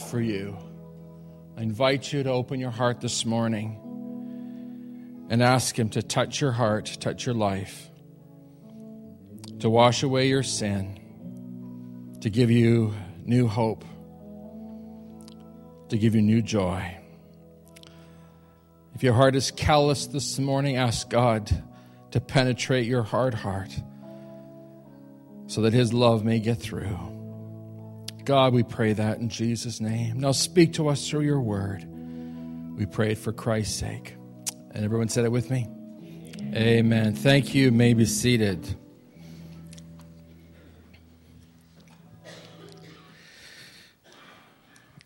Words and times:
for 0.00 0.20
you. 0.20 0.56
I 1.56 1.62
invite 1.62 2.12
you 2.12 2.22
to 2.22 2.30
open 2.30 2.58
your 2.60 2.70
heart 2.70 3.00
this 3.00 3.24
morning 3.26 3.78
and 5.30 5.42
ask 5.42 5.78
Him 5.78 5.90
to 5.90 6.02
touch 6.02 6.40
your 6.40 6.52
heart, 6.52 6.96
touch 7.00 7.26
your 7.26 7.34
life, 7.34 7.90
to 9.60 9.68
wash 9.70 10.02
away 10.02 10.28
your 10.28 10.42
sin, 10.42 10.98
to 12.20 12.30
give 12.30 12.50
you 12.50 12.94
new 13.24 13.46
hope, 13.46 13.84
to 15.88 15.98
give 15.98 16.14
you 16.14 16.22
new 16.22 16.42
joy. 16.42 16.96
If 18.94 19.02
your 19.02 19.14
heart 19.14 19.36
is 19.36 19.50
callous 19.50 20.06
this 20.06 20.38
morning, 20.38 20.76
ask 20.76 21.08
God 21.08 21.62
to 22.10 22.20
penetrate 22.20 22.86
your 22.86 23.02
hard 23.02 23.34
heart 23.34 23.70
so 25.46 25.62
that 25.62 25.72
His 25.72 25.92
love 25.92 26.24
may 26.24 26.38
get 26.38 26.58
through. 26.58 27.19
God, 28.30 28.52
we 28.52 28.62
pray 28.62 28.92
that 28.92 29.18
in 29.18 29.28
Jesus' 29.28 29.80
name. 29.80 30.20
Now 30.20 30.30
speak 30.30 30.74
to 30.74 30.86
us 30.86 31.08
through 31.08 31.22
your 31.22 31.40
word. 31.40 31.84
We 32.78 32.86
pray 32.86 33.10
it 33.10 33.18
for 33.18 33.32
Christ's 33.32 33.76
sake. 33.76 34.14
And 34.72 34.84
everyone 34.84 35.08
said 35.08 35.24
it 35.24 35.32
with 35.32 35.50
me? 35.50 35.66
Amen. 36.38 36.54
Amen. 36.54 37.14
Thank 37.16 37.56
you. 37.56 37.64
you 37.64 37.72
may 37.72 37.92
be 37.92 38.04
seated. 38.04 38.76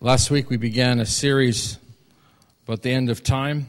Last 0.03 0.31
week 0.31 0.51
we 0.51 0.59
began 0.59 1.01
a 1.01 1.07
series 1.07 1.79
about 2.69 2.83
the 2.83 2.91
end 2.91 3.09
of 3.09 3.23
time. 3.23 3.69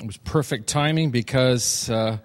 It 0.00 0.06
was 0.06 0.16
perfect 0.16 0.68
timing 0.68 1.10
because 1.10 1.90
uh, 1.90 2.16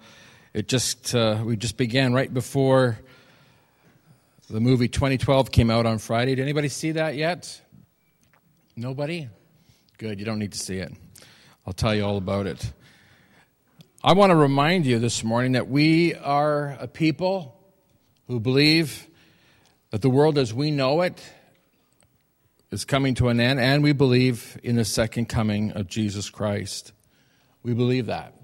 it 0.54 0.68
just 0.68 1.14
uh, 1.14 1.42
we 1.44 1.58
just 1.58 1.76
began 1.76 2.14
right 2.14 2.32
before 2.32 2.98
the 4.52 4.60
movie 4.60 4.86
2012 4.86 5.50
came 5.50 5.70
out 5.70 5.86
on 5.86 5.96
Friday. 5.96 6.34
Did 6.34 6.42
anybody 6.42 6.68
see 6.68 6.92
that 6.92 7.16
yet? 7.16 7.58
Nobody? 8.76 9.30
Good, 9.96 10.18
you 10.18 10.26
don't 10.26 10.38
need 10.38 10.52
to 10.52 10.58
see 10.58 10.76
it. 10.76 10.92
I'll 11.66 11.72
tell 11.72 11.94
you 11.94 12.04
all 12.04 12.18
about 12.18 12.46
it. 12.46 12.70
I 14.04 14.12
want 14.12 14.28
to 14.28 14.36
remind 14.36 14.84
you 14.84 14.98
this 14.98 15.24
morning 15.24 15.52
that 15.52 15.68
we 15.68 16.14
are 16.16 16.76
a 16.78 16.86
people 16.86 17.58
who 18.26 18.40
believe 18.40 19.08
that 19.88 20.02
the 20.02 20.10
world 20.10 20.36
as 20.36 20.52
we 20.52 20.70
know 20.70 21.00
it 21.00 21.18
is 22.70 22.84
coming 22.84 23.14
to 23.14 23.28
an 23.28 23.40
end, 23.40 23.58
and 23.58 23.82
we 23.82 23.94
believe 23.94 24.60
in 24.62 24.76
the 24.76 24.84
second 24.84 25.30
coming 25.30 25.72
of 25.72 25.86
Jesus 25.86 26.28
Christ. 26.28 26.92
We 27.62 27.72
believe 27.72 28.04
that. 28.04 28.34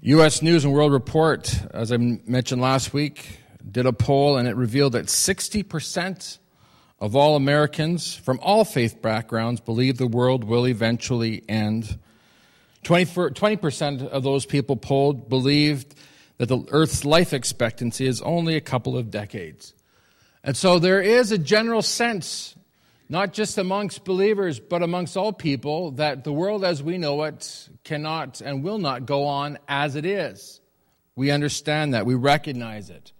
U.S. 0.00 0.40
News 0.40 0.64
and 0.64 0.72
World 0.72 0.92
Report, 0.92 1.54
as 1.74 1.92
I 1.92 1.98
mentioned 1.98 2.62
last 2.62 2.94
week, 2.94 3.40
did 3.70 3.86
a 3.86 3.92
poll 3.92 4.36
and 4.36 4.48
it 4.48 4.56
revealed 4.56 4.92
that 4.92 5.06
60% 5.06 6.38
of 7.00 7.16
all 7.16 7.36
Americans 7.36 8.14
from 8.14 8.38
all 8.42 8.64
faith 8.64 9.02
backgrounds 9.02 9.60
believe 9.60 9.98
the 9.98 10.06
world 10.06 10.44
will 10.44 10.66
eventually 10.66 11.42
end. 11.48 11.98
20% 12.84 14.08
of 14.08 14.22
those 14.22 14.46
people 14.46 14.76
polled 14.76 15.28
believed 15.28 15.94
that 16.38 16.46
the 16.46 16.64
Earth's 16.70 17.04
life 17.04 17.32
expectancy 17.32 18.06
is 18.06 18.20
only 18.22 18.56
a 18.56 18.60
couple 18.60 18.96
of 18.96 19.10
decades. 19.10 19.74
And 20.42 20.56
so 20.56 20.78
there 20.78 21.00
is 21.00 21.30
a 21.30 21.38
general 21.38 21.82
sense, 21.82 22.56
not 23.08 23.32
just 23.32 23.58
amongst 23.58 24.04
believers, 24.04 24.58
but 24.58 24.82
amongst 24.82 25.16
all 25.16 25.32
people, 25.32 25.92
that 25.92 26.24
the 26.24 26.32
world 26.32 26.64
as 26.64 26.82
we 26.82 26.98
know 26.98 27.22
it 27.22 27.68
cannot 27.84 28.40
and 28.40 28.64
will 28.64 28.78
not 28.78 29.06
go 29.06 29.24
on 29.26 29.58
as 29.68 29.94
it 29.94 30.04
is. 30.04 30.60
We 31.14 31.30
understand 31.30 31.94
that, 31.94 32.06
we 32.06 32.14
recognize 32.14 32.90
it. 32.90 33.12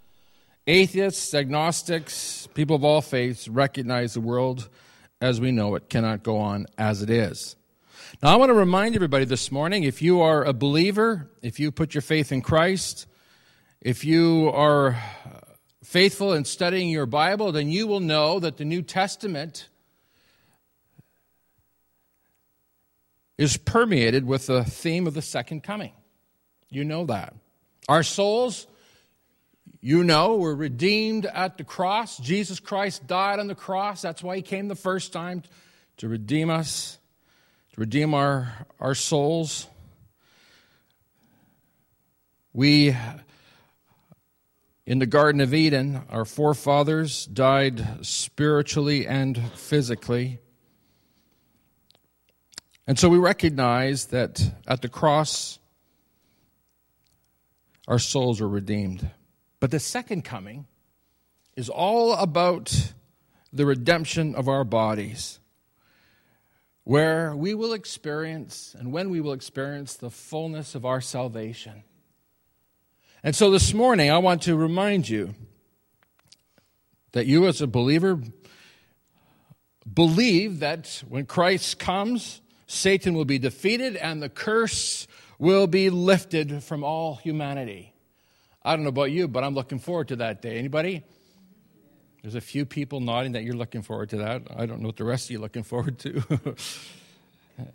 Atheists, 0.66 1.34
agnostics, 1.34 2.46
people 2.54 2.76
of 2.76 2.84
all 2.84 3.00
faiths 3.00 3.48
recognize 3.48 4.14
the 4.14 4.20
world 4.20 4.68
as 5.20 5.40
we 5.40 5.50
know 5.50 5.74
it 5.74 5.88
cannot 5.88 6.22
go 6.22 6.38
on 6.38 6.66
as 6.78 7.02
it 7.02 7.10
is. 7.10 7.56
Now, 8.22 8.32
I 8.32 8.36
want 8.36 8.50
to 8.50 8.54
remind 8.54 8.94
everybody 8.94 9.24
this 9.24 9.50
morning 9.50 9.82
if 9.82 10.00
you 10.00 10.20
are 10.20 10.44
a 10.44 10.52
believer, 10.52 11.30
if 11.42 11.58
you 11.58 11.72
put 11.72 11.94
your 11.94 12.02
faith 12.02 12.30
in 12.30 12.42
Christ, 12.42 13.06
if 13.80 14.04
you 14.04 14.50
are 14.54 15.02
faithful 15.82 16.32
in 16.32 16.44
studying 16.44 16.88
your 16.88 17.06
Bible, 17.06 17.50
then 17.50 17.68
you 17.68 17.88
will 17.88 18.00
know 18.00 18.38
that 18.38 18.56
the 18.56 18.64
New 18.64 18.82
Testament 18.82 19.68
is 23.36 23.56
permeated 23.56 24.24
with 24.24 24.46
the 24.46 24.62
theme 24.62 25.08
of 25.08 25.14
the 25.14 25.22
second 25.22 25.64
coming. 25.64 25.92
You 26.70 26.84
know 26.84 27.04
that. 27.06 27.34
Our 27.88 28.04
souls 28.04 28.68
you 29.84 30.04
know, 30.04 30.36
we're 30.36 30.54
redeemed 30.54 31.26
at 31.26 31.58
the 31.58 31.64
cross. 31.64 32.16
Jesus 32.16 32.60
Christ 32.60 33.08
died 33.08 33.40
on 33.40 33.48
the 33.48 33.56
cross. 33.56 34.00
That's 34.00 34.22
why 34.22 34.36
he 34.36 34.42
came 34.42 34.68
the 34.68 34.76
first 34.76 35.12
time 35.12 35.42
to 35.96 36.08
redeem 36.08 36.50
us, 36.50 36.98
to 37.74 37.80
redeem 37.80 38.14
our, 38.14 38.64
our 38.78 38.94
souls. 38.94 39.66
We, 42.52 42.96
in 44.86 45.00
the 45.00 45.06
Garden 45.06 45.40
of 45.40 45.52
Eden, 45.52 46.02
our 46.10 46.24
forefathers 46.24 47.26
died 47.26 48.06
spiritually 48.06 49.04
and 49.08 49.50
physically. 49.54 50.38
And 52.86 52.96
so 52.96 53.08
we 53.08 53.18
recognize 53.18 54.06
that 54.06 54.40
at 54.64 54.80
the 54.80 54.88
cross, 54.88 55.58
our 57.88 57.98
souls 57.98 58.40
are 58.40 58.48
redeemed. 58.48 59.10
But 59.62 59.70
the 59.70 59.78
second 59.78 60.24
coming 60.24 60.66
is 61.54 61.68
all 61.68 62.14
about 62.14 62.94
the 63.52 63.64
redemption 63.64 64.34
of 64.34 64.48
our 64.48 64.64
bodies, 64.64 65.38
where 66.82 67.36
we 67.36 67.54
will 67.54 67.72
experience 67.72 68.74
and 68.76 68.92
when 68.92 69.08
we 69.08 69.20
will 69.20 69.32
experience 69.32 69.94
the 69.94 70.10
fullness 70.10 70.74
of 70.74 70.84
our 70.84 71.00
salvation. 71.00 71.84
And 73.22 73.36
so 73.36 73.52
this 73.52 73.72
morning, 73.72 74.10
I 74.10 74.18
want 74.18 74.42
to 74.42 74.56
remind 74.56 75.08
you 75.08 75.32
that 77.12 77.26
you, 77.26 77.46
as 77.46 77.62
a 77.62 77.68
believer, 77.68 78.18
believe 79.94 80.58
that 80.58 81.04
when 81.08 81.24
Christ 81.24 81.78
comes, 81.78 82.40
Satan 82.66 83.14
will 83.14 83.26
be 83.26 83.38
defeated 83.38 83.94
and 83.94 84.20
the 84.20 84.28
curse 84.28 85.06
will 85.38 85.68
be 85.68 85.88
lifted 85.88 86.64
from 86.64 86.82
all 86.82 87.14
humanity. 87.14 87.91
I 88.64 88.76
don't 88.76 88.84
know 88.84 88.90
about 88.90 89.10
you, 89.10 89.28
but 89.28 89.44
I'm 89.44 89.54
looking 89.54 89.78
forward 89.78 90.08
to 90.08 90.16
that 90.16 90.42
day. 90.42 90.58
Anybody? 90.58 91.02
There's 92.22 92.36
a 92.36 92.40
few 92.40 92.64
people 92.64 93.00
nodding 93.00 93.32
that 93.32 93.42
you're 93.42 93.56
looking 93.56 93.82
forward 93.82 94.10
to 94.10 94.18
that. 94.18 94.42
I 94.56 94.66
don't 94.66 94.80
know 94.80 94.86
what 94.88 94.96
the 94.96 95.04
rest 95.04 95.26
of 95.26 95.32
you 95.32 95.38
are 95.38 95.42
looking 95.42 95.64
forward 95.64 95.98
to. 96.00 96.56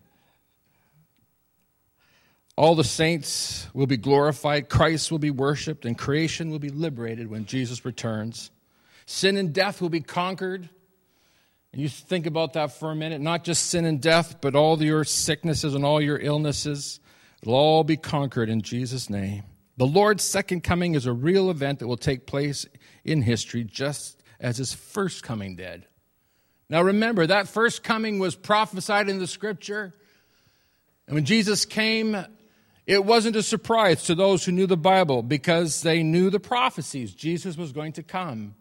All 2.55 2.73
the 2.73 2.83
saints 2.83 3.67
will 3.73 3.85
be 3.85 3.97
glorified, 3.97 4.67
Christ 4.67 5.11
will 5.11 5.19
be 5.19 5.29
worshiped, 5.29 5.85
and 5.85 5.95
creation 5.95 6.49
will 6.49 6.59
be 6.59 6.69
liberated 6.69 7.29
when 7.29 7.45
Jesus 7.45 7.85
returns. 7.85 8.49
Sin 9.05 9.37
and 9.37 9.53
death 9.53 9.79
will 9.79 9.89
be 9.89 10.01
conquered. 10.01 10.67
And 11.71 11.81
you 11.81 11.89
think 11.89 12.25
about 12.25 12.53
that 12.53 12.71
for 12.71 12.89
a 12.89 12.95
minute. 12.95 13.21
Not 13.21 13.43
just 13.43 13.67
sin 13.67 13.85
and 13.85 14.01
death, 14.01 14.41
but 14.41 14.55
all 14.55 14.81
your 14.81 15.03
sicknesses 15.03 15.75
and 15.75 15.85
all 15.85 16.01
your 16.01 16.17
illnesses. 16.17 16.99
It'll 17.43 17.53
all 17.53 17.83
be 17.83 17.97
conquered 17.97 18.49
in 18.49 18.63
Jesus' 18.63 19.09
name. 19.09 19.43
The 19.77 19.85
Lord's 19.85 20.23
second 20.23 20.63
coming 20.63 20.95
is 20.95 21.05
a 21.05 21.13
real 21.13 21.51
event 21.51 21.79
that 21.79 21.87
will 21.87 21.97
take 21.97 22.25
place 22.25 22.65
in 23.05 23.21
history 23.21 23.63
just 23.63 24.21
as 24.39 24.57
his 24.57 24.73
first 24.73 25.23
coming 25.23 25.55
did. 25.55 25.85
Now 26.69 26.81
remember, 26.81 27.27
that 27.27 27.47
first 27.47 27.83
coming 27.83 28.19
was 28.19 28.35
prophesied 28.35 29.07
in 29.07 29.19
the 29.19 29.27
scripture. 29.27 29.93
And 31.05 31.13
when 31.13 31.25
Jesus 31.25 31.63
came, 31.63 32.17
it 32.87 33.05
wasn't 33.05 33.35
a 33.35 33.43
surprise 33.43 34.03
to 34.05 34.15
those 34.15 34.43
who 34.43 34.51
knew 34.51 34.65
the 34.65 34.75
Bible 34.75 35.21
because 35.21 35.81
they 35.81 36.03
knew 36.03 36.29
the 36.29 36.39
prophecies. 36.39 37.13
Jesus 37.13 37.55
was 37.55 37.71
going 37.71 37.93
to 37.93 38.03
come. 38.03 38.55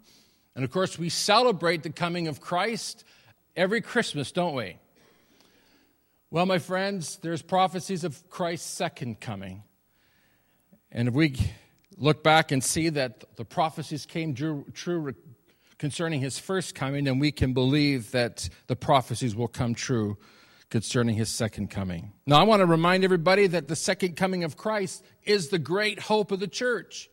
And 0.54 0.64
of 0.64 0.70
course, 0.70 0.98
we 0.98 1.08
celebrate 1.08 1.82
the 1.82 1.90
coming 1.90 2.28
of 2.28 2.40
Christ 2.40 3.04
every 3.56 3.80
Christmas, 3.80 4.32
don't 4.32 4.54
we? 4.54 4.78
Well, 6.30 6.46
my 6.46 6.58
friends, 6.58 7.18
there's 7.22 7.40
prophecies 7.40 8.04
of 8.04 8.28
Christ's 8.28 8.70
second 8.70 9.20
coming. 9.20 9.62
And 10.96 11.08
if 11.08 11.14
we 11.14 11.36
look 11.98 12.24
back 12.24 12.50
and 12.50 12.64
see 12.64 12.88
that 12.88 13.36
the 13.36 13.44
prophecies 13.44 14.06
came 14.06 14.34
true 14.34 15.14
concerning 15.76 16.22
his 16.22 16.38
first 16.38 16.74
coming, 16.74 17.04
then 17.04 17.18
we 17.18 17.30
can 17.30 17.52
believe 17.52 18.12
that 18.12 18.48
the 18.66 18.76
prophecies 18.76 19.36
will 19.36 19.46
come 19.46 19.74
true 19.74 20.16
concerning 20.70 21.14
his 21.14 21.28
second 21.28 21.70
coming. 21.70 22.14
Now, 22.24 22.40
I 22.40 22.44
want 22.44 22.60
to 22.60 22.66
remind 22.66 23.04
everybody 23.04 23.46
that 23.46 23.68
the 23.68 23.76
second 23.76 24.16
coming 24.16 24.42
of 24.42 24.56
Christ 24.56 25.04
is 25.22 25.48
the 25.48 25.58
great 25.58 26.00
hope 26.00 26.32
of 26.32 26.40
the 26.40 26.48
church. 26.48 27.10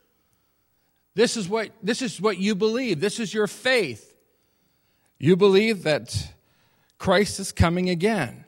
This 1.13 1.35
is 1.35 1.49
what, 1.49 1.71
this 1.83 2.01
is 2.01 2.21
what 2.21 2.37
you 2.37 2.55
believe, 2.55 3.01
this 3.01 3.19
is 3.19 3.33
your 3.33 3.47
faith. 3.47 4.15
You 5.19 5.35
believe 5.35 5.83
that 5.83 6.33
Christ 6.97 7.37
is 7.41 7.51
coming 7.51 7.89
again. 7.89 8.42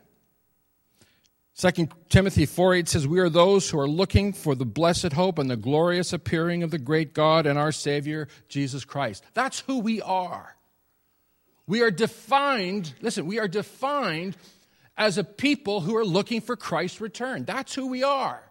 2 1.58 1.88
Timothy 2.10 2.44
4 2.44 2.74
8 2.74 2.88
says, 2.88 3.08
We 3.08 3.18
are 3.18 3.30
those 3.30 3.70
who 3.70 3.78
are 3.78 3.88
looking 3.88 4.34
for 4.34 4.54
the 4.54 4.66
blessed 4.66 5.14
hope 5.14 5.38
and 5.38 5.50
the 5.50 5.56
glorious 5.56 6.12
appearing 6.12 6.62
of 6.62 6.70
the 6.70 6.78
great 6.78 7.14
God 7.14 7.46
and 7.46 7.58
our 7.58 7.72
Savior, 7.72 8.28
Jesus 8.48 8.84
Christ. 8.84 9.24
That's 9.32 9.60
who 9.60 9.78
we 9.78 10.02
are. 10.02 10.56
We 11.66 11.80
are 11.80 11.90
defined, 11.90 12.92
listen, 13.00 13.26
we 13.26 13.38
are 13.38 13.48
defined 13.48 14.36
as 14.98 15.16
a 15.16 15.24
people 15.24 15.80
who 15.80 15.96
are 15.96 16.04
looking 16.04 16.42
for 16.42 16.56
Christ's 16.56 17.00
return. 17.00 17.44
That's 17.44 17.74
who 17.74 17.86
we 17.86 18.02
are. 18.02 18.42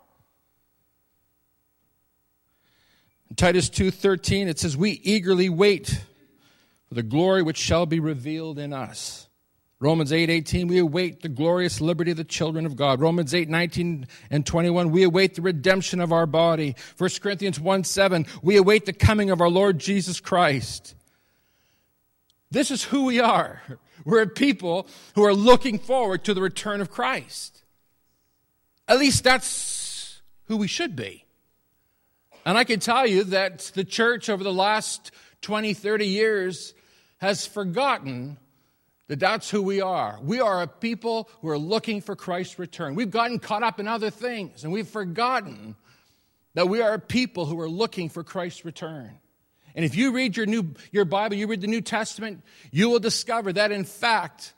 In 3.30 3.36
Titus 3.36 3.70
2:13 3.70 4.48
it 4.48 4.60
says 4.60 4.76
we 4.76 4.92
eagerly 5.04 5.50
wait 5.50 6.02
for 6.88 6.96
the 6.96 7.04
glory 7.04 7.44
which 7.44 7.58
shall 7.58 7.86
be 7.86 8.00
revealed 8.00 8.58
in 8.58 8.74
us. 8.74 9.25
Romans 9.80 10.14
8 10.14 10.30
18, 10.30 10.68
we 10.68 10.80
await 10.80 11.22
the 11.22 11.30
glorious 11.30 11.82
liberty 11.82 12.12
of 12.12 12.18
the 12.18 12.24
children 12.24 12.66
of 12.66 12.76
God. 12.76 13.02
Romans 13.02 13.34
8 13.34 13.50
19 13.50 14.08
and 14.30 14.46
21, 14.46 14.92
we 14.92 15.04
await 15.04 15.36
the 15.36 15.42
redemption 15.42 16.00
of 16.00 16.14
our 16.14 16.26
body. 16.26 16.76
1 16.98 17.10
Corinthians 17.22 17.60
1 17.60 17.84
7, 17.84 18.26
we 18.42 18.56
await 18.56 18.86
the 18.86 18.94
coming 18.94 19.32
of 19.32 19.42
our 19.42 19.50
Lord 19.50 19.80
Jesus 19.80 20.20
Christ. 20.22 20.96
This 22.52 22.72
is 22.72 22.86
who 22.86 23.06
we 23.06 23.20
are. 23.20 23.62
We're 24.06 24.22
a 24.22 24.28
people 24.28 24.88
who 25.16 25.26
are 25.26 25.34
looking 25.34 25.80
forward 25.80 26.24
to 26.26 26.34
the 26.34 26.42
return 26.42 26.80
of 26.80 26.92
Christ. 26.92 27.64
At 28.88 29.00
least 29.00 29.24
that's 29.24 30.22
who 30.46 30.58
we 30.58 30.68
should 30.68 30.96
be. 30.96 31.26
And 32.46 32.58
I 32.58 32.64
can 32.64 32.80
tell 32.80 33.08
you 33.08 33.24
that 33.26 33.72
the 33.74 33.84
church 33.84 34.30
over 34.30 34.44
the 34.44 34.54
last 34.54 35.12
20, 35.42 35.74
30 35.74 36.06
years 36.06 36.76
has 37.18 37.48
forgotten 37.48 38.38
that 39.08 39.20
that's 39.20 39.50
who 39.50 39.62
we 39.62 39.82
are. 39.82 40.20
We 40.22 40.40
are 40.40 40.62
a 40.62 40.68
people 40.68 41.30
who 41.42 41.50
are 41.50 41.58
looking 41.58 42.02
for 42.02 42.16
Christ's 42.16 42.58
return. 42.58 42.96
We've 42.96 43.12
gotten 43.12 43.40
caught 43.40 43.64
up 43.64 43.80
in 43.80 43.88
other 43.88 44.10
things 44.10 44.64
and 44.64 44.74
we've 44.74 44.88
forgotten 44.88 45.76
that 46.56 46.70
we 46.70 46.82
are 46.82 46.94
a 46.94 47.00
people 47.00 47.46
who 47.46 47.60
are 47.60 47.70
looking 47.70 48.10
for 48.10 48.24
Christ's 48.24 48.66
return. 48.66 49.20
And 49.76 49.84
if 49.84 49.96
you 49.96 50.14
read 50.14 50.38
your, 50.38 50.46
new, 50.46 50.74
your 50.92 51.06
Bible, 51.06 51.36
you 51.36 51.48
read 51.48 51.62
the 51.62 51.68
New 51.68 51.82
Testament, 51.82 52.42
you 52.72 52.90
will 52.90 53.00
discover 53.00 53.52
that 53.54 53.72
in 53.72 53.84
fact, 53.84 54.54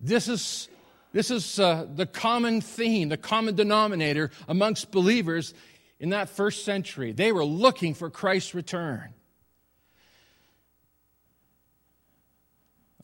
this 0.00 0.28
is, 0.28 0.68
this 1.12 1.30
is 1.30 1.58
uh, 1.58 1.86
the 1.92 2.06
common 2.06 2.60
theme, 2.60 3.08
the 3.08 3.16
common 3.16 3.56
denominator 3.56 4.30
amongst 4.46 4.92
believers 4.92 5.52
in 5.98 6.10
that 6.10 6.28
first 6.28 6.64
century. 6.64 7.12
They 7.12 7.32
were 7.32 7.44
looking 7.44 7.94
for 7.94 8.08
Christ's 8.08 8.54
return. 8.54 9.15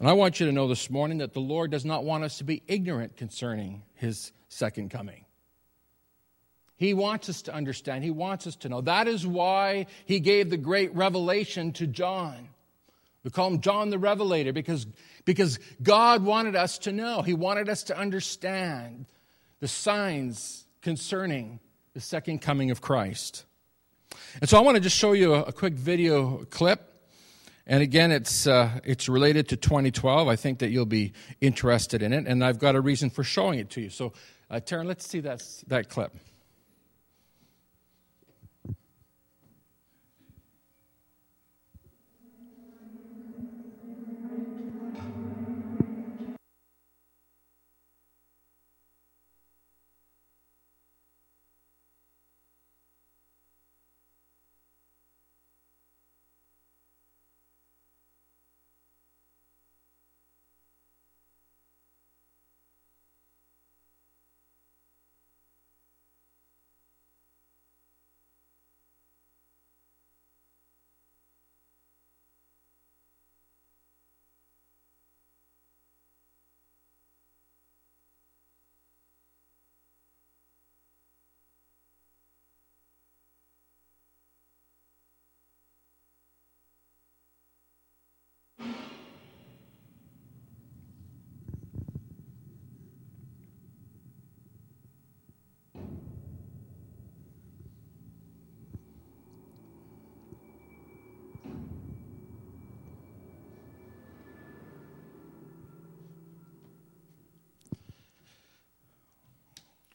And 0.03 0.11
I 0.11 0.15
want 0.15 0.41
you 0.41 0.47
to 0.47 0.53
know 0.53 0.67
this 0.67 0.91
morning 0.91 1.19
that 1.19 1.33
the 1.33 1.39
Lord 1.39 1.71
does 1.71 1.85
not 1.85 2.03
want 2.03 2.25
us 2.25 2.39
to 2.39 2.45
be 2.45 2.61
ignorant 2.67 3.17
concerning 3.17 3.85
his 3.95 4.33
second 4.49 4.91
coming. 4.91 5.27
He 6.75 6.93
wants 6.93 7.29
us 7.29 7.43
to 7.43 7.55
understand. 7.55 8.03
He 8.03 8.11
wants 8.11 8.49
us 8.49 8.57
to 8.57 8.69
know. 8.69 8.81
That 8.81 9.07
is 9.07 9.25
why 9.25 9.87
he 10.05 10.19
gave 10.19 10.51
the 10.51 10.57
great 10.57 10.93
revelation 10.97 11.73
to 11.75 11.87
John. 11.87 12.49
We 13.23 13.31
call 13.31 13.47
him 13.47 13.61
John 13.61 13.91
the 13.91 13.99
Revelator 14.01 14.53
because, 14.53 14.89
because 15.25 15.61
God 15.81 16.25
wanted 16.25 16.57
us 16.57 16.79
to 16.79 16.91
know. 16.91 17.23
He 17.23 17.35
wanted 17.35 17.69
us 17.69 17.85
to 17.85 17.97
understand 17.97 19.07
the 19.61 19.69
signs 19.69 20.65
concerning 20.81 21.61
the 21.95 22.01
second 22.01 22.41
coming 22.41 22.73
of 22.73 22.81
Christ. 22.81 23.45
And 24.41 24.51
so 24.51 24.59
I 24.59 24.63
want 24.63 24.75
to 24.75 24.81
just 24.81 24.97
show 24.97 25.13
you 25.13 25.35
a, 25.35 25.43
a 25.43 25.53
quick 25.53 25.75
video 25.75 26.39
clip 26.51 26.92
and 27.73 27.83
again, 27.83 28.13
it's, 28.13 28.47
uh, 28.47 28.81
it's 28.85 29.09
related 29.09 29.49
to 29.49 29.57
2012. 29.57 30.29
I 30.29 30.37
think 30.37 30.59
that 30.59 30.69
you'll 30.69 30.85
be 30.85 31.15
interested 31.41 32.03
in 32.03 32.13
it, 32.13 32.27
and 32.27 32.45
I've 32.45 32.59
got 32.59 32.75
a 32.75 32.83
reason 32.83 33.09
for 33.09 33.25
showing 33.25 33.59
it 33.59 33.71
to 33.71 33.81
you. 33.81 33.89
So, 33.89 34.13
uh, 34.51 34.57
Taryn, 34.57 34.85
let's 34.85 35.09
see 35.09 35.21
that, 35.21 35.43
that 35.69 35.89
clip. 35.89 36.13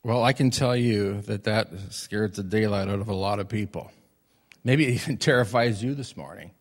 Well, 0.07 0.24
I 0.24 0.31
can 0.31 0.51
tell 0.51 0.74
you 0.74 1.19
that 1.24 1.44
that 1.44 1.68
scared 1.89 2.36
the 2.36 2.42
daylight 2.42 2.88
out 2.88 3.01
of 3.01 3.09
a 3.09 3.13
lot 3.13 3.39
of 3.39 3.50
people. 3.50 3.92
Maybe 4.63 4.88
it 4.88 4.92
even 4.92 5.18
terrifies 5.18 5.83
you 5.83 5.95
this 5.95 6.15
morning. 6.15 6.51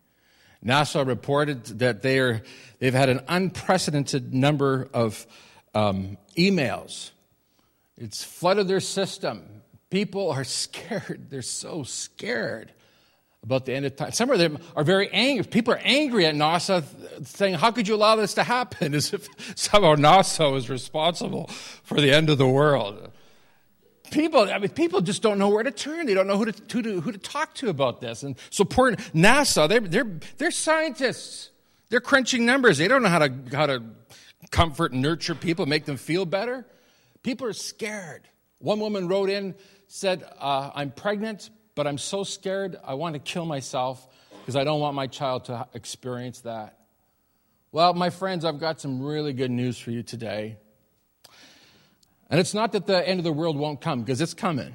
NASA 0.65 1.07
reported 1.07 1.65
that 1.79 2.03
they 2.03 2.19
are, 2.19 2.43
they've 2.81 2.93
had 2.93 3.09
an 3.09 3.21
unprecedented 3.29 4.35
number 4.35 4.89
of 4.93 5.29
um, 5.77 6.19
emails. 6.37 7.13
It's 7.97 8.25
flooded 8.25 8.67
their 8.67 8.81
system. 8.81 9.63
People 9.91 10.33
are 10.33 10.43
scared. 10.65 11.29
They're 11.31 11.41
so 11.41 11.85
scared 11.85 12.73
about 13.45 13.65
the 13.65 13.75
end 13.75 13.87
of 13.87 13.95
time. 13.95 14.11
Some 14.11 14.31
of 14.31 14.41
them 14.41 14.59
are 14.75 14.83
very 14.83 15.09
angry. 15.13 15.45
People 15.45 15.75
are 15.75 15.83
angry 15.85 16.27
at 16.27 16.35
NASA, 16.35 16.83
saying, 17.25 17.55
How 17.55 17.71
could 17.71 17.87
you 17.87 17.95
allow 17.95 18.17
this 18.17 18.35
to 18.35 18.43
happen? 18.43 18.93
As 18.97 19.13
if 19.13 19.29
somehow 19.57 19.95
NASA 19.95 20.51
was 20.51 20.69
responsible 20.69 21.47
for 21.47 22.01
the 22.01 22.11
end 22.11 22.29
of 22.29 22.39
the 22.39 22.49
world 22.49 23.13
people, 24.11 24.41
I 24.51 24.59
mean, 24.59 24.71
people 24.71 25.01
just 25.01 25.23
don't 25.23 25.39
know 25.39 25.49
where 25.49 25.63
to 25.63 25.71
turn. 25.71 26.07
They 26.07 26.15
don't 26.15 26.27
know 26.27 26.37
who 26.37 26.47
to, 26.47 26.63
who 26.73 26.83
to, 26.83 27.01
who 27.01 27.13
to 27.13 27.19
talk 27.19 27.55
to 27.57 27.69
about 27.69 28.01
this. 28.01 28.23
And 28.23 28.37
so 28.51 28.65
poor 28.65 28.93
NASA, 28.93 29.69
they're, 29.69 29.81
they're, 29.81 30.19
they're 30.39 30.51
scientists. 30.51 31.51
They're 31.89 32.01
crunching 32.01 32.45
numbers. 32.45 32.79
They 32.79 32.89
don't 32.89 33.03
know 33.03 33.09
how 33.09 33.21
to, 33.21 33.33
how 33.53 33.67
to 33.67 33.83
comfort 34.51 34.93
and 34.93 35.03
nurture 35.03 35.35
people, 35.35 35.67
make 35.67 35.85
them 35.85 35.97
feel 35.97 36.25
better. 36.25 36.67
People 37.23 37.47
are 37.47 37.53
scared. 37.53 38.29
One 38.59 38.81
woman 38.81 39.09
wrote 39.09 39.31
in, 39.31 39.55
said, 39.89 40.25
uh, 40.39 40.71
I'm 40.75 40.91
pregnant, 40.91 41.51
but 41.75 41.87
I'm 41.87 41.99
so 41.99 42.25
scared 42.25 42.77
I 42.85 42.95
want 42.95 43.15
to 43.15 43.19
kill 43.19 43.45
myself 43.45 44.07
because 44.41 44.57
I 44.57 44.65
don't 44.65 44.81
want 44.81 44.95
my 44.95 45.07
child 45.07 45.45
to 45.47 45.67
experience 45.75 46.41
that. 46.41 46.79
Well, 47.73 47.95
my 47.95 48.11
friends, 48.11 48.45
I've 48.45 48.61
got 48.61 48.81
some 48.81 49.03
really 49.03 49.33
good 49.33 49.51
news 49.51 49.79
for 49.79 49.91
you 49.91 50.03
today. 50.03 50.57
And 52.29 52.41
it's 52.41 52.55
not 52.55 52.73
that 52.73 52.87
the 52.87 53.07
end 53.09 53.21
of 53.21 53.25
the 53.25 53.33
world 53.33 53.57
won't 53.57 53.81
come, 53.81 54.01
because 54.01 54.21
it's 54.21 54.35
coming. 54.35 54.75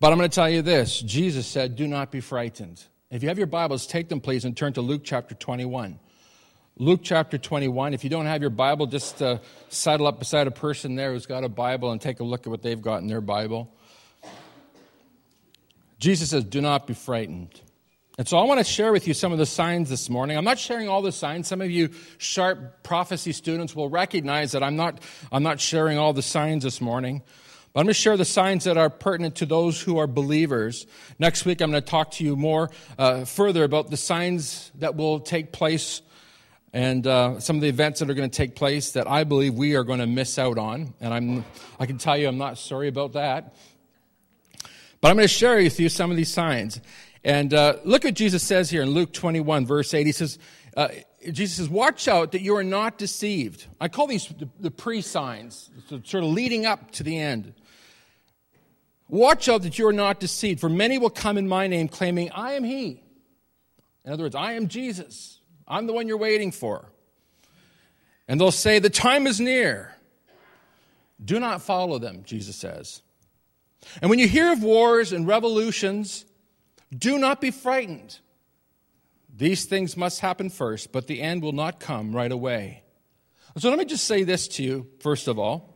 But 0.00 0.12
I'm 0.12 0.18
going 0.18 0.30
to 0.30 0.34
tell 0.34 0.48
you 0.50 0.62
this 0.62 1.00
Jesus 1.00 1.46
said, 1.46 1.76
Do 1.76 1.86
not 1.86 2.10
be 2.10 2.20
frightened. 2.20 2.82
If 3.10 3.22
you 3.22 3.28
have 3.28 3.38
your 3.38 3.46
Bibles, 3.46 3.86
take 3.86 4.08
them, 4.08 4.20
please, 4.20 4.44
and 4.44 4.56
turn 4.56 4.72
to 4.74 4.82
Luke 4.82 5.02
chapter 5.04 5.34
21. 5.34 5.98
Luke 6.76 7.00
chapter 7.02 7.36
21. 7.36 7.92
If 7.92 8.04
you 8.04 8.10
don't 8.10 8.26
have 8.26 8.40
your 8.40 8.50
Bible, 8.50 8.86
just 8.86 9.20
uh, 9.20 9.38
up 9.86 10.18
beside 10.18 10.46
a 10.46 10.50
person 10.50 10.94
there 10.94 11.12
who's 11.12 11.26
got 11.26 11.44
a 11.44 11.48
Bible 11.48 11.90
and 11.90 12.00
take 12.00 12.20
a 12.20 12.24
look 12.24 12.46
at 12.46 12.50
what 12.50 12.62
they've 12.62 12.80
got 12.80 13.02
in 13.02 13.08
their 13.08 13.20
Bible. 13.20 13.70
Jesus 15.98 16.30
says, 16.30 16.44
Do 16.44 16.60
not 16.60 16.86
be 16.86 16.94
frightened. 16.94 17.60
And 18.20 18.28
so 18.28 18.36
I 18.36 18.42
want 18.42 18.58
to 18.58 18.64
share 18.64 18.92
with 18.92 19.08
you 19.08 19.14
some 19.14 19.32
of 19.32 19.38
the 19.38 19.46
signs 19.46 19.88
this 19.88 20.10
morning. 20.10 20.36
I'm 20.36 20.44
not 20.44 20.58
sharing 20.58 20.90
all 20.90 21.00
the 21.00 21.10
signs. 21.10 21.48
Some 21.48 21.62
of 21.62 21.70
you 21.70 21.88
sharp 22.18 22.82
prophecy 22.82 23.32
students 23.32 23.74
will 23.74 23.88
recognize 23.88 24.52
that 24.52 24.62
I'm 24.62 24.76
not, 24.76 25.00
I'm 25.32 25.42
not 25.42 25.58
sharing 25.58 25.96
all 25.96 26.12
the 26.12 26.20
signs 26.20 26.62
this 26.62 26.82
morning. 26.82 27.22
But 27.72 27.80
I'm 27.80 27.86
going 27.86 27.94
to 27.94 27.98
share 27.98 28.18
the 28.18 28.26
signs 28.26 28.64
that 28.64 28.76
are 28.76 28.90
pertinent 28.90 29.36
to 29.36 29.46
those 29.46 29.80
who 29.80 29.96
are 29.96 30.06
believers. 30.06 30.86
Next 31.18 31.46
week, 31.46 31.62
I'm 31.62 31.70
going 31.70 31.82
to 31.82 31.90
talk 31.90 32.10
to 32.10 32.24
you 32.24 32.36
more 32.36 32.68
uh, 32.98 33.24
further 33.24 33.64
about 33.64 33.88
the 33.88 33.96
signs 33.96 34.70
that 34.80 34.96
will 34.96 35.20
take 35.20 35.50
place 35.50 36.02
and 36.74 37.06
uh, 37.06 37.40
some 37.40 37.56
of 37.56 37.62
the 37.62 37.68
events 37.68 38.00
that 38.00 38.10
are 38.10 38.14
going 38.14 38.28
to 38.28 38.36
take 38.36 38.54
place 38.54 38.92
that 38.92 39.08
I 39.08 39.24
believe 39.24 39.54
we 39.54 39.76
are 39.76 39.84
going 39.84 40.00
to 40.00 40.06
miss 40.06 40.38
out 40.38 40.58
on. 40.58 40.92
And 41.00 41.14
I'm, 41.14 41.44
I 41.78 41.86
can 41.86 41.96
tell 41.96 42.18
you 42.18 42.28
I'm 42.28 42.36
not 42.36 42.58
sorry 42.58 42.88
about 42.88 43.14
that. 43.14 43.54
But 45.00 45.08
I'm 45.08 45.16
going 45.16 45.26
to 45.26 45.32
share 45.32 45.56
with 45.56 45.80
you 45.80 45.88
some 45.88 46.10
of 46.10 46.18
these 46.18 46.30
signs. 46.30 46.78
And 47.24 47.52
uh, 47.52 47.76
look 47.84 48.04
what 48.04 48.14
Jesus 48.14 48.42
says 48.42 48.70
here 48.70 48.82
in 48.82 48.90
Luke 48.90 49.12
21, 49.12 49.66
verse 49.66 49.92
8. 49.92 50.06
He 50.06 50.12
says, 50.12 50.38
uh, 50.76 50.88
Jesus 51.30 51.58
says, 51.58 51.68
Watch 51.68 52.08
out 52.08 52.32
that 52.32 52.40
you 52.40 52.56
are 52.56 52.64
not 52.64 52.96
deceived. 52.96 53.66
I 53.80 53.88
call 53.88 54.06
these 54.06 54.26
the, 54.26 54.48
the 54.58 54.70
pre 54.70 55.02
signs, 55.02 55.70
sort 55.88 56.24
of 56.24 56.30
leading 56.30 56.64
up 56.64 56.90
to 56.92 57.02
the 57.02 57.18
end. 57.18 57.52
Watch 59.08 59.48
out 59.48 59.62
that 59.62 59.78
you 59.78 59.86
are 59.88 59.92
not 59.92 60.20
deceived, 60.20 60.60
for 60.60 60.68
many 60.68 60.96
will 60.96 61.10
come 61.10 61.36
in 61.36 61.48
my 61.48 61.66
name 61.66 61.88
claiming, 61.88 62.30
I 62.30 62.52
am 62.52 62.64
He. 62.64 63.02
In 64.04 64.12
other 64.12 64.22
words, 64.22 64.34
I 64.34 64.52
am 64.52 64.68
Jesus. 64.68 65.40
I'm 65.68 65.86
the 65.86 65.92
one 65.92 66.08
you're 66.08 66.16
waiting 66.16 66.52
for. 66.52 66.90
And 68.28 68.40
they'll 68.40 68.52
say, 68.52 68.78
The 68.78 68.90
time 68.90 69.26
is 69.26 69.40
near. 69.40 69.94
Do 71.22 71.38
not 71.38 71.60
follow 71.60 71.98
them, 71.98 72.22
Jesus 72.24 72.56
says. 72.56 73.02
And 74.00 74.08
when 74.08 74.18
you 74.18 74.28
hear 74.28 74.52
of 74.52 74.62
wars 74.62 75.12
and 75.12 75.26
revolutions, 75.26 76.24
do 76.96 77.18
not 77.18 77.40
be 77.40 77.50
frightened. 77.50 78.18
These 79.34 79.64
things 79.64 79.96
must 79.96 80.20
happen 80.20 80.50
first, 80.50 80.92
but 80.92 81.06
the 81.06 81.20
end 81.22 81.42
will 81.42 81.52
not 81.52 81.80
come 81.80 82.14
right 82.14 82.30
away. 82.30 82.82
So 83.56 83.68
let 83.68 83.78
me 83.78 83.84
just 83.84 84.04
say 84.04 84.22
this 84.22 84.48
to 84.48 84.62
you, 84.62 84.86
first 85.00 85.28
of 85.28 85.38
all. 85.38 85.74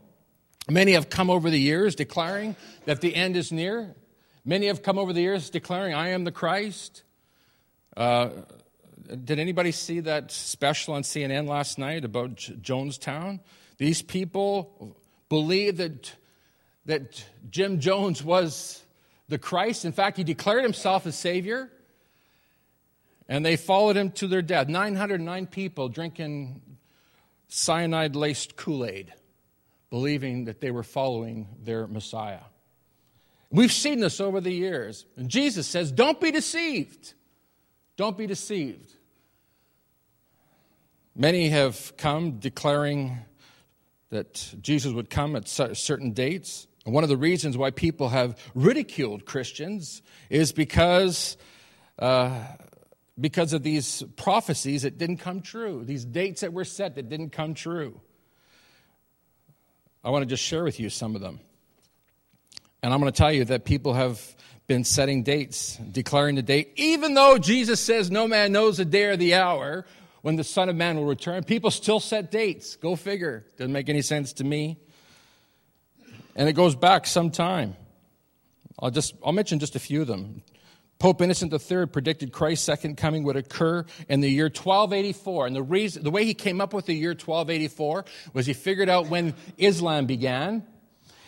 Many 0.68 0.92
have 0.92 1.10
come 1.10 1.30
over 1.30 1.50
the 1.50 1.58
years 1.58 1.94
declaring 1.94 2.56
that 2.86 3.00
the 3.00 3.14
end 3.14 3.36
is 3.36 3.52
near. 3.52 3.94
Many 4.44 4.66
have 4.66 4.82
come 4.82 4.98
over 4.98 5.12
the 5.12 5.20
years 5.20 5.50
declaring, 5.50 5.94
I 5.94 6.08
am 6.08 6.24
the 6.24 6.32
Christ. 6.32 7.02
Uh, 7.96 8.30
did 9.24 9.38
anybody 9.38 9.72
see 9.72 10.00
that 10.00 10.30
special 10.30 10.94
on 10.94 11.02
CNN 11.02 11.46
last 11.46 11.78
night 11.78 12.04
about 12.04 12.36
J- 12.36 12.54
Jonestown? 12.54 13.40
These 13.76 14.02
people 14.02 14.96
believe 15.28 15.76
that, 15.78 16.12
that 16.86 17.24
Jim 17.50 17.80
Jones 17.80 18.22
was 18.22 18.83
the 19.28 19.38
Christ. 19.38 19.84
In 19.84 19.92
fact, 19.92 20.16
he 20.16 20.24
declared 20.24 20.62
himself 20.62 21.06
as 21.06 21.16
Savior. 21.16 21.70
And 23.28 23.44
they 23.44 23.56
followed 23.56 23.96
him 23.96 24.10
to 24.12 24.26
their 24.26 24.42
death. 24.42 24.68
909 24.68 25.46
people 25.46 25.88
drinking 25.88 26.60
cyanide 27.48 28.16
laced 28.16 28.56
Kool 28.56 28.84
Aid, 28.84 29.14
believing 29.88 30.44
that 30.44 30.60
they 30.60 30.70
were 30.70 30.82
following 30.82 31.48
their 31.62 31.86
Messiah. 31.86 32.40
We've 33.50 33.72
seen 33.72 34.00
this 34.00 34.20
over 34.20 34.40
the 34.40 34.52
years. 34.52 35.06
And 35.16 35.28
Jesus 35.28 35.66
says, 35.66 35.92
Don't 35.92 36.20
be 36.20 36.30
deceived. 36.30 37.14
Don't 37.96 38.18
be 38.18 38.26
deceived. 38.26 38.92
Many 41.14 41.48
have 41.50 41.96
come 41.96 42.40
declaring 42.40 43.18
that 44.10 44.54
Jesus 44.60 44.92
would 44.92 45.08
come 45.08 45.36
at 45.36 45.46
certain 45.46 46.10
dates. 46.10 46.66
One 46.84 47.02
of 47.02 47.08
the 47.08 47.16
reasons 47.16 47.56
why 47.56 47.70
people 47.70 48.10
have 48.10 48.38
ridiculed 48.54 49.24
Christians 49.24 50.02
is 50.28 50.52
because 50.52 51.38
uh, 51.98 52.44
because 53.18 53.52
of 53.52 53.62
these 53.62 54.02
prophecies 54.16 54.82
that 54.82 54.98
didn't 54.98 55.18
come 55.18 55.40
true, 55.40 55.84
these 55.84 56.04
dates 56.04 56.40
that 56.40 56.52
were 56.52 56.64
set 56.64 56.96
that 56.96 57.08
didn't 57.08 57.30
come 57.30 57.54
true. 57.54 58.00
I 60.02 60.10
want 60.10 60.22
to 60.22 60.26
just 60.26 60.42
share 60.42 60.64
with 60.64 60.78
you 60.80 60.90
some 60.90 61.14
of 61.14 61.20
them. 61.20 61.40
And 62.82 62.92
I'm 62.92 63.00
going 63.00 63.10
to 63.10 63.16
tell 63.16 63.32
you 63.32 63.46
that 63.46 63.64
people 63.64 63.94
have 63.94 64.20
been 64.66 64.84
setting 64.84 65.22
dates, 65.22 65.76
declaring 65.76 66.34
the 66.34 66.42
date, 66.42 66.72
even 66.76 67.14
though 67.14 67.38
Jesus 67.38 67.80
says 67.80 68.10
no 68.10 68.28
man 68.28 68.52
knows 68.52 68.76
the 68.76 68.84
day 68.84 69.04
or 69.04 69.16
the 69.16 69.34
hour 69.34 69.86
when 70.22 70.36
the 70.36 70.44
Son 70.44 70.68
of 70.68 70.76
Man 70.76 70.96
will 70.96 71.06
return. 71.06 71.44
People 71.44 71.70
still 71.70 72.00
set 72.00 72.30
dates. 72.30 72.76
Go 72.76 72.96
figure. 72.96 73.46
Doesn't 73.56 73.72
make 73.72 73.88
any 73.88 74.02
sense 74.02 74.34
to 74.34 74.44
me. 74.44 74.78
And 76.34 76.48
it 76.48 76.54
goes 76.54 76.74
back 76.74 77.06
some 77.06 77.30
time. 77.30 77.76
I'll 78.78 78.90
just 78.90 79.14
I'll 79.24 79.32
mention 79.32 79.58
just 79.58 79.76
a 79.76 79.78
few 79.78 80.02
of 80.02 80.06
them. 80.06 80.42
Pope 80.98 81.20
Innocent 81.20 81.52
III 81.52 81.86
predicted 81.86 82.32
Christ's 82.32 82.64
second 82.64 82.96
coming 82.96 83.24
would 83.24 83.36
occur 83.36 83.84
in 84.08 84.20
the 84.20 84.30
year 84.30 84.46
1284. 84.46 85.46
And 85.46 85.56
the, 85.56 85.62
reason, 85.62 86.02
the 86.02 86.10
way 86.10 86.24
he 86.24 86.34
came 86.34 86.60
up 86.60 86.72
with 86.72 86.86
the 86.86 86.94
year 86.94 87.10
1284 87.10 88.04
was 88.32 88.46
he 88.46 88.52
figured 88.52 88.88
out 88.88 89.08
when 89.08 89.34
Islam 89.58 90.06
began, 90.06 90.64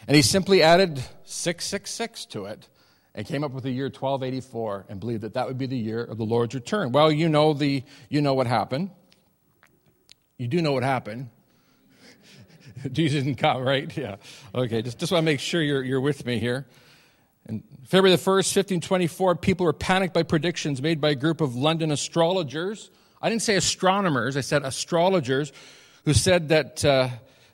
and 0.07 0.17
he 0.17 0.23
simply 0.23 0.63
added 0.63 0.99
666 1.25 2.27
to 2.27 2.47
it 2.47 2.69
and 3.15 3.27
came 3.27 3.43
up 3.43 3.53
with 3.53 3.65
the 3.65 3.71
year 3.71 3.87
1284 3.87 4.87
and 4.89 5.01
believed 5.01 5.23
that 5.23 5.35
that 5.35 5.47
would 5.47 5.59
be 5.59 5.67
the 5.67 5.77
year 5.77 6.03
of 6.03 6.17
the 6.17 6.25
Lord's 6.25 6.55
return. 6.55 6.93
Well, 6.93 7.11
you 7.11 7.29
know, 7.29 7.53
the, 7.53 7.83
you 8.09 8.23
know 8.23 8.35
what 8.35 8.47
happened. 8.47 8.91
You 10.39 10.49
do 10.49 10.63
know 10.63 10.73
what 10.73 10.85
happened. 10.85 11.31
Jesus 12.93 13.25
didn't 13.25 13.39
come, 13.39 13.63
right? 13.63 13.95
Yeah. 13.97 14.17
Okay, 14.55 14.83
just, 14.83 14.99
just 14.99 15.13
want 15.13 15.23
to 15.23 15.25
make 15.25 15.41
sure 15.41 15.63
you're, 15.63 15.83
you're 15.83 16.01
with 16.01 16.25
me 16.27 16.39
here. 16.39 16.67
And 17.47 17.63
February 17.85 18.17
the 18.17 18.23
1st, 18.23 18.57
1524, 18.57 19.37
people 19.37 19.67
were 19.67 19.73
panicked 19.73 20.13
by 20.13 20.25
predictions 20.25 20.83
made 20.83 21.01
by 21.01 21.11
a 21.11 21.15
group 21.15 21.41
of 21.41 21.55
London 21.55 21.93
astrologers. 21.93 22.91
I 23.23 23.31
didn't 23.31 23.43
say 23.43 23.55
astronomers, 23.55 24.37
I 24.37 24.41
said 24.41 24.65
astrologers 24.65 25.53
who 26.05 26.13
said 26.13 26.49
that, 26.49 26.85
uh, 26.85 27.09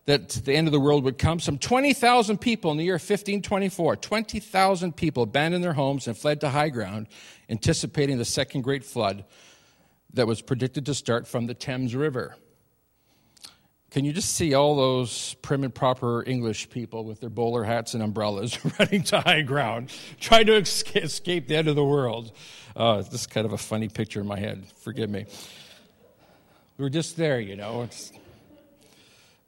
that 0.06 0.30
the 0.30 0.54
end 0.54 0.66
of 0.66 0.72
the 0.72 0.80
world 0.80 1.04
would 1.04 1.18
come. 1.18 1.40
Some 1.40 1.58
20,000 1.58 2.38
people 2.38 2.70
in 2.70 2.78
the 2.78 2.84
year 2.84 2.94
1524, 2.94 3.96
20,000 3.96 4.96
people 4.96 5.22
abandoned 5.22 5.62
their 5.62 5.74
homes 5.74 6.06
and 6.06 6.16
fled 6.16 6.40
to 6.40 6.48
high 6.48 6.70
ground, 6.70 7.06
anticipating 7.50 8.18
the 8.18 8.24
second 8.24 8.62
great 8.62 8.84
flood 8.84 9.24
that 10.14 10.26
was 10.26 10.42
predicted 10.42 10.86
to 10.86 10.94
start 10.94 11.26
from 11.26 11.46
the 11.46 11.54
Thames 11.54 11.94
River. 11.94 12.36
Can 13.92 14.06
you 14.06 14.14
just 14.14 14.34
see 14.36 14.54
all 14.54 14.74
those 14.74 15.34
prim 15.42 15.64
and 15.64 15.74
proper 15.74 16.24
English 16.26 16.70
people 16.70 17.04
with 17.04 17.20
their 17.20 17.28
bowler 17.28 17.62
hats 17.62 17.92
and 17.92 18.02
umbrellas 18.02 18.58
running 18.78 19.02
to 19.02 19.20
high 19.20 19.42
ground, 19.42 19.92
trying 20.18 20.46
to 20.46 20.54
escape 20.54 21.46
the 21.46 21.56
end 21.56 21.68
of 21.68 21.76
the 21.76 21.84
world? 21.84 22.32
Uh, 22.74 23.02
this 23.02 23.12
is 23.12 23.26
kind 23.26 23.44
of 23.44 23.52
a 23.52 23.58
funny 23.58 23.90
picture 23.90 24.18
in 24.18 24.26
my 24.26 24.38
head. 24.38 24.64
Forgive 24.80 25.10
me. 25.10 25.26
We 26.78 26.84
were 26.84 26.88
just 26.88 27.18
there, 27.18 27.38
you 27.38 27.54
know. 27.54 27.86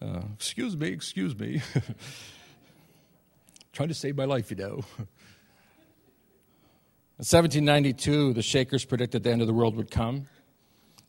Uh, 0.02 0.20
excuse 0.34 0.76
me, 0.76 0.88
excuse 0.88 1.34
me. 1.34 1.62
trying 3.72 3.88
to 3.88 3.94
save 3.94 4.14
my 4.14 4.26
life, 4.26 4.50
you 4.50 4.58
know. 4.58 4.84
In 7.16 7.24
1792, 7.24 8.34
the 8.34 8.42
Shakers 8.42 8.84
predicted 8.84 9.22
the 9.22 9.30
end 9.30 9.40
of 9.40 9.46
the 9.46 9.54
world 9.54 9.74
would 9.76 9.90
come. 9.90 10.26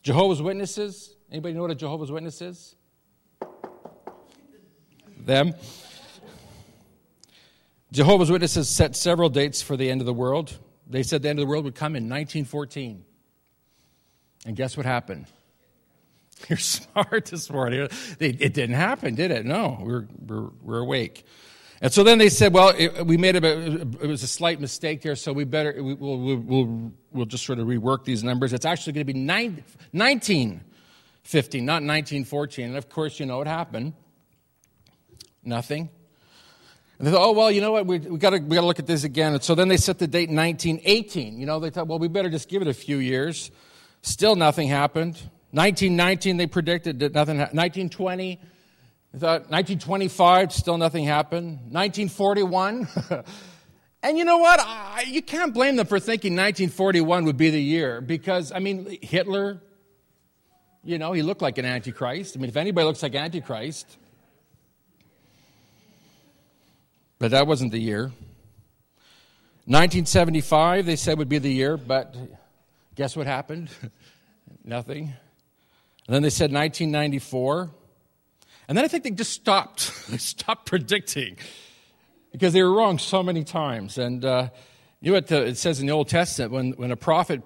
Jehovah's 0.04 0.42
Witnesses. 0.42 1.18
Anybody 1.30 1.54
know 1.54 1.63
what 1.63 1.72
a 1.72 1.75
Jehovah's 1.75 2.13
Witness 2.13 2.42
is? 2.42 2.75
Them. 5.25 5.53
Jehovah's 7.91 8.29
Witnesses 8.29 8.67
set 8.70 8.96
several 8.96 9.29
dates 9.29 9.62
for 9.62 9.77
the 9.77 9.89
end 9.89 10.01
of 10.01 10.05
the 10.05 10.13
world. 10.13 10.58
They 10.88 11.03
said 11.03 11.22
the 11.22 11.29
end 11.29 11.39
of 11.39 11.46
the 11.46 11.50
world 11.50 11.65
would 11.65 11.75
come 11.75 11.96
in 11.96 12.03
1914. 12.03 13.05
And 14.46 14.55
guess 14.55 14.75
what 14.77 14.86
happened? 14.86 15.25
You're 16.50 16.58
smart 16.58 17.25
this 17.25 17.50
morning. 17.50 17.88
It 18.20 18.53
didn't 18.53 18.75
happen, 18.75 19.15
did 19.15 19.32
it? 19.32 19.46
No, 19.46 19.77
we're, 19.82 20.08
we're, 20.27 20.50
we're 20.62 20.79
awake. 20.79 21.25
And 21.82 21.91
so 21.91 22.03
then 22.03 22.17
they 22.17 22.29
said, 22.29 22.53
well, 22.53 22.74
it, 22.77 23.05
we 23.05 23.17
made 23.17 23.36
a, 23.36 23.82
it 23.82 24.08
was 24.08 24.24
a 24.24 24.27
slight 24.27 24.60
mistake 24.60 25.03
here, 25.03 25.15
so 25.15 25.34
we 25.34 25.44
better, 25.44 25.74
we, 25.82 25.94
will 25.94 26.20
we'll, 26.20 26.38
we'll, 26.38 26.91
we'll 27.12 27.25
just 27.25 27.46
sort 27.46 27.60
of 27.60 27.67
rework 27.67 28.05
these 28.05 28.24
numbers. 28.24 28.53
It's 28.53 28.65
actually 28.65 28.94
going 28.94 29.08
to 29.08 29.13
be 29.13 29.20
nine, 29.20 29.63
1915, 29.91 31.65
not 31.65 31.75
1914. 31.75 32.65
And 32.65 32.77
of 32.77 32.89
course, 32.89 33.20
you 33.20 33.25
know 33.25 33.38
what 33.38 33.48
happened. 33.48 33.94
Nothing. 35.46 35.90
And 36.98 37.08
they 37.08 37.12
thought, 37.12 37.25
oh, 37.25 37.32
well, 37.34 37.52
you 37.52 37.62
know 37.62 37.74
what, 37.74 37.86
we, 37.86 38.00
we 38.00 38.18
got 38.18 38.34
we 38.34 38.56
to 38.56 38.62
look 38.62 38.80
at 38.80 38.88
this 38.88 39.04
again. 39.04 39.34
And 39.34 39.44
so 39.44 39.54
then 39.54 39.68
they 39.68 39.78
set 39.78 40.00
the 40.00 40.08
date 40.08 40.30
1918. 40.30 41.38
You 41.38 41.46
know, 41.46 41.60
they 41.60 41.70
thought, 41.70 41.88
well, 41.88 42.00
we 42.00 42.08
better 42.08 42.30
just 42.30 42.48
give 42.48 42.62
it 42.62 42.68
a 42.68 42.74
few 42.74 42.98
years. 42.98 43.52
Still 44.02 44.36
nothing 44.36 44.70
happened. 44.70 45.16
1919, 45.52 46.38
they 46.38 46.48
predicted 46.48 47.00
that 47.00 47.14
nothing 47.14 47.38
happened. 47.38 47.58
1920, 47.58 48.40
they 49.14 49.20
thought 49.20 49.50
1925, 49.50 50.52
still 50.52 50.78
nothing 50.78 51.06
happened. 51.06 51.60
1941, 51.72 52.88
and 54.04 54.18
you 54.18 54.25
know 54.25 54.38
what? 54.38 54.60
I, 54.60 55.06
you 55.08 55.22
can't 55.22 55.54
blame 55.54 55.78
them 55.78 55.88
for 55.88 56.00
thinking 56.00 56.34
1941 56.34 57.25
would 57.25 57.38
be 57.38 57.50
the 57.50 57.62
year 57.62 58.02
because, 58.02 58.52
I 58.52 58.60
mean, 58.60 58.98
Hitler, 59.02 59.62
you 60.84 60.98
know, 60.98 61.14
he 61.14 61.24
looked 61.24 61.42
like 61.42 61.58
an 61.58 61.66
antichrist. 61.66 62.36
I 62.36 62.40
mean, 62.40 62.50
if 62.50 62.58
anybody 62.58 62.86
looks 62.86 63.02
like 63.02 63.16
antichrist, 63.16 63.98
But 67.18 67.32
that 67.32 67.48
wasn't 67.48 67.72
the 67.72 67.80
year. 67.80 68.12
1975, 69.68 70.86
they 70.86 70.96
said 70.96 71.18
would 71.18 71.30
be 71.30 71.40
the 71.40 71.52
year, 71.52 71.78
but 71.78 72.16
guess 72.94 73.16
what 73.16 73.26
happened? 73.26 73.70
Nothing. 74.64 75.14
And 76.08 76.14
then 76.14 76.22
they 76.22 76.30
said 76.30 76.52
1994. 76.52 77.72
And 78.68 78.78
then 78.78 78.86
I 78.86 78.88
think 78.88 79.04
they 79.04 79.12
just 79.12 79.32
stopped. 79.32 80.08
they 80.10 80.18
stopped 80.20 80.68
predicting 80.68 81.38
because 82.32 82.54
they 82.54 82.62
were 82.62 82.74
wrong 82.74 83.00
so 83.00 83.24
many 83.24 83.44
times. 83.44 83.98
And 83.98 84.24
uh, 84.24 84.50
you 85.02 85.12
know 85.12 85.18
what 85.18 85.28
the, 85.28 85.46
it 85.46 85.58
says 85.58 85.80
in 85.80 85.88
the 85.88 85.94
Old 85.94 86.10
Testament 86.10 86.52
when, 86.52 86.72
when 86.74 86.92
a 86.92 86.98
prophet 86.98 87.42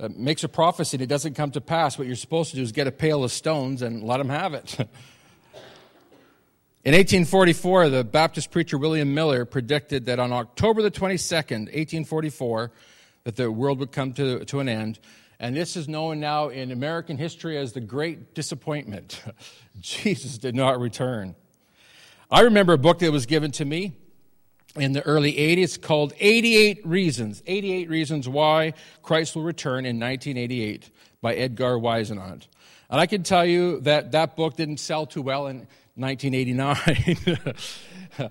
uh, 0.00 0.08
makes 0.16 0.42
a 0.42 0.48
prophecy 0.48 0.96
and 0.96 1.02
it 1.02 1.08
doesn't 1.08 1.34
come 1.34 1.50
to 1.52 1.60
pass, 1.60 1.98
what 1.98 2.06
you're 2.06 2.16
supposed 2.16 2.50
to 2.50 2.56
do 2.56 2.62
is 2.62 2.72
get 2.72 2.86
a 2.86 2.92
pail 2.92 3.22
of 3.24 3.30
stones 3.30 3.82
and 3.82 4.02
let 4.02 4.16
them 4.16 4.30
have 4.30 4.54
it. 4.54 4.78
In 6.84 6.94
1844, 6.94 7.90
the 7.90 8.02
Baptist 8.02 8.50
preacher 8.50 8.76
William 8.76 9.14
Miller 9.14 9.44
predicted 9.44 10.06
that 10.06 10.18
on 10.18 10.32
October 10.32 10.82
the 10.82 10.90
22nd, 10.90 11.66
1844, 11.66 12.72
that 13.22 13.36
the 13.36 13.52
world 13.52 13.78
would 13.78 13.92
come 13.92 14.12
to, 14.14 14.44
to 14.46 14.58
an 14.58 14.68
end. 14.68 14.98
And 15.38 15.54
this 15.54 15.76
is 15.76 15.86
known 15.86 16.18
now 16.18 16.48
in 16.48 16.72
American 16.72 17.18
history 17.18 17.56
as 17.56 17.72
the 17.72 17.80
Great 17.80 18.34
Disappointment. 18.34 19.22
Jesus 19.80 20.38
did 20.38 20.56
not 20.56 20.80
return. 20.80 21.36
I 22.28 22.40
remember 22.40 22.72
a 22.72 22.78
book 22.78 22.98
that 22.98 23.12
was 23.12 23.26
given 23.26 23.52
to 23.52 23.64
me 23.64 23.92
in 24.74 24.90
the 24.90 25.02
early 25.02 25.34
80s 25.34 25.80
called 25.80 26.12
88 26.18 26.84
Reasons 26.84 27.44
88 27.46 27.90
Reasons 27.90 28.28
Why 28.28 28.74
Christ 29.04 29.36
Will 29.36 29.44
Return 29.44 29.86
in 29.86 30.00
1988 30.00 30.90
by 31.20 31.34
Edgar 31.34 31.78
Whisenant. 31.78 32.48
And 32.90 33.00
I 33.00 33.06
can 33.06 33.22
tell 33.22 33.46
you 33.46 33.78
that 33.82 34.12
that 34.12 34.34
book 34.36 34.56
didn't 34.56 34.78
sell 34.78 35.06
too 35.06 35.22
well 35.22 35.46
in 35.46 35.68
1989. 35.94 38.30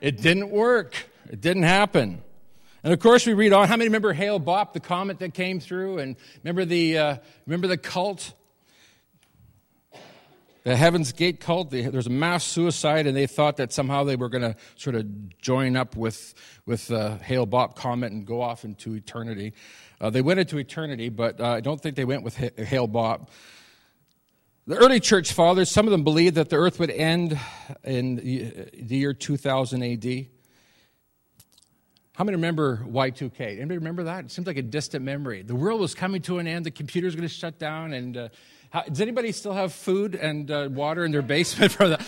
it 0.00 0.20
didn't 0.20 0.50
work, 0.50 0.94
it 1.30 1.40
didn't 1.40 1.64
happen. 1.64 2.22
And 2.84 2.92
of 2.92 2.98
course, 2.98 3.26
we 3.26 3.32
read 3.32 3.52
on. 3.52 3.68
How 3.68 3.76
many 3.76 3.88
remember 3.88 4.12
Hale 4.12 4.40
Bopp, 4.40 4.72
the 4.72 4.80
comet 4.80 5.20
that 5.20 5.34
came 5.34 5.60
through? 5.60 5.98
And 5.98 6.16
remember 6.42 6.64
the, 6.64 6.98
uh, 6.98 7.16
remember 7.46 7.68
the 7.68 7.76
cult? 7.76 8.34
The 10.64 10.76
Heaven's 10.76 11.10
Gate 11.10 11.40
cult, 11.40 11.70
there 11.70 11.90
was 11.90 12.06
a 12.06 12.10
mass 12.10 12.44
suicide, 12.44 13.08
and 13.08 13.16
they 13.16 13.26
thought 13.26 13.56
that 13.56 13.72
somehow 13.72 14.04
they 14.04 14.14
were 14.14 14.28
going 14.28 14.42
to 14.42 14.54
sort 14.76 14.94
of 14.94 15.38
join 15.38 15.76
up 15.76 15.96
with, 15.96 16.34
with 16.66 16.88
uh, 16.92 17.18
Hale 17.18 17.48
Bopp 17.48 17.74
comet 17.74 18.12
and 18.12 18.24
go 18.24 18.40
off 18.40 18.64
into 18.64 18.94
eternity. 18.94 19.54
Uh, 20.00 20.10
they 20.10 20.22
went 20.22 20.38
into 20.38 20.58
eternity, 20.58 21.08
but 21.08 21.40
uh, 21.40 21.48
I 21.48 21.60
don't 21.60 21.80
think 21.80 21.96
they 21.96 22.04
went 22.04 22.22
with 22.22 22.36
Hale 22.36 22.86
Bopp. 22.86 23.26
The 24.64 24.76
early 24.76 25.00
church 25.00 25.32
fathers, 25.32 25.68
some 25.72 25.88
of 25.88 25.90
them 25.90 26.04
believed 26.04 26.36
that 26.36 26.48
the 26.48 26.54
earth 26.54 26.78
would 26.78 26.90
end 26.90 27.36
in 27.82 28.14
the 28.14 28.96
year 28.96 29.12
2000 29.12 29.82
AD. 29.82 30.26
How 32.12 32.22
many 32.22 32.36
remember 32.36 32.76
Y2K? 32.86 33.40
Anybody 33.40 33.78
remember 33.78 34.04
that? 34.04 34.26
It 34.26 34.30
seems 34.30 34.46
like 34.46 34.58
a 34.58 34.62
distant 34.62 35.04
memory. 35.04 35.42
The 35.42 35.56
world 35.56 35.80
was 35.80 35.96
coming 35.96 36.22
to 36.22 36.38
an 36.38 36.46
end. 36.46 36.64
The 36.64 36.70
computer's 36.70 37.16
going 37.16 37.26
to 37.26 37.34
shut 37.34 37.58
down. 37.58 37.92
And 37.92 38.16
uh, 38.16 38.28
how, 38.70 38.82
does 38.82 39.00
anybody 39.00 39.32
still 39.32 39.52
have 39.52 39.72
food 39.72 40.14
and 40.14 40.48
uh, 40.48 40.68
water 40.70 41.04
in 41.04 41.10
their 41.10 41.22
basement 41.22 41.72
for 41.76 41.88
that? 41.88 42.06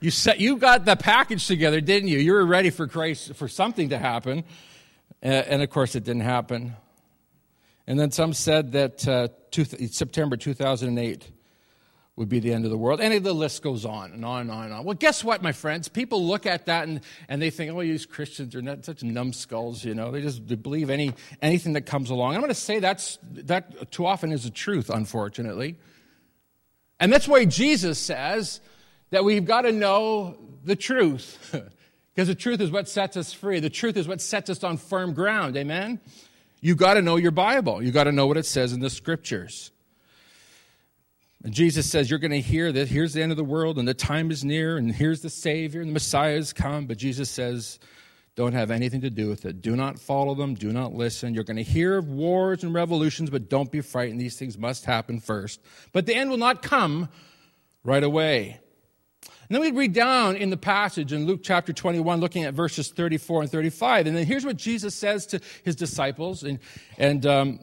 you 0.00 0.10
set, 0.10 0.40
you 0.40 0.58
got 0.58 0.84
the 0.84 0.96
package 0.96 1.46
together, 1.46 1.80
didn't 1.80 2.10
you? 2.10 2.18
You 2.18 2.34
were 2.34 2.44
ready 2.44 2.68
for 2.68 2.86
Christ 2.86 3.34
for 3.36 3.48
something 3.48 3.88
to 3.88 3.96
happen, 3.96 4.44
and 5.22 5.62
of 5.62 5.70
course, 5.70 5.94
it 5.94 6.04
didn't 6.04 6.22
happen. 6.22 6.76
And 7.86 7.98
then 7.98 8.10
some 8.10 8.34
said 8.34 8.72
that 8.72 9.08
uh, 9.08 9.28
two, 9.50 9.64
September 9.64 10.36
2008 10.36 11.37
would 12.18 12.28
be 12.28 12.40
the 12.40 12.52
end 12.52 12.64
of 12.64 12.70
the 12.72 12.76
world. 12.76 13.00
And 13.00 13.24
the 13.24 13.32
list 13.32 13.62
goes 13.62 13.84
on 13.84 14.12
and 14.12 14.24
on 14.24 14.42
and 14.42 14.50
on 14.50 14.64
and 14.64 14.74
on. 14.74 14.84
Well, 14.84 14.96
guess 14.96 15.22
what, 15.22 15.40
my 15.40 15.52
friends? 15.52 15.88
People 15.88 16.26
look 16.26 16.46
at 16.46 16.66
that 16.66 16.88
and, 16.88 17.00
and 17.28 17.40
they 17.40 17.50
think, 17.50 17.72
oh, 17.72 17.80
these 17.80 18.06
Christians 18.06 18.56
are 18.56 18.62
not 18.62 18.84
such 18.84 19.04
numbskulls, 19.04 19.84
you 19.84 19.94
know. 19.94 20.10
They 20.10 20.20
just 20.20 20.46
they 20.48 20.56
believe 20.56 20.90
any, 20.90 21.14
anything 21.40 21.74
that 21.74 21.82
comes 21.82 22.10
along. 22.10 22.34
I'm 22.34 22.40
going 22.40 22.48
to 22.48 22.54
say 22.54 22.80
that's, 22.80 23.18
that 23.22 23.92
too 23.92 24.04
often 24.04 24.32
is 24.32 24.42
the 24.42 24.50
truth, 24.50 24.90
unfortunately. 24.90 25.76
And 26.98 27.12
that's 27.12 27.28
why 27.28 27.44
Jesus 27.44 28.00
says 28.00 28.60
that 29.10 29.24
we've 29.24 29.44
got 29.44 29.62
to 29.62 29.72
know 29.72 30.36
the 30.64 30.74
truth. 30.74 31.54
because 32.14 32.26
the 32.26 32.34
truth 32.34 32.60
is 32.60 32.72
what 32.72 32.88
sets 32.88 33.16
us 33.16 33.32
free. 33.32 33.60
The 33.60 33.70
truth 33.70 33.96
is 33.96 34.08
what 34.08 34.20
sets 34.20 34.50
us 34.50 34.64
on 34.64 34.76
firm 34.76 35.14
ground. 35.14 35.56
Amen? 35.56 36.00
You've 36.60 36.78
got 36.78 36.94
to 36.94 37.02
know 37.02 37.14
your 37.14 37.30
Bible. 37.30 37.80
You've 37.80 37.94
got 37.94 38.04
to 38.04 38.12
know 38.12 38.26
what 38.26 38.36
it 38.36 38.46
says 38.46 38.72
in 38.72 38.80
the 38.80 38.90
scriptures. 38.90 39.70
And 41.44 41.52
Jesus 41.54 41.88
says, 41.88 42.10
You're 42.10 42.18
going 42.18 42.32
to 42.32 42.40
hear 42.40 42.72
that 42.72 42.88
here's 42.88 43.12
the 43.12 43.22
end 43.22 43.32
of 43.32 43.38
the 43.38 43.44
world, 43.44 43.78
and 43.78 43.86
the 43.86 43.94
time 43.94 44.30
is 44.30 44.44
near, 44.44 44.76
and 44.76 44.92
here's 44.92 45.20
the 45.20 45.30
Savior, 45.30 45.80
and 45.80 45.90
the 45.90 45.94
Messiah 45.94 46.36
has 46.36 46.52
come. 46.52 46.86
But 46.86 46.98
Jesus 46.98 47.30
says, 47.30 47.78
Don't 48.34 48.54
have 48.54 48.70
anything 48.70 49.02
to 49.02 49.10
do 49.10 49.28
with 49.28 49.44
it. 49.44 49.62
Do 49.62 49.76
not 49.76 49.98
follow 49.98 50.34
them. 50.34 50.54
Do 50.54 50.72
not 50.72 50.94
listen. 50.94 51.34
You're 51.34 51.44
going 51.44 51.56
to 51.56 51.62
hear 51.62 51.96
of 51.96 52.08
wars 52.08 52.64
and 52.64 52.74
revolutions, 52.74 53.30
but 53.30 53.48
don't 53.48 53.70
be 53.70 53.80
frightened. 53.80 54.20
These 54.20 54.38
things 54.38 54.58
must 54.58 54.84
happen 54.84 55.20
first. 55.20 55.60
But 55.92 56.06
the 56.06 56.14
end 56.14 56.30
will 56.30 56.38
not 56.38 56.62
come 56.62 57.08
right 57.84 58.02
away. 58.02 58.60
And 59.48 59.54
then 59.54 59.62
we 59.62 59.70
read 59.70 59.94
down 59.94 60.36
in 60.36 60.50
the 60.50 60.58
passage 60.58 61.12
in 61.12 61.24
Luke 61.24 61.40
chapter 61.42 61.72
21, 61.72 62.20
looking 62.20 62.44
at 62.44 62.52
verses 62.52 62.90
34 62.90 63.42
and 63.42 63.50
35. 63.50 64.06
And 64.06 64.16
then 64.16 64.26
here's 64.26 64.44
what 64.44 64.56
Jesus 64.56 64.94
says 64.94 65.24
to 65.26 65.40
his 65.64 65.74
disciples. 65.74 66.42
And, 66.42 66.58
and 66.98 67.24
um, 67.24 67.60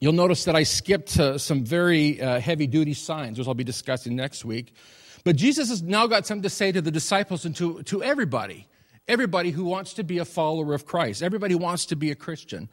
You'll 0.00 0.12
notice 0.12 0.44
that 0.44 0.54
I 0.54 0.62
skipped 0.62 1.18
uh, 1.18 1.38
some 1.38 1.64
very 1.64 2.20
uh, 2.20 2.38
heavy 2.40 2.66
duty 2.66 2.94
signs, 2.94 3.38
which 3.38 3.48
I'll 3.48 3.54
be 3.54 3.64
discussing 3.64 4.14
next 4.14 4.44
week. 4.44 4.74
But 5.24 5.36
Jesus 5.36 5.70
has 5.70 5.82
now 5.82 6.06
got 6.06 6.26
something 6.26 6.42
to 6.42 6.50
say 6.50 6.70
to 6.70 6.80
the 6.80 6.90
disciples 6.90 7.44
and 7.44 7.56
to, 7.56 7.82
to 7.84 8.02
everybody, 8.02 8.68
everybody 9.08 9.50
who 9.50 9.64
wants 9.64 9.94
to 9.94 10.04
be 10.04 10.18
a 10.18 10.24
follower 10.24 10.74
of 10.74 10.86
Christ, 10.86 11.22
everybody 11.22 11.54
who 11.54 11.58
wants 11.58 11.86
to 11.86 11.96
be 11.96 12.10
a 12.10 12.14
Christian. 12.14 12.68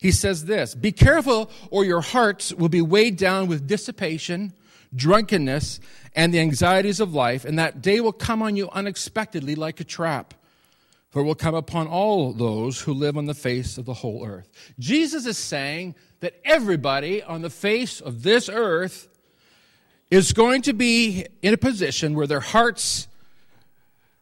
He 0.00 0.12
says 0.12 0.44
this 0.44 0.74
Be 0.74 0.92
careful, 0.92 1.50
or 1.70 1.84
your 1.84 2.00
hearts 2.00 2.54
will 2.54 2.68
be 2.68 2.80
weighed 2.80 3.16
down 3.16 3.48
with 3.48 3.66
dissipation, 3.66 4.52
drunkenness, 4.94 5.80
and 6.14 6.32
the 6.32 6.40
anxieties 6.40 7.00
of 7.00 7.12
life, 7.12 7.44
and 7.44 7.58
that 7.58 7.82
day 7.82 8.00
will 8.00 8.12
come 8.12 8.42
on 8.42 8.56
you 8.56 8.70
unexpectedly 8.70 9.54
like 9.54 9.80
a 9.80 9.84
trap 9.84 10.34
for 11.10 11.22
it 11.22 11.24
will 11.24 11.34
come 11.34 11.54
upon 11.54 11.86
all 11.86 12.32
those 12.32 12.80
who 12.80 12.92
live 12.92 13.16
on 13.16 13.26
the 13.26 13.34
face 13.34 13.78
of 13.78 13.84
the 13.86 13.94
whole 13.94 14.26
earth. 14.26 14.48
Jesus 14.78 15.26
is 15.26 15.38
saying 15.38 15.94
that 16.20 16.34
everybody 16.44 17.22
on 17.22 17.42
the 17.42 17.50
face 17.50 18.00
of 18.00 18.22
this 18.22 18.48
earth 18.48 19.08
is 20.10 20.32
going 20.32 20.62
to 20.62 20.72
be 20.72 21.26
in 21.42 21.54
a 21.54 21.58
position 21.58 22.14
where 22.14 22.26
their 22.26 22.40
hearts 22.40 23.08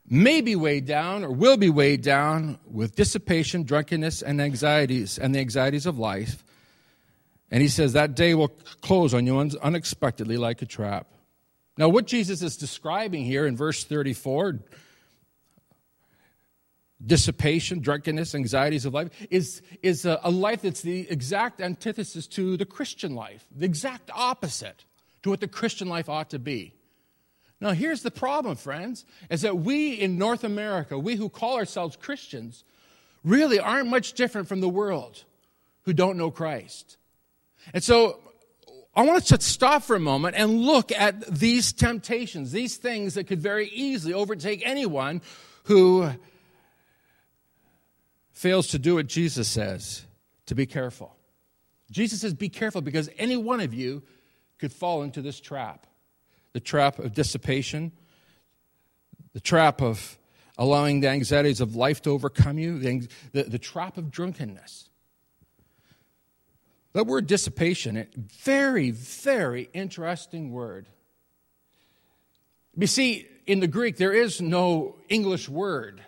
may 0.08 0.40
be 0.40 0.54
weighed 0.54 0.86
down 0.86 1.24
or 1.24 1.30
will 1.30 1.56
be 1.56 1.70
weighed 1.70 2.02
down 2.02 2.58
with 2.70 2.94
dissipation, 2.94 3.64
drunkenness, 3.64 4.22
and 4.22 4.40
anxieties, 4.40 5.18
and 5.18 5.34
the 5.34 5.40
anxieties 5.40 5.86
of 5.86 5.98
life. 5.98 6.44
And 7.50 7.62
he 7.62 7.68
says 7.68 7.92
that 7.92 8.14
day 8.14 8.34
will 8.34 8.48
close 8.80 9.14
on 9.14 9.26
you 9.26 9.38
unexpectedly 9.38 10.36
like 10.36 10.62
a 10.62 10.66
trap. 10.66 11.08
Now, 11.78 11.88
what 11.88 12.06
Jesus 12.06 12.42
is 12.42 12.56
describing 12.56 13.24
here 13.24 13.46
in 13.46 13.56
verse 13.56 13.84
34 13.84 14.60
dissipation, 17.06 17.80
drunkenness, 17.80 18.34
anxieties 18.34 18.84
of 18.84 18.94
life, 18.94 19.10
is, 19.30 19.62
is 19.82 20.04
a, 20.04 20.20
a, 20.24 20.30
life 20.30 20.62
that's 20.62 20.82
the 20.82 21.08
exact 21.10 21.60
antithesis 21.60 22.26
to 22.26 22.56
the 22.56 22.66
Christian 22.66 23.14
life, 23.14 23.46
the 23.54 23.64
exact 23.64 24.10
opposite 24.12 24.84
to 25.22 25.30
what 25.30 25.40
the 25.40 25.48
Christian 25.48 25.88
life 25.88 26.08
ought 26.08 26.30
to 26.30 26.38
be. 26.38 26.74
Now, 27.60 27.70
here's 27.70 28.02
the 28.02 28.10
problem, 28.10 28.56
friends, 28.56 29.04
is 29.30 29.42
that 29.42 29.58
we 29.58 29.94
in 29.94 30.18
North 30.18 30.44
America, 30.44 30.98
we 30.98 31.16
who 31.16 31.28
call 31.28 31.56
ourselves 31.56 31.96
Christians, 31.96 32.64
really 33.24 33.58
aren't 33.58 33.88
much 33.88 34.12
different 34.12 34.48
from 34.48 34.60
the 34.60 34.68
world 34.68 35.24
who 35.82 35.92
don't 35.92 36.18
know 36.18 36.30
Christ. 36.30 36.98
And 37.72 37.82
so, 37.82 38.20
I 38.94 39.02
want 39.02 39.18
us 39.18 39.28
to 39.28 39.40
stop 39.40 39.82
for 39.82 39.94
a 39.94 40.00
moment 40.00 40.36
and 40.36 40.60
look 40.60 40.90
at 40.90 41.26
these 41.26 41.74
temptations, 41.74 42.50
these 42.50 42.78
things 42.78 43.12
that 43.14 43.24
could 43.24 43.40
very 43.40 43.68
easily 43.68 44.14
overtake 44.14 44.62
anyone 44.64 45.20
who 45.64 46.08
fails 48.46 48.68
to 48.68 48.78
do 48.78 48.94
what 48.94 49.08
Jesus 49.08 49.48
says, 49.48 50.04
to 50.46 50.54
be 50.54 50.66
careful. 50.66 51.16
Jesus 51.90 52.20
says, 52.20 52.32
Be 52.32 52.48
careful 52.48 52.80
because 52.80 53.10
any 53.18 53.36
one 53.36 53.58
of 53.58 53.74
you 53.74 54.04
could 54.60 54.72
fall 54.72 55.02
into 55.02 55.20
this 55.20 55.40
trap 55.40 55.88
the 56.52 56.60
trap 56.60 57.00
of 57.00 57.12
dissipation, 57.12 57.90
the 59.32 59.40
trap 59.40 59.82
of 59.82 60.16
allowing 60.56 61.00
the 61.00 61.08
anxieties 61.08 61.60
of 61.60 61.74
life 61.74 62.00
to 62.02 62.10
overcome 62.10 62.56
you, 62.56 62.78
the, 62.78 63.08
the, 63.32 63.42
the 63.42 63.58
trap 63.58 63.98
of 63.98 64.12
drunkenness. 64.12 64.88
That 66.92 67.08
word 67.08 67.26
dissipation, 67.26 67.96
a 67.96 68.06
very, 68.16 68.92
very 68.92 69.68
interesting 69.74 70.52
word. 70.52 70.86
You 72.76 72.86
see, 72.86 73.26
in 73.44 73.58
the 73.58 73.66
Greek, 73.66 73.96
there 73.96 74.14
is 74.14 74.40
no 74.40 74.94
English 75.08 75.48
word 75.48 76.00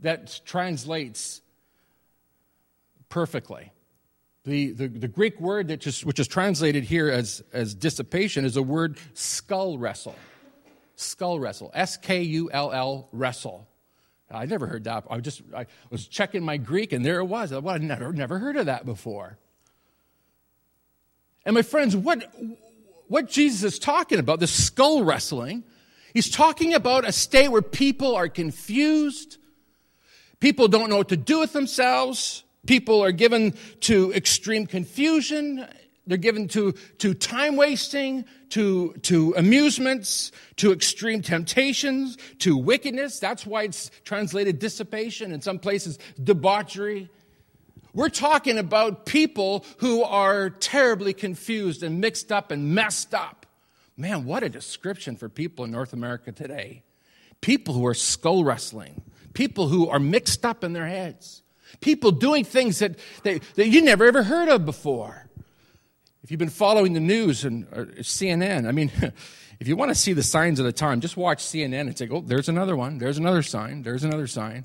that 0.00 0.40
translates 0.44 1.40
perfectly. 3.08 3.72
The, 4.44 4.72
the, 4.72 4.88
the, 4.88 5.08
Greek 5.08 5.38
word 5.40 5.68
that 5.68 5.80
just, 5.80 6.06
which 6.06 6.18
is 6.18 6.26
translated 6.26 6.84
here 6.84 7.10
as, 7.10 7.42
as 7.52 7.74
dissipation 7.74 8.44
is 8.44 8.56
a 8.56 8.62
word 8.62 8.98
skull 9.12 9.76
wrestle. 9.76 10.14
Skull 10.96 11.38
wrestle. 11.38 11.70
S 11.74 11.96
K 11.96 12.22
U 12.22 12.50
L 12.50 12.72
L 12.72 13.08
wrestle. 13.12 13.68
I 14.30 14.46
never 14.46 14.66
heard 14.66 14.84
that. 14.84 15.04
I 15.10 15.20
just 15.20 15.42
I 15.54 15.66
was 15.90 16.06
checking 16.06 16.42
my 16.42 16.56
Greek 16.56 16.92
and 16.92 17.04
there 17.04 17.18
it 17.20 17.24
was. 17.24 17.52
I 17.52 17.78
never, 17.78 18.12
never 18.12 18.38
heard 18.38 18.56
of 18.56 18.66
that 18.66 18.84
before. 18.84 19.38
And 21.44 21.54
my 21.54 21.62
friends, 21.62 21.96
what, 21.96 22.30
what 23.06 23.28
Jesus 23.28 23.74
is 23.74 23.78
talking 23.78 24.18
about, 24.18 24.38
this 24.38 24.52
skull 24.52 25.02
wrestling, 25.02 25.64
he's 26.12 26.30
talking 26.30 26.74
about 26.74 27.06
a 27.06 27.12
state 27.12 27.48
where 27.48 27.62
people 27.62 28.14
are 28.14 28.28
confused, 28.28 29.38
People 30.40 30.68
don't 30.68 30.88
know 30.88 30.96
what 30.96 31.08
to 31.08 31.16
do 31.16 31.40
with 31.40 31.52
themselves. 31.52 32.44
People 32.66 33.02
are 33.02 33.12
given 33.12 33.54
to 33.80 34.12
extreme 34.12 34.66
confusion. 34.66 35.66
They're 36.06 36.16
given 36.16 36.48
to, 36.48 36.72
to 36.98 37.12
time 37.12 37.56
wasting, 37.56 38.24
to, 38.50 38.94
to 39.02 39.34
amusements, 39.36 40.32
to 40.56 40.72
extreme 40.72 41.20
temptations, 41.20 42.16
to 42.38 42.56
wickedness. 42.56 43.18
That's 43.18 43.44
why 43.44 43.64
it's 43.64 43.90
translated 44.04 44.58
dissipation, 44.58 45.32
in 45.32 45.42
some 45.42 45.58
places, 45.58 45.98
debauchery. 46.22 47.10
We're 47.92 48.08
talking 48.08 48.58
about 48.58 49.06
people 49.06 49.66
who 49.78 50.02
are 50.02 50.50
terribly 50.50 51.12
confused 51.12 51.82
and 51.82 52.00
mixed 52.00 52.32
up 52.32 52.50
and 52.50 52.74
messed 52.74 53.12
up. 53.12 53.44
Man, 53.96 54.24
what 54.24 54.42
a 54.42 54.48
description 54.48 55.16
for 55.16 55.28
people 55.28 55.64
in 55.64 55.72
North 55.72 55.92
America 55.92 56.32
today. 56.32 56.84
People 57.40 57.74
who 57.74 57.84
are 57.86 57.94
skull 57.94 58.44
wrestling, 58.44 59.02
people 59.38 59.68
who 59.68 59.88
are 59.88 60.00
mixed 60.00 60.44
up 60.44 60.64
in 60.64 60.72
their 60.72 60.88
heads, 60.88 61.44
people 61.80 62.10
doing 62.10 62.42
things 62.42 62.80
that, 62.80 62.98
that, 63.22 63.40
that 63.54 63.68
you 63.68 63.80
never 63.80 64.04
ever 64.04 64.24
heard 64.24 64.48
of 64.48 64.66
before. 64.66 65.28
If 66.24 66.32
you've 66.32 66.40
been 66.40 66.48
following 66.48 66.92
the 66.92 66.98
news 66.98 67.44
and 67.44 67.64
CNN, 67.68 68.66
I 68.66 68.72
mean, 68.72 68.90
if 69.60 69.68
you 69.68 69.76
want 69.76 69.92
to 69.92 69.94
see 69.94 70.12
the 70.12 70.24
signs 70.24 70.58
of 70.58 70.66
the 70.66 70.72
time, 70.72 71.00
just 71.00 71.16
watch 71.16 71.38
CNN 71.38 71.82
and 71.82 71.96
say, 71.96 72.08
oh, 72.10 72.20
there's 72.20 72.48
another 72.48 72.74
one, 72.74 72.98
there's 72.98 73.16
another 73.16 73.42
sign, 73.44 73.82
there's 73.82 74.02
another 74.02 74.26
sign. 74.26 74.64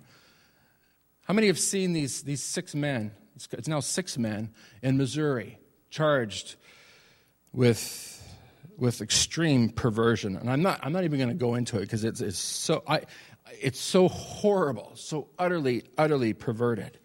How 1.26 1.36
many 1.36 1.46
have 1.48 1.60
seen 1.60 1.94
these, 1.94 2.24
these 2.24 2.42
six 2.42 2.74
men? 2.74 3.12
It's, 3.36 3.48
it's 3.52 3.68
now 3.68 3.80
six 3.80 4.18
men 4.18 4.50
in 4.82 4.98
Missouri 4.98 5.60
charged 5.92 6.56
with, 7.54 8.28
with 8.76 9.02
extreme 9.02 9.70
perversion. 9.70 10.36
And 10.36 10.50
I'm 10.50 10.64
not, 10.64 10.80
I'm 10.82 10.94
not 10.94 11.04
even 11.04 11.20
going 11.20 11.30
to 11.30 11.36
go 11.36 11.54
into 11.54 11.78
it 11.78 11.82
because 11.82 12.04
it's, 12.04 12.22
it's, 12.22 12.40
so, 12.40 12.82
I, 12.88 13.02
it's 13.62 13.80
so 13.80 14.08
horrible, 14.08 14.92
so 14.96 15.28
utterly, 15.38 15.84
utterly 15.98 16.34
perverted. 16.34 17.00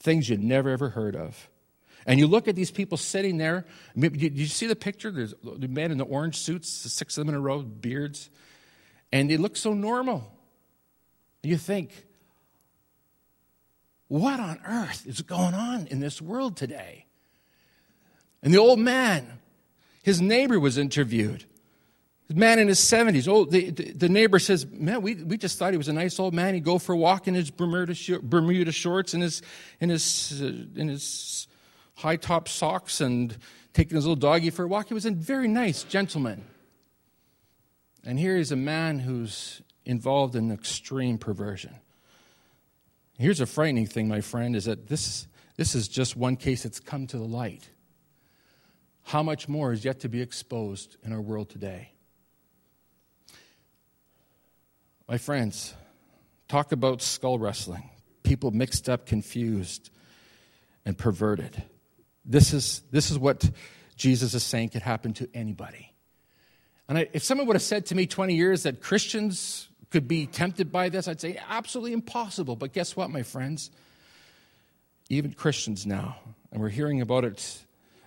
Things 0.00 0.28
you'd 0.28 0.42
never 0.42 0.70
ever 0.70 0.90
heard 0.90 1.16
of. 1.16 1.48
And 2.06 2.18
you 2.18 2.26
look 2.26 2.48
at 2.48 2.56
these 2.56 2.70
people 2.70 2.98
sitting 2.98 3.38
there. 3.38 3.64
Did 3.96 4.36
you 4.36 4.46
see 4.46 4.66
the 4.66 4.74
picture? 4.74 5.10
There's 5.10 5.34
the 5.42 5.68
men 5.68 5.92
in 5.92 5.98
the 5.98 6.04
orange 6.04 6.36
suits, 6.36 6.68
six 6.68 7.16
of 7.16 7.26
them 7.26 7.34
in 7.34 7.38
a 7.38 7.40
row, 7.40 7.62
beards, 7.62 8.28
and 9.12 9.30
they 9.30 9.36
look 9.36 9.56
so 9.56 9.72
normal. 9.72 10.32
You 11.44 11.56
think, 11.56 12.06
what 14.08 14.40
on 14.40 14.60
earth 14.66 15.06
is 15.06 15.22
going 15.22 15.54
on 15.54 15.86
in 15.88 16.00
this 16.00 16.20
world 16.20 16.56
today? 16.56 17.06
And 18.42 18.52
the 18.52 18.58
old 18.58 18.80
man, 18.80 19.38
his 20.02 20.20
neighbor 20.20 20.58
was 20.58 20.78
interviewed. 20.78 21.44
The 22.32 22.38
man 22.38 22.58
in 22.58 22.68
his 22.68 22.78
70s. 22.78 23.28
Oh, 23.28 23.44
the, 23.44 23.68
the, 23.68 23.92
the, 23.92 24.08
neighbor 24.08 24.38
says, 24.38 24.64
Man, 24.66 25.02
we, 25.02 25.16
we 25.16 25.36
just 25.36 25.58
thought 25.58 25.74
he 25.74 25.76
was 25.76 25.88
a 25.88 25.92
nice 25.92 26.18
old 26.18 26.32
man. 26.32 26.54
He'd 26.54 26.64
go 26.64 26.78
for 26.78 26.94
a 26.94 26.96
walk 26.96 27.28
in 27.28 27.34
his 27.34 27.50
Bermuda, 27.50 27.94
Bermuda 28.22 28.72
shorts 28.72 29.12
and 29.12 29.22
his, 29.22 29.42
in 29.80 29.90
his, 29.90 30.40
uh, 30.40 30.46
in 30.80 30.88
his 30.88 31.46
high 31.96 32.16
top 32.16 32.48
socks 32.48 33.02
and 33.02 33.36
taking 33.74 33.96
his 33.96 34.06
little 34.06 34.16
doggy 34.16 34.48
for 34.48 34.64
a 34.64 34.66
walk. 34.66 34.88
He 34.88 34.94
was 34.94 35.04
a 35.04 35.10
very 35.10 35.46
nice 35.46 35.82
gentleman. 35.82 36.46
And 38.02 38.18
here 38.18 38.38
is 38.38 38.50
a 38.50 38.56
man 38.56 39.00
who's 39.00 39.60
involved 39.84 40.34
in 40.34 40.50
extreme 40.50 41.18
perversion. 41.18 41.74
Here's 43.18 43.42
a 43.42 43.46
frightening 43.46 43.86
thing, 43.86 44.08
my 44.08 44.22
friend, 44.22 44.56
is 44.56 44.64
that 44.64 44.88
this, 44.88 45.26
this 45.56 45.74
is 45.74 45.86
just 45.86 46.16
one 46.16 46.36
case 46.36 46.62
that's 46.62 46.80
come 46.80 47.06
to 47.08 47.18
the 47.18 47.24
light. 47.24 47.68
How 49.02 49.22
much 49.22 49.50
more 49.50 49.72
is 49.72 49.84
yet 49.84 50.00
to 50.00 50.08
be 50.08 50.22
exposed 50.22 50.96
in 51.04 51.12
our 51.12 51.20
world 51.20 51.50
today? 51.50 51.91
My 55.08 55.18
friends, 55.18 55.74
talk 56.48 56.70
about 56.70 57.02
skull 57.02 57.38
wrestling. 57.38 57.90
People 58.22 58.52
mixed 58.52 58.88
up, 58.88 59.04
confused, 59.04 59.90
and 60.84 60.96
perverted. 60.96 61.60
This 62.24 62.52
is, 62.52 62.82
this 62.92 63.10
is 63.10 63.18
what 63.18 63.50
Jesus 63.96 64.34
is 64.34 64.44
saying 64.44 64.70
could 64.70 64.82
happen 64.82 65.12
to 65.14 65.28
anybody. 65.34 65.92
And 66.88 66.98
I, 66.98 67.08
if 67.12 67.24
someone 67.24 67.46
would 67.48 67.56
have 67.56 67.62
said 67.62 67.86
to 67.86 67.94
me 67.94 68.06
20 68.06 68.34
years 68.34 68.62
that 68.62 68.80
Christians 68.80 69.68
could 69.90 70.06
be 70.06 70.26
tempted 70.26 70.70
by 70.70 70.88
this, 70.88 71.08
I'd 71.08 71.20
say 71.20 71.38
absolutely 71.48 71.94
impossible. 71.94 72.54
But 72.54 72.72
guess 72.72 72.94
what, 72.94 73.10
my 73.10 73.22
friends? 73.22 73.70
Even 75.08 75.32
Christians 75.32 75.84
now, 75.84 76.16
and 76.52 76.60
we're 76.60 76.68
hearing 76.68 77.00
about 77.00 77.24
it, 77.24 77.64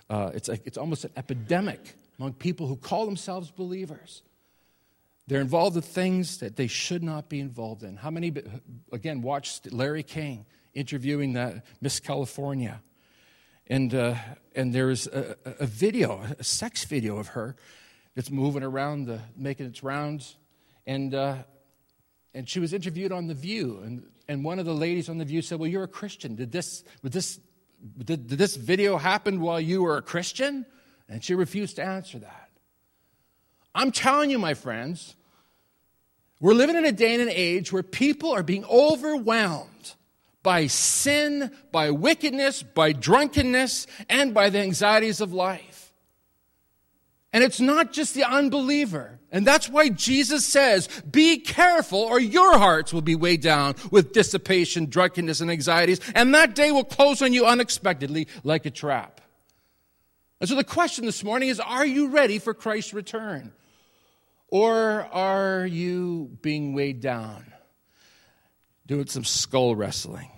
uh, 0.08 0.30
it's, 0.34 0.48
a, 0.48 0.58
it's 0.64 0.78
almost 0.78 1.04
an 1.04 1.10
epidemic 1.16 1.94
among 2.18 2.32
people 2.32 2.66
who 2.66 2.76
call 2.76 3.04
themselves 3.04 3.50
believers. 3.50 4.22
They're 5.26 5.40
involved 5.40 5.76
in 5.76 5.82
things 5.82 6.38
that 6.38 6.56
they 6.56 6.66
should 6.68 7.02
not 7.02 7.28
be 7.28 7.40
involved 7.40 7.82
in. 7.82 7.96
How 7.96 8.10
many, 8.10 8.32
again, 8.92 9.22
watched 9.22 9.72
Larry 9.72 10.02
King 10.02 10.46
interviewing 10.72 11.32
the 11.32 11.62
Miss 11.80 11.98
California? 11.98 12.80
And, 13.66 13.92
uh, 13.92 14.14
and 14.54 14.72
there's 14.72 15.08
a, 15.08 15.36
a, 15.44 15.66
video, 15.66 16.22
a 16.38 16.44
sex 16.44 16.84
video 16.84 17.18
of 17.18 17.28
her 17.28 17.56
that's 18.14 18.30
moving 18.30 18.62
around, 18.62 19.06
the, 19.06 19.20
making 19.36 19.66
its 19.66 19.82
rounds. 19.82 20.36
And 20.86 21.12
uh, 21.12 21.38
and 22.36 22.46
she 22.46 22.60
was 22.60 22.74
interviewed 22.74 23.12
on 23.12 23.28
The 23.28 23.34
View. 23.34 23.80
And, 23.82 24.02
and 24.28 24.44
one 24.44 24.58
of 24.58 24.66
the 24.66 24.74
ladies 24.74 25.08
on 25.08 25.16
The 25.16 25.24
View 25.24 25.40
said, 25.40 25.58
Well, 25.58 25.70
you're 25.70 25.84
a 25.84 25.88
Christian. 25.88 26.36
Did 26.36 26.52
this, 26.52 26.84
this, 27.02 27.40
did, 27.96 28.28
did 28.28 28.38
this 28.38 28.56
video 28.56 28.98
happen 28.98 29.40
while 29.40 29.58
you 29.58 29.82
were 29.82 29.96
a 29.96 30.02
Christian? 30.02 30.66
And 31.08 31.24
she 31.24 31.34
refused 31.34 31.76
to 31.76 31.82
answer 31.82 32.18
that. 32.18 32.45
I'm 33.76 33.92
telling 33.92 34.30
you, 34.30 34.38
my 34.38 34.54
friends, 34.54 35.14
we're 36.40 36.54
living 36.54 36.76
in 36.76 36.84
a 36.84 36.92
day 36.92 37.12
and 37.14 37.22
an 37.22 37.30
age 37.30 37.72
where 37.72 37.82
people 37.82 38.32
are 38.32 38.42
being 38.42 38.64
overwhelmed 38.64 39.94
by 40.42 40.66
sin, 40.66 41.50
by 41.72 41.90
wickedness, 41.90 42.62
by 42.62 42.92
drunkenness, 42.92 43.86
and 44.08 44.32
by 44.32 44.48
the 44.48 44.60
anxieties 44.60 45.20
of 45.20 45.32
life. 45.32 45.92
And 47.32 47.44
it's 47.44 47.60
not 47.60 47.92
just 47.92 48.14
the 48.14 48.24
unbeliever. 48.24 49.18
And 49.30 49.46
that's 49.46 49.68
why 49.68 49.90
Jesus 49.90 50.46
says, 50.46 50.88
be 51.10 51.38
careful 51.38 51.98
or 51.98 52.18
your 52.18 52.58
hearts 52.58 52.94
will 52.94 53.02
be 53.02 53.16
weighed 53.16 53.42
down 53.42 53.74
with 53.90 54.12
dissipation, 54.12 54.86
drunkenness, 54.86 55.42
and 55.42 55.50
anxieties. 55.50 56.00
And 56.14 56.34
that 56.34 56.54
day 56.54 56.70
will 56.70 56.84
close 56.84 57.20
on 57.20 57.34
you 57.34 57.44
unexpectedly 57.44 58.28
like 58.42 58.64
a 58.64 58.70
trap. 58.70 59.20
And 60.40 60.48
so 60.48 60.54
the 60.54 60.64
question 60.64 61.04
this 61.04 61.24
morning 61.24 61.48
is, 61.48 61.60
are 61.60 61.84
you 61.84 62.08
ready 62.08 62.38
for 62.38 62.54
Christ's 62.54 62.94
return? 62.94 63.52
Or 64.48 65.02
are 65.12 65.66
you 65.66 66.36
being 66.42 66.72
weighed 66.72 67.00
down? 67.00 67.52
Doing 68.86 69.06
some 69.06 69.24
skull 69.24 69.74
wrestling? 69.74 70.30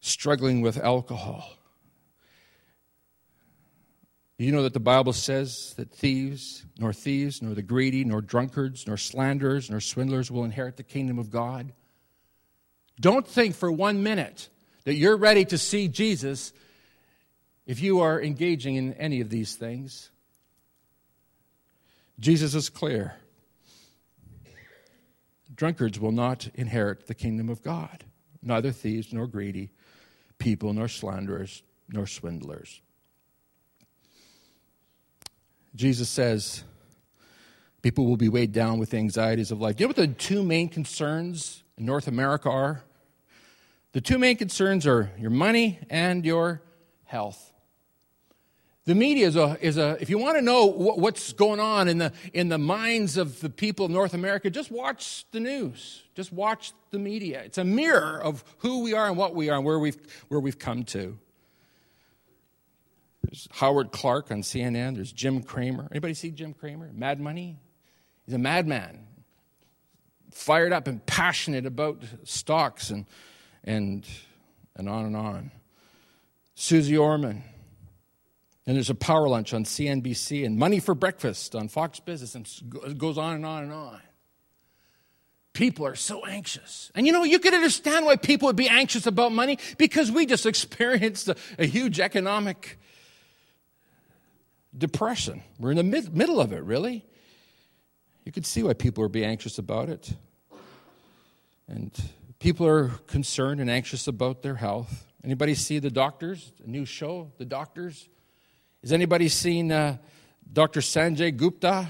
Struggling 0.00 0.60
with 0.60 0.78
alcohol? 0.78 1.58
You 4.38 4.50
know 4.50 4.64
that 4.64 4.72
the 4.72 4.80
Bible 4.80 5.12
says 5.12 5.74
that 5.76 5.92
thieves, 5.92 6.64
nor 6.78 6.92
thieves, 6.92 7.42
nor 7.42 7.54
the 7.54 7.62
greedy, 7.62 8.04
nor 8.04 8.20
drunkards, 8.20 8.86
nor 8.86 8.96
slanderers, 8.96 9.70
nor 9.70 9.80
swindlers 9.80 10.30
will 10.30 10.44
inherit 10.44 10.76
the 10.76 10.82
kingdom 10.82 11.18
of 11.18 11.30
God? 11.30 11.72
Don't 13.00 13.26
think 13.26 13.54
for 13.54 13.70
one 13.70 14.02
minute 14.02 14.48
that 14.84 14.94
you're 14.94 15.16
ready 15.16 15.44
to 15.44 15.58
see 15.58 15.88
Jesus 15.88 16.52
if 17.66 17.80
you 17.80 18.00
are 18.00 18.20
engaging 18.20 18.76
in 18.76 18.94
any 18.94 19.20
of 19.20 19.30
these 19.30 19.54
things. 19.54 20.10
Jesus 22.22 22.54
is 22.54 22.70
clear. 22.70 23.16
Drunkards 25.52 25.98
will 25.98 26.12
not 26.12 26.48
inherit 26.54 27.08
the 27.08 27.14
kingdom 27.14 27.48
of 27.48 27.62
God, 27.62 28.04
neither 28.40 28.70
thieves, 28.70 29.12
nor 29.12 29.26
greedy 29.26 29.72
people, 30.38 30.72
nor 30.72 30.86
slanderers, 30.86 31.64
nor 31.88 32.06
swindlers. 32.06 32.80
Jesus 35.74 36.08
says 36.08 36.62
people 37.82 38.06
will 38.06 38.16
be 38.16 38.28
weighed 38.28 38.52
down 38.52 38.78
with 38.78 38.90
the 38.90 38.98
anxieties 38.98 39.50
of 39.50 39.60
life. 39.60 39.76
Do 39.76 39.82
you 39.82 39.86
know 39.86 39.88
what 39.88 39.96
the 39.96 40.06
two 40.06 40.44
main 40.44 40.68
concerns 40.68 41.64
in 41.76 41.84
North 41.84 42.06
America 42.06 42.48
are? 42.48 42.84
The 43.94 44.00
two 44.00 44.18
main 44.18 44.36
concerns 44.36 44.86
are 44.86 45.10
your 45.18 45.30
money 45.30 45.80
and 45.90 46.24
your 46.24 46.62
health. 47.04 47.51
The 48.84 48.94
media 48.96 49.28
is 49.28 49.36
a, 49.36 49.56
is 49.60 49.78
a 49.78 49.96
if 50.00 50.10
you 50.10 50.18
want 50.18 50.36
to 50.38 50.42
know 50.42 50.66
what's 50.66 51.32
going 51.32 51.60
on 51.60 51.86
in 51.86 51.98
the, 51.98 52.12
in 52.32 52.48
the 52.48 52.58
minds 52.58 53.16
of 53.16 53.40
the 53.40 53.48
people 53.48 53.86
of 53.86 53.92
North 53.92 54.12
America, 54.12 54.50
just 54.50 54.72
watch 54.72 55.24
the 55.30 55.38
news. 55.38 56.02
Just 56.16 56.32
watch 56.32 56.72
the 56.90 56.98
media. 56.98 57.42
It's 57.44 57.58
a 57.58 57.64
mirror 57.64 58.20
of 58.20 58.44
who 58.58 58.82
we 58.82 58.92
are 58.92 59.06
and 59.06 59.16
what 59.16 59.36
we 59.36 59.50
are 59.50 59.56
and 59.56 59.64
where 59.64 59.78
we've, 59.78 59.98
where 60.28 60.40
we've 60.40 60.58
come 60.58 60.82
to. 60.86 61.16
There's 63.22 63.46
Howard 63.52 63.92
Clark 63.92 64.32
on 64.32 64.42
CNN. 64.42 64.96
There's 64.96 65.12
Jim 65.12 65.42
Cramer. 65.42 65.86
Anybody 65.92 66.14
see 66.14 66.32
Jim 66.32 66.52
Cramer? 66.52 66.90
Mad 66.92 67.20
Money? 67.20 67.58
He's 68.26 68.34
a 68.34 68.38
madman, 68.38 69.06
fired 70.32 70.72
up 70.72 70.88
and 70.88 71.04
passionate 71.06 71.66
about 71.66 72.02
stocks 72.24 72.90
and, 72.90 73.06
and, 73.62 74.06
and 74.76 74.88
on 74.88 75.06
and 75.06 75.16
on. 75.16 75.50
Suze 76.54 76.92
Orman. 76.92 77.44
And 78.66 78.76
there's 78.76 78.90
a 78.90 78.94
power 78.94 79.28
lunch 79.28 79.52
on 79.52 79.64
CNBC 79.64 80.46
and 80.46 80.56
Money 80.56 80.78
for 80.78 80.94
Breakfast 80.94 81.54
on 81.54 81.68
Fox 81.68 81.98
Business. 81.98 82.34
And 82.34 82.48
it 82.86 82.96
goes 82.96 83.18
on 83.18 83.34
and 83.34 83.46
on 83.46 83.64
and 83.64 83.72
on. 83.72 84.00
People 85.52 85.84
are 85.84 85.96
so 85.96 86.24
anxious. 86.24 86.90
And 86.94 87.06
you 87.06 87.12
know, 87.12 87.24
you 87.24 87.38
can 87.38 87.54
understand 87.54 88.06
why 88.06 88.16
people 88.16 88.46
would 88.46 88.56
be 88.56 88.68
anxious 88.68 89.06
about 89.06 89.32
money 89.32 89.58
because 89.78 90.10
we 90.10 90.26
just 90.26 90.46
experienced 90.46 91.28
a, 91.28 91.36
a 91.58 91.66
huge 91.66 92.00
economic 92.00 92.78
depression. 94.76 95.42
We're 95.58 95.72
in 95.72 95.76
the 95.76 95.82
mid- 95.82 96.16
middle 96.16 96.40
of 96.40 96.52
it, 96.52 96.62
really. 96.62 97.04
You 98.24 98.32
could 98.32 98.46
see 98.46 98.62
why 98.62 98.74
people 98.74 99.02
would 99.02 99.12
be 99.12 99.24
anxious 99.24 99.58
about 99.58 99.88
it. 99.88 100.14
And 101.66 101.92
people 102.38 102.66
are 102.66 102.88
concerned 103.06 103.60
and 103.60 103.68
anxious 103.68 104.06
about 104.06 104.42
their 104.42 104.54
health. 104.54 105.06
Anybody 105.24 105.54
see 105.54 105.78
The 105.80 105.90
Doctors, 105.90 106.52
a 106.64 106.68
new 106.68 106.84
show, 106.84 107.32
The 107.38 107.44
Doctors? 107.44 108.08
Has 108.82 108.92
anybody 108.92 109.28
seen 109.28 109.70
uh, 109.70 109.96
Dr. 110.52 110.80
Sanjay 110.80 111.36
Gupta 111.36 111.88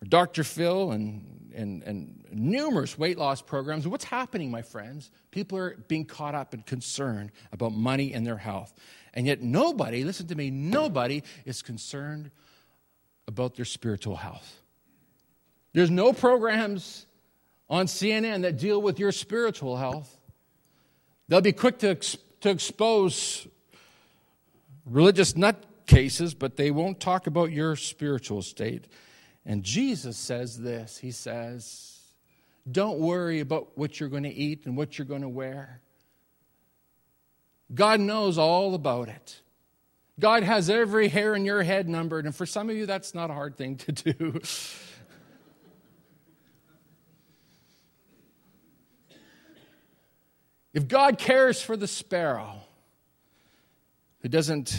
or 0.00 0.06
Dr. 0.08 0.44
Phil 0.44 0.92
and, 0.92 1.50
and, 1.52 1.82
and 1.82 2.24
numerous 2.30 2.96
weight 2.96 3.18
loss 3.18 3.42
programs? 3.42 3.88
What's 3.88 4.04
happening, 4.04 4.48
my 4.48 4.62
friends? 4.62 5.10
People 5.32 5.58
are 5.58 5.76
being 5.88 6.04
caught 6.04 6.36
up 6.36 6.54
and 6.54 6.64
concerned 6.64 7.32
about 7.50 7.72
money 7.72 8.14
and 8.14 8.24
their 8.24 8.36
health. 8.36 8.72
And 9.14 9.26
yet, 9.26 9.42
nobody, 9.42 10.04
listen 10.04 10.28
to 10.28 10.36
me, 10.36 10.50
nobody 10.50 11.24
is 11.44 11.60
concerned 11.60 12.30
about 13.26 13.56
their 13.56 13.64
spiritual 13.64 14.14
health. 14.14 14.62
There's 15.72 15.90
no 15.90 16.12
programs 16.12 17.06
on 17.68 17.86
CNN 17.86 18.42
that 18.42 18.58
deal 18.58 18.80
with 18.80 19.00
your 19.00 19.10
spiritual 19.10 19.76
health. 19.76 20.16
They'll 21.26 21.40
be 21.40 21.52
quick 21.52 21.80
to, 21.80 21.96
to 21.96 22.50
expose 22.50 23.48
religious 24.86 25.36
nutcases, 25.88 26.38
but 26.38 26.56
they 26.56 26.70
won't 26.70 27.00
talk 27.00 27.26
about 27.26 27.52
your 27.52 27.76
spiritual 27.76 28.42
state. 28.42 28.86
And 29.44 29.62
Jesus 29.62 30.16
says 30.16 30.58
this 30.58 30.98
He 30.98 31.10
says, 31.10 31.98
Don't 32.70 32.98
worry 32.98 33.40
about 33.40 33.76
what 33.76 33.98
you're 33.98 34.08
going 34.08 34.24
to 34.24 34.34
eat 34.34 34.66
and 34.66 34.76
what 34.76 34.98
you're 34.98 35.06
going 35.06 35.22
to 35.22 35.28
wear. 35.28 35.80
God 37.74 38.00
knows 38.00 38.38
all 38.38 38.74
about 38.74 39.08
it. 39.08 39.40
God 40.18 40.42
has 40.42 40.68
every 40.68 41.08
hair 41.08 41.34
in 41.34 41.44
your 41.44 41.62
head 41.62 41.88
numbered, 41.88 42.24
and 42.24 42.34
for 42.34 42.46
some 42.46 42.70
of 42.70 42.76
you, 42.76 42.86
that's 42.86 43.14
not 43.14 43.30
a 43.30 43.34
hard 43.34 43.56
thing 43.56 43.76
to 43.76 43.92
do. 43.92 44.40
If 50.74 50.86
God 50.86 51.18
cares 51.18 51.60
for 51.60 51.76
the 51.76 51.88
sparrow, 51.88 52.60
who 54.20 54.28
doesn't 54.28 54.76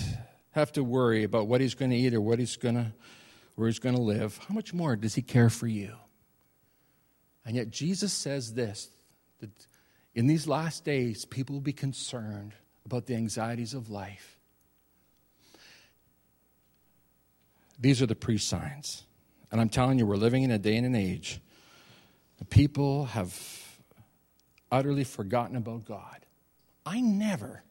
have 0.60 0.72
to 0.74 0.84
worry 0.84 1.24
about 1.24 1.48
what 1.48 1.62
he's 1.62 1.76
going 1.76 1.92
to 1.92 1.98
eat 1.98 2.14
or 2.14 2.22
what 2.22 2.40
he's 2.40 2.56
going 2.56 2.76
to, 2.76 2.92
where 3.56 3.68
he's 3.68 3.80
going 3.80 3.96
to 3.96 4.02
live, 4.02 4.40
how 4.48 4.54
much 4.54 4.74
more 4.74 4.96
does 4.96 5.16
he 5.16 5.22
care 5.22 5.50
for 5.50 5.68
you? 5.68 5.94
And 7.46 7.56
yet 7.56 7.72
Jesus 7.72 8.14
says 8.14 8.54
this 8.54 8.90
that 9.40 9.50
in 10.14 10.28
these 10.28 10.48
last 10.48 10.84
days, 10.84 11.26
people 11.26 11.56
will 11.56 11.62
be 11.62 11.74
concerned 11.74 12.54
about 12.86 13.06
the 13.06 13.16
anxieties 13.16 13.74
of 13.74 13.90
life. 13.90 14.38
These 17.80 18.02
are 18.02 18.06
the 18.06 18.16
pre 18.16 18.38
signs. 18.38 19.04
And 19.52 19.60
I'm 19.60 19.70
telling 19.70 19.98
you, 19.98 20.06
we're 20.06 20.16
living 20.16 20.44
in 20.44 20.52
a 20.52 20.60
day 20.60 20.76
and 20.76 20.86
an 20.86 20.96
age. 20.96 21.40
People 22.50 23.06
have 23.06 23.36
utterly 24.72 25.04
forgotten 25.04 25.56
about 25.56 25.86
God. 25.86 26.26
I 26.86 27.02
never. 27.02 27.64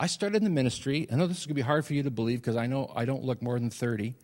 I 0.00 0.06
started 0.06 0.36
in 0.36 0.44
the 0.44 0.50
ministry. 0.50 1.08
I 1.10 1.16
know 1.16 1.26
this 1.26 1.38
is 1.38 1.46
going 1.46 1.54
to 1.56 1.62
be 1.62 1.62
hard 1.62 1.84
for 1.84 1.94
you 1.94 2.02
to 2.04 2.10
believe 2.10 2.40
because 2.40 2.56
I 2.56 2.66
know 2.66 2.92
I 2.94 3.04
don't 3.04 3.24
look 3.24 3.42
more 3.42 3.58
than 3.58 3.70
30. 3.70 4.14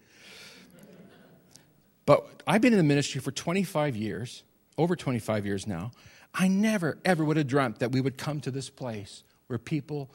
But 2.07 2.43
I've 2.47 2.61
been 2.61 2.73
in 2.73 2.79
the 2.79 2.85
ministry 2.85 3.21
for 3.21 3.33
25 3.33 3.97
years, 3.97 4.43
over 4.77 4.95
25 4.95 5.47
years 5.47 5.67
now. 5.67 5.91
I 6.35 6.49
never, 6.49 6.99
ever 7.05 7.25
would 7.25 7.37
have 7.37 7.47
dreamt 7.47 7.79
that 7.79 7.93
we 7.93 8.01
would 8.01 8.19
come 8.19 8.41
to 8.43 8.51
this 8.51 8.69
place 8.69 9.23
where 9.47 9.59
people 9.59 10.11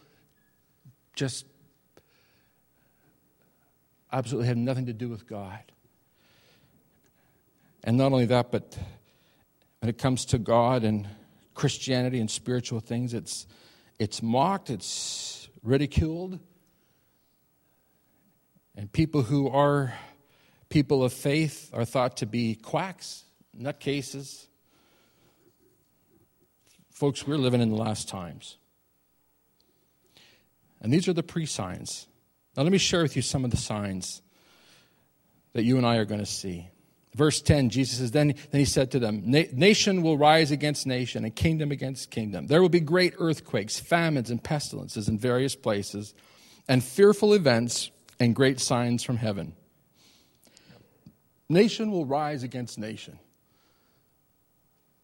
just 1.15 1.45
absolutely 4.11 4.47
have 4.47 4.57
nothing 4.57 4.85
to 4.85 4.93
do 4.93 5.09
with 5.09 5.27
God. 5.27 5.59
And 7.83 7.97
not 7.97 8.11
only 8.11 8.25
that, 8.25 8.51
but 8.51 8.77
when 9.79 9.89
it 9.89 9.97
comes 9.97 10.25
to 10.25 10.37
God 10.37 10.83
and 10.83 11.07
Christianity 11.59 12.21
and 12.21 12.31
spiritual 12.31 12.79
things. 12.79 13.13
It's, 13.13 13.45
it's 13.99 14.23
mocked, 14.23 14.69
it's 14.69 15.38
ridiculed. 15.63 16.39
And 18.75 18.91
people 18.91 19.23
who 19.23 19.49
are 19.49 19.93
people 20.69 21.03
of 21.03 21.11
faith 21.11 21.69
are 21.73 21.85
thought 21.85 22.17
to 22.17 22.25
be 22.25 22.55
quacks, 22.55 23.25
nutcases. 23.57 24.45
Folks, 26.91 27.25
we're 27.25 27.37
living 27.37 27.61
in 27.61 27.69
the 27.69 27.75
last 27.75 28.07
times. 28.07 28.57
And 30.81 30.93
these 30.93 31.07
are 31.07 31.13
the 31.13 31.23
pre 31.23 31.45
signs. 31.45 32.07
Now, 32.55 32.63
let 32.63 32.71
me 32.71 32.77
share 32.77 33.01
with 33.01 33.15
you 33.15 33.21
some 33.21 33.43
of 33.45 33.51
the 33.51 33.57
signs 33.57 34.21
that 35.53 35.63
you 35.63 35.77
and 35.77 35.85
I 35.85 35.97
are 35.97 36.05
going 36.05 36.19
to 36.19 36.25
see. 36.25 36.69
Verse 37.19 37.41
10, 37.41 37.69
Jesus 37.69 37.97
says, 37.97 38.11
Then, 38.11 38.33
then 38.49 38.59
he 38.59 38.63
said 38.63 38.91
to 38.91 38.99
them, 38.99 39.23
Nation 39.25 40.03
will 40.03 40.17
rise 40.17 40.51
against 40.51 40.87
nation, 40.87 41.25
and 41.25 41.35
kingdom 41.35 41.69
against 41.69 42.11
kingdom. 42.11 42.47
There 42.47 42.61
will 42.61 42.69
be 42.69 42.79
great 42.79 43.13
earthquakes, 43.19 43.77
famines, 43.77 44.31
and 44.31 44.41
pestilences 44.41 45.09
in 45.09 45.19
various 45.19 45.53
places, 45.53 46.13
and 46.69 46.81
fearful 46.81 47.33
events 47.33 47.91
and 48.21 48.33
great 48.33 48.61
signs 48.61 49.03
from 49.03 49.17
heaven. 49.17 49.51
Nation 51.49 51.91
will 51.91 52.05
rise 52.05 52.43
against 52.43 52.79
nation. 52.79 53.19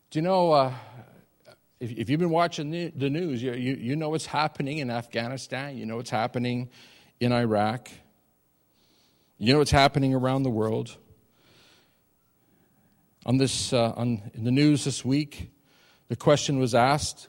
Do 0.10 0.20
you 0.20 0.24
know, 0.24 0.54
uh, 0.54 0.74
if, 1.82 1.92
if, 1.92 2.10
you've 2.10 2.22
been 2.22 2.30
watching 2.30 2.72
the, 2.72 2.94
the 2.96 3.10
news, 3.10 3.44
you, 3.44 3.52
you, 3.56 3.76
you 3.76 3.96
know 3.98 4.08
what's 4.08 4.28
happening 4.28 4.78
in 4.78 4.90
Afghanistan, 4.90 5.76
you 5.76 5.86
know 5.86 5.98
what's 5.98 6.12
happening 6.12 6.70
in 7.20 7.34
Iraq, 7.34 7.90
you 9.38 9.52
know 9.52 9.60
what's 9.60 9.70
happening 9.70 10.14
around 10.14 10.44
the 10.44 10.50
world 10.50 10.96
on 13.26 13.38
this 13.38 13.74
uh, 13.74 13.94
on 13.96 14.22
in 14.34 14.44
the 14.44 14.52
news 14.52 14.86
this 14.86 15.04
week 15.04 15.52
the 16.08 16.16
question 16.16 16.60
was 16.60 16.76
asked 16.76 17.28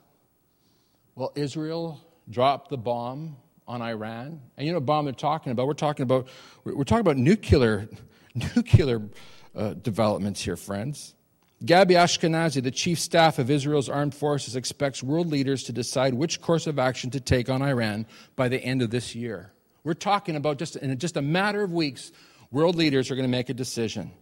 will 1.14 1.32
israel 1.34 2.00
drop 2.28 2.68
the 2.68 2.76
bomb 2.76 3.36
on 3.66 3.82
iran 3.82 4.40
and 4.56 4.66
you 4.66 4.72
know 4.72 4.78
what 4.78 4.86
bomb 4.86 5.04
they're 5.04 5.14
talking 5.14 5.52
about 5.52 5.66
we're 5.66 5.74
talking 5.74 6.02
about 6.02 6.28
we're 6.64 6.84
talking 6.84 7.00
about 7.00 7.16
nuclear 7.16 7.88
nuclear 8.34 9.02
uh, 9.54 9.74
developments 9.74 10.42
here 10.42 10.56
friends 10.56 11.14
Gabi 11.64 11.92
Ashkenazi, 11.92 12.62
the 12.62 12.70
chief 12.70 12.98
staff 12.98 13.38
of 13.38 13.50
Israel's 13.50 13.88
armed 13.88 14.14
forces, 14.14 14.56
expects 14.56 15.02
world 15.02 15.28
leaders 15.28 15.62
to 15.64 15.72
decide 15.72 16.12
which 16.12 16.42
course 16.42 16.66
of 16.66 16.78
action 16.78 17.10
to 17.12 17.20
take 17.20 17.48
on 17.48 17.62
Iran 17.62 18.04
by 18.36 18.48
the 18.48 18.62
end 18.62 18.82
of 18.82 18.90
this 18.90 19.14
year. 19.14 19.52
We're 19.82 19.94
talking 19.94 20.36
about 20.36 20.58
just 20.58 20.76
in 20.76 20.98
just 20.98 21.16
a 21.16 21.22
matter 21.22 21.62
of 21.62 21.72
weeks, 21.72 22.12
world 22.50 22.76
leaders 22.76 23.10
are 23.10 23.14
going 23.14 23.24
to 23.24 23.30
make 23.30 23.48
a 23.48 23.54
decision. 23.54 24.12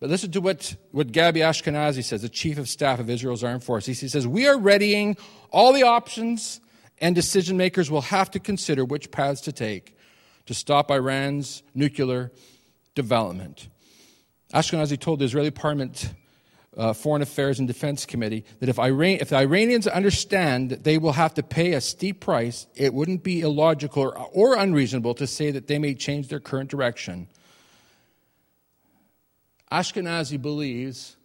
But 0.00 0.10
listen 0.10 0.30
to 0.32 0.40
what, 0.40 0.76
what 0.92 1.08
Gabi 1.08 1.38
Ashkenazi 1.38 2.04
says, 2.04 2.22
the 2.22 2.28
chief 2.28 2.58
of 2.58 2.68
staff 2.68 3.00
of 3.00 3.10
Israel's 3.10 3.42
armed 3.42 3.64
forces. 3.64 3.98
He 4.00 4.08
says, 4.08 4.26
We 4.26 4.46
are 4.46 4.58
readying 4.58 5.16
all 5.50 5.72
the 5.72 5.82
options, 5.82 6.60
and 7.00 7.14
decision 7.14 7.56
makers 7.56 7.90
will 7.90 8.02
have 8.02 8.30
to 8.32 8.38
consider 8.38 8.84
which 8.84 9.10
paths 9.10 9.40
to 9.42 9.52
take 9.52 9.96
to 10.46 10.54
stop 10.54 10.90
Iran's 10.90 11.62
nuclear 11.74 12.32
development. 12.94 13.68
Ashkenazi 14.54 14.98
told 14.98 15.18
the 15.18 15.24
Israeli 15.24 15.50
Parliament 15.50 16.14
uh, 16.76 16.92
Foreign 16.92 17.20
Affairs 17.20 17.58
and 17.58 17.66
Defense 17.66 18.06
Committee 18.06 18.44
that 18.60 18.68
if, 18.68 18.78
Iran, 18.78 19.18
if 19.20 19.30
the 19.30 19.36
Iranians 19.36 19.86
understand 19.86 20.70
that 20.70 20.84
they 20.84 20.96
will 20.96 21.12
have 21.12 21.34
to 21.34 21.42
pay 21.42 21.72
a 21.72 21.80
steep 21.80 22.20
price, 22.20 22.66
it 22.76 22.94
wouldn't 22.94 23.24
be 23.24 23.40
illogical 23.40 24.04
or, 24.04 24.16
or 24.16 24.56
unreasonable 24.56 25.14
to 25.14 25.26
say 25.26 25.50
that 25.50 25.66
they 25.66 25.78
may 25.78 25.94
change 25.94 26.28
their 26.28 26.40
current 26.40 26.70
direction 26.70 27.26
Ashkenazi 29.70 30.40
believes 30.40 31.16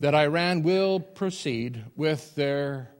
that 0.00 0.14
Iran 0.14 0.62
will 0.62 1.00
proceed 1.00 1.82
with 1.96 2.34
their, 2.34 2.90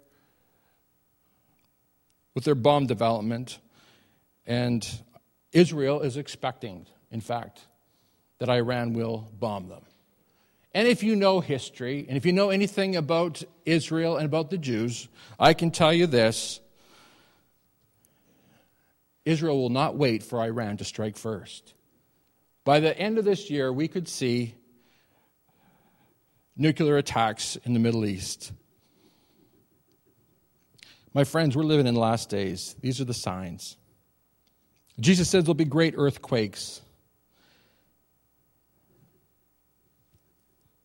with 2.34 2.44
their 2.44 2.54
bomb 2.54 2.86
development, 2.86 3.58
and 4.46 4.86
Israel 5.52 6.00
is 6.00 6.16
expecting, 6.16 6.86
in 7.10 7.20
fact, 7.20 7.60
that 8.38 8.48
Iran 8.48 8.94
will 8.94 9.28
bomb 9.38 9.68
them. 9.68 9.82
And 10.74 10.86
if 10.86 11.02
you 11.02 11.16
know 11.16 11.40
history, 11.40 12.06
and 12.08 12.16
if 12.16 12.26
you 12.26 12.32
know 12.32 12.50
anything 12.50 12.96
about 12.96 13.42
Israel 13.64 14.16
and 14.16 14.26
about 14.26 14.50
the 14.50 14.58
Jews, 14.58 15.08
I 15.38 15.54
can 15.54 15.70
tell 15.70 15.92
you 15.92 16.06
this 16.06 16.60
Israel 19.24 19.58
will 19.58 19.70
not 19.70 19.96
wait 19.96 20.22
for 20.22 20.40
Iran 20.40 20.78
to 20.78 20.84
strike 20.84 21.16
first. 21.16 21.74
By 22.68 22.80
the 22.80 22.94
end 22.98 23.16
of 23.16 23.24
this 23.24 23.48
year, 23.48 23.72
we 23.72 23.88
could 23.88 24.06
see 24.06 24.54
nuclear 26.54 26.98
attacks 26.98 27.56
in 27.64 27.72
the 27.72 27.78
Middle 27.78 28.04
East. 28.04 28.52
My 31.14 31.24
friends, 31.24 31.56
we're 31.56 31.62
living 31.62 31.86
in 31.86 31.94
the 31.94 32.00
last 32.00 32.28
days. 32.28 32.76
These 32.82 33.00
are 33.00 33.06
the 33.06 33.14
signs. 33.14 33.78
Jesus 35.00 35.30
says 35.30 35.44
there'll 35.44 35.54
be 35.54 35.64
great 35.64 35.94
earthquakes. 35.96 36.82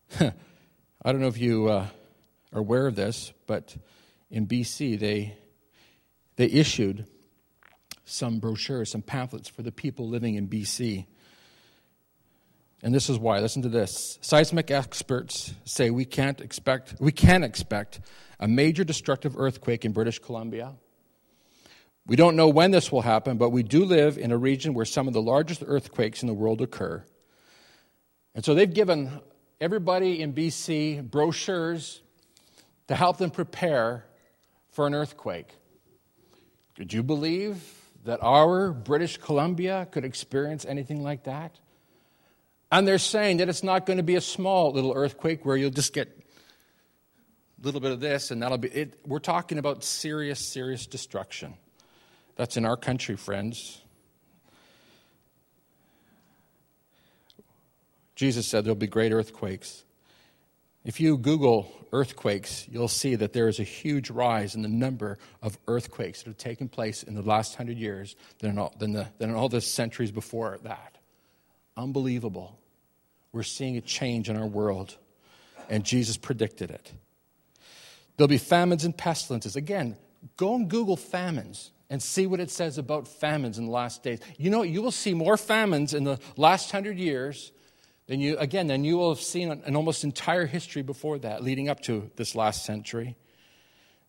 I 0.18 0.32
don't 1.04 1.20
know 1.20 1.28
if 1.28 1.36
you 1.36 1.68
uh, 1.68 1.86
are 2.54 2.60
aware 2.60 2.86
of 2.86 2.96
this, 2.96 3.34
but 3.46 3.76
in 4.30 4.46
BC, 4.46 4.98
they, 4.98 5.36
they 6.36 6.46
issued 6.46 7.04
some 8.06 8.38
brochures, 8.38 8.90
some 8.90 9.02
pamphlets 9.02 9.50
for 9.50 9.60
the 9.60 9.70
people 9.70 10.08
living 10.08 10.36
in 10.36 10.48
BC. 10.48 11.04
And 12.84 12.94
this 12.94 13.08
is 13.08 13.18
why. 13.18 13.40
Listen 13.40 13.62
to 13.62 13.70
this. 13.70 14.18
Seismic 14.20 14.70
experts 14.70 15.54
say 15.64 15.88
we 15.88 16.04
can't 16.04 16.38
expect 16.42 16.94
we 17.00 17.12
can 17.12 17.42
expect 17.42 18.00
a 18.38 18.46
major 18.46 18.84
destructive 18.84 19.38
earthquake 19.38 19.86
in 19.86 19.92
British 19.92 20.18
Columbia. 20.18 20.74
We 22.06 22.16
don't 22.16 22.36
know 22.36 22.50
when 22.50 22.72
this 22.72 22.92
will 22.92 23.00
happen, 23.00 23.38
but 23.38 23.48
we 23.48 23.62
do 23.62 23.86
live 23.86 24.18
in 24.18 24.30
a 24.32 24.36
region 24.36 24.74
where 24.74 24.84
some 24.84 25.08
of 25.08 25.14
the 25.14 25.22
largest 25.22 25.62
earthquakes 25.66 26.20
in 26.22 26.28
the 26.28 26.34
world 26.34 26.60
occur. 26.60 27.02
And 28.34 28.44
so 28.44 28.54
they've 28.54 28.72
given 28.72 29.18
everybody 29.62 30.20
in 30.20 30.34
BC 30.34 31.10
brochures 31.10 32.02
to 32.88 32.94
help 32.94 33.16
them 33.16 33.30
prepare 33.30 34.04
for 34.72 34.86
an 34.86 34.94
earthquake. 34.94 35.48
Could 36.76 36.92
you 36.92 37.02
believe 37.02 37.64
that 38.04 38.18
our 38.22 38.72
British 38.72 39.16
Columbia 39.16 39.88
could 39.90 40.04
experience 40.04 40.66
anything 40.66 41.02
like 41.02 41.24
that? 41.24 41.58
And 42.74 42.88
they're 42.88 42.98
saying 42.98 43.36
that 43.36 43.48
it's 43.48 43.62
not 43.62 43.86
going 43.86 43.98
to 43.98 44.02
be 44.02 44.16
a 44.16 44.20
small 44.20 44.72
little 44.72 44.92
earthquake 44.94 45.46
where 45.46 45.56
you'll 45.56 45.70
just 45.70 45.92
get 45.92 46.08
a 46.08 47.64
little 47.64 47.80
bit 47.80 47.92
of 47.92 48.00
this 48.00 48.32
and 48.32 48.42
that'll 48.42 48.58
be 48.58 48.66
it. 48.66 48.98
We're 49.06 49.20
talking 49.20 49.58
about 49.58 49.84
serious, 49.84 50.40
serious 50.40 50.84
destruction. 50.84 51.54
That's 52.34 52.56
in 52.56 52.64
our 52.64 52.76
country, 52.76 53.14
friends. 53.14 53.80
Jesus 58.16 58.48
said 58.48 58.64
there'll 58.64 58.74
be 58.74 58.88
great 58.88 59.12
earthquakes. 59.12 59.84
If 60.84 60.98
you 60.98 61.16
Google 61.16 61.72
earthquakes, 61.92 62.66
you'll 62.68 62.88
see 62.88 63.14
that 63.14 63.32
there 63.32 63.46
is 63.46 63.60
a 63.60 63.62
huge 63.62 64.10
rise 64.10 64.56
in 64.56 64.62
the 64.62 64.68
number 64.68 65.18
of 65.42 65.56
earthquakes 65.68 66.24
that 66.24 66.30
have 66.30 66.38
taken 66.38 66.68
place 66.68 67.04
in 67.04 67.14
the 67.14 67.22
last 67.22 67.54
hundred 67.54 67.78
years 67.78 68.16
than 68.40 68.50
in 68.50 68.58
all, 68.58 68.74
than 68.80 68.94
the, 68.94 69.06
than 69.18 69.30
in 69.30 69.36
all 69.36 69.48
the 69.48 69.60
centuries 69.60 70.10
before 70.10 70.58
that. 70.64 70.98
Unbelievable. 71.76 72.58
We're 73.34 73.42
seeing 73.42 73.76
a 73.76 73.80
change 73.80 74.30
in 74.30 74.36
our 74.36 74.46
world, 74.46 74.96
and 75.68 75.82
Jesus 75.84 76.16
predicted 76.16 76.70
it. 76.70 76.92
There'll 78.16 78.28
be 78.28 78.38
famines 78.38 78.84
and 78.84 78.96
pestilences. 78.96 79.56
Again, 79.56 79.96
go 80.36 80.54
and 80.54 80.70
Google 80.70 80.96
famines 80.96 81.72
and 81.90 82.00
see 82.00 82.28
what 82.28 82.38
it 82.38 82.48
says 82.48 82.78
about 82.78 83.08
famines 83.08 83.58
in 83.58 83.66
the 83.66 83.72
last 83.72 84.04
days. 84.04 84.20
You 84.38 84.50
know, 84.50 84.62
you 84.62 84.82
will 84.82 84.92
see 84.92 85.14
more 85.14 85.36
famines 85.36 85.94
in 85.94 86.04
the 86.04 86.20
last 86.36 86.70
hundred 86.70 86.96
years 86.96 87.50
than 88.06 88.20
you, 88.20 88.38
again, 88.38 88.68
than 88.68 88.84
you 88.84 88.98
will 88.98 89.12
have 89.12 89.22
seen 89.22 89.50
an 89.50 89.74
almost 89.74 90.04
entire 90.04 90.46
history 90.46 90.82
before 90.82 91.18
that, 91.18 91.42
leading 91.42 91.68
up 91.68 91.80
to 91.80 92.12
this 92.14 92.36
last 92.36 92.64
century. 92.64 93.16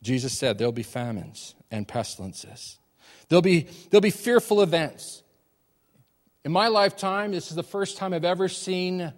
Jesus 0.03 0.37
said 0.37 0.59
there'll 0.59 0.71
be 0.71 0.83
famines 0.83 1.55
and 1.71 1.87
pestilences. 1.87 2.77
There'll 3.27 3.41
be, 3.41 3.67
there'll 3.89 4.01
be 4.01 4.11
fearful 4.11 4.61
events. 4.61 5.23
In 6.45 6.51
my 6.51 6.67
lifetime, 6.67 7.31
this 7.31 7.49
is 7.49 7.55
the 7.55 7.63
first 7.63 7.97
time 7.97 8.13
I've 8.13 8.23
ever 8.23 8.47
seen 8.47 9.11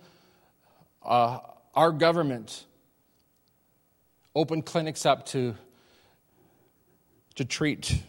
uh, 1.04 1.40
our 1.76 1.92
government 1.92 2.66
open 4.34 4.62
clinics 4.62 5.06
up 5.06 5.26
to, 5.28 5.54
to 7.36 7.44
treat 7.44 8.02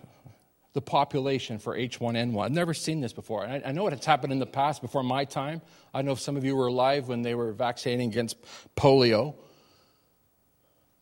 the 0.72 0.80
population 0.80 1.58
for 1.58 1.76
H1N1. 1.76 2.44
I've 2.44 2.52
never 2.52 2.72
seen 2.72 3.00
this 3.00 3.12
before. 3.12 3.44
I, 3.44 3.60
I 3.66 3.72
know 3.72 3.88
it 3.88 3.92
has 3.92 4.04
happened 4.04 4.32
in 4.32 4.38
the 4.38 4.46
past 4.46 4.80
before 4.80 5.02
my 5.02 5.24
time. 5.24 5.62
I 5.92 6.02
know 6.02 6.14
some 6.14 6.36
of 6.36 6.44
you 6.44 6.54
were 6.54 6.68
alive 6.68 7.08
when 7.08 7.22
they 7.22 7.34
were 7.34 7.52
vaccinating 7.52 8.10
against 8.10 8.36
polio. 8.76 9.34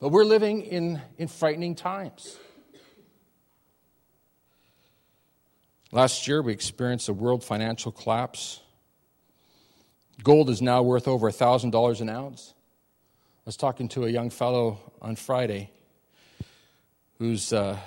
But 0.00 0.08
we're 0.08 0.24
living 0.24 0.62
in, 0.62 1.02
in 1.18 1.28
frightening 1.28 1.74
times. 1.74 2.38
Last 5.92 6.26
year, 6.26 6.42
we 6.42 6.52
experienced 6.52 7.08
a 7.08 7.12
world 7.12 7.44
financial 7.44 7.92
collapse. 7.92 8.60
Gold 10.22 10.50
is 10.50 10.60
now 10.60 10.82
worth 10.82 11.06
over 11.06 11.30
$1,000 11.30 12.00
an 12.00 12.08
ounce. 12.08 12.54
I 13.20 13.46
was 13.46 13.56
talking 13.56 13.88
to 13.90 14.04
a 14.04 14.08
young 14.08 14.30
fellow 14.30 14.80
on 15.00 15.16
Friday 15.16 15.70
who's. 17.18 17.52
Uh, 17.52 17.78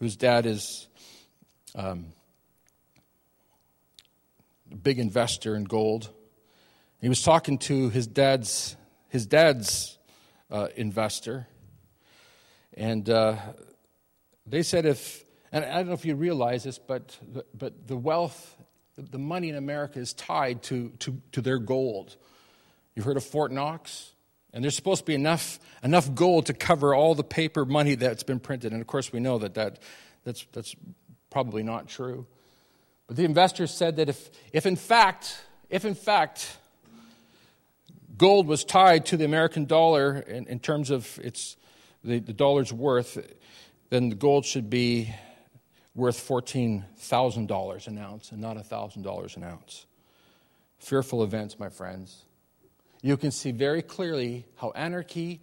whose 0.00 0.16
dad 0.16 0.46
is 0.46 0.88
um, 1.74 2.06
a 4.72 4.76
big 4.76 4.98
investor 4.98 5.54
in 5.54 5.64
gold. 5.64 6.08
He 7.00 7.08
was 7.08 7.22
talking 7.22 7.58
to 7.58 7.90
his 7.90 8.06
dad's 8.06 8.76
his 9.08 9.26
dad's 9.26 9.98
uh, 10.50 10.68
investor, 10.76 11.46
and 12.74 13.08
uh, 13.08 13.36
they 14.46 14.62
said 14.62 14.86
if 14.86 15.24
and 15.52 15.64
I 15.64 15.76
don't 15.76 15.88
know 15.88 15.94
if 15.94 16.04
you 16.04 16.14
realize 16.14 16.64
this, 16.64 16.78
but 16.78 17.18
but 17.54 17.86
the 17.86 17.96
wealth, 17.96 18.56
the 18.96 19.18
money 19.18 19.48
in 19.48 19.56
America 19.56 19.98
is 19.98 20.12
tied 20.12 20.62
to 20.64 20.90
to, 21.00 21.20
to 21.32 21.40
their 21.40 21.58
gold. 21.58 22.16
You've 22.94 23.04
heard 23.04 23.16
of 23.16 23.24
Fort 23.24 23.52
Knox? 23.52 24.12
And 24.52 24.64
there's 24.64 24.74
supposed 24.74 25.02
to 25.02 25.06
be 25.06 25.14
enough, 25.14 25.60
enough 25.82 26.12
gold 26.14 26.46
to 26.46 26.54
cover 26.54 26.94
all 26.94 27.14
the 27.14 27.24
paper 27.24 27.64
money 27.64 27.94
that's 27.94 28.24
been 28.24 28.40
printed. 28.40 28.72
And 28.72 28.80
of 28.80 28.86
course, 28.86 29.12
we 29.12 29.20
know 29.20 29.38
that, 29.38 29.54
that 29.54 29.78
that's, 30.24 30.44
that's 30.52 30.74
probably 31.30 31.62
not 31.62 31.88
true. 31.88 32.26
But 33.06 33.16
the 33.16 33.24
investors 33.24 33.70
said 33.72 33.96
that 33.96 34.08
if, 34.08 34.30
if 34.52 34.66
in 34.66 34.76
fact, 34.76 35.40
if 35.68 35.84
in 35.84 35.94
fact 35.94 36.56
gold 38.16 38.46
was 38.46 38.64
tied 38.64 39.06
to 39.06 39.16
the 39.16 39.24
American 39.24 39.66
dollar 39.66 40.18
in, 40.18 40.46
in 40.46 40.58
terms 40.58 40.90
of 40.90 41.18
its, 41.22 41.56
the, 42.02 42.18
the 42.18 42.32
dollar's 42.32 42.72
worth, 42.72 43.18
then 43.88 44.08
the 44.08 44.16
gold 44.16 44.44
should 44.44 44.68
be 44.68 45.14
worth 45.94 46.16
$14,000 46.26 47.86
an 47.86 47.98
ounce 47.98 48.32
and 48.32 48.40
not 48.40 48.56
$1,000 48.56 49.36
an 49.36 49.44
ounce. 49.44 49.86
Fearful 50.78 51.22
events, 51.22 51.58
my 51.58 51.68
friends 51.68 52.24
you 53.02 53.16
can 53.16 53.30
see 53.30 53.50
very 53.50 53.82
clearly 53.82 54.44
how 54.56 54.70
anarchy, 54.70 55.40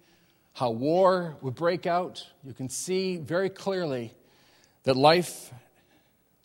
how 0.52 0.70
war 0.70 1.36
would 1.40 1.54
break 1.54 1.86
out. 1.86 2.24
You 2.44 2.52
can 2.52 2.68
see 2.68 3.16
very 3.16 3.50
clearly 3.50 4.12
that 4.84 4.96
life 4.96 5.52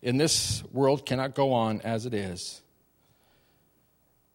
in 0.02 0.16
this 0.16 0.62
world 0.72 1.06
cannot 1.06 1.34
go 1.34 1.52
on 1.52 1.80
as 1.82 2.04
it 2.04 2.14
is. 2.14 2.62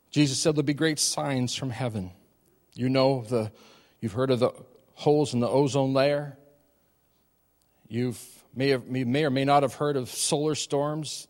Jesus 0.10 0.39
said 0.39 0.55
there'll 0.55 0.63
be 0.63 0.73
great 0.73 0.99
signs 0.99 1.53
from 1.53 1.69
heaven. 1.69 2.12
You 2.73 2.89
know 2.89 3.23
the 3.29 3.51
you've 3.99 4.13
heard 4.13 4.32
of 4.32 4.39
the 4.39 4.51
holes 4.93 5.34
in 5.34 5.39
the 5.39 5.49
ozone 5.49 5.93
layer. 5.93 6.38
You've 7.88 8.38
may, 8.55 8.69
have, 8.69 8.88
may 8.88 9.25
or 9.25 9.29
may 9.29 9.45
not 9.45 9.63
have 9.63 9.75
heard 9.75 9.97
of 9.97 10.09
solar 10.09 10.55
storms 10.55 11.27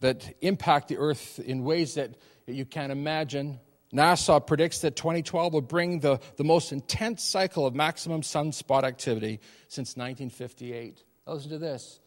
that 0.00 0.34
impact 0.40 0.88
the 0.88 0.98
earth 0.98 1.38
in 1.38 1.64
ways 1.64 1.94
that 1.94 2.10
you 2.46 2.64
can't 2.64 2.92
imagine. 2.92 3.58
NASA 3.94 4.44
predicts 4.44 4.80
that 4.80 4.96
2012 4.96 5.52
will 5.52 5.60
bring 5.60 6.00
the, 6.00 6.18
the 6.36 6.44
most 6.44 6.72
intense 6.72 7.22
cycle 7.22 7.66
of 7.66 7.74
maximum 7.74 8.22
sunspot 8.22 8.84
activity 8.84 9.40
since 9.68 9.96
1958. 9.96 11.02
listen 11.26 11.50
to 11.50 11.58
this. 11.58 12.00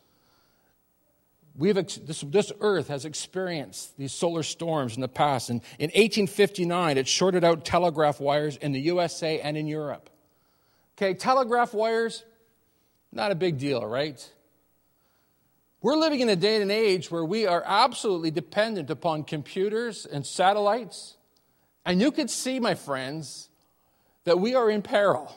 We've, 1.57 1.75
this, 1.75 2.21
this 2.21 2.51
earth 2.59 2.89
has 2.89 3.05
experienced 3.05 3.97
these 3.97 4.11
solar 4.11 4.43
storms 4.43 4.95
in 4.95 5.01
the 5.01 5.07
past. 5.07 5.49
And 5.49 5.61
in 5.79 5.87
1859, 5.91 6.97
it 6.97 7.07
shorted 7.07 7.45
out 7.45 7.63
telegraph 7.63 8.19
wires 8.19 8.57
in 8.57 8.73
the 8.73 8.81
USA 8.81 9.39
and 9.39 9.55
in 9.55 9.67
Europe. 9.67 10.09
Okay, 10.97 11.13
telegraph 11.13 11.73
wires, 11.73 12.25
not 13.15 13.31
a 13.31 13.35
big 13.35 13.57
deal, 13.57 13.85
right? 13.85 14.31
We're 15.81 15.95
living 15.95 16.19
in 16.19 16.29
a 16.29 16.35
day 16.35 16.61
and 16.61 16.71
age 16.71 17.11
where 17.11 17.23
we 17.23 17.45
are 17.45 17.63
absolutely 17.65 18.31
dependent 18.31 18.89
upon 18.89 19.23
computers 19.23 20.05
and 20.05 20.25
satellites. 20.25 21.17
And 21.85 22.01
you 22.01 22.11
could 22.11 22.29
see, 22.29 22.59
my 22.59 22.75
friends, 22.75 23.49
that 24.23 24.39
we 24.39 24.55
are 24.55 24.69
in 24.69 24.81
peril. 24.81 25.33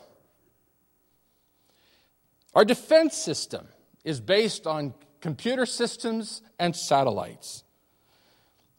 Our 2.54 2.64
defense 2.64 3.14
system 3.14 3.68
is 4.04 4.20
based 4.20 4.66
on 4.66 4.94
computer 5.20 5.66
systems 5.66 6.42
and 6.58 6.74
satellites. 6.74 7.62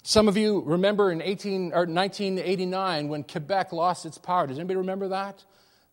Some 0.03 0.27
of 0.27 0.37
you 0.37 0.63
remember 0.65 1.11
in 1.11 1.21
18, 1.21 1.73
or 1.73 1.85
1989 1.85 3.09
when 3.09 3.23
Quebec 3.23 3.71
lost 3.71 4.05
its 4.05 4.17
power. 4.17 4.47
Does 4.47 4.57
anybody 4.57 4.77
remember 4.77 5.09
that? 5.09 5.45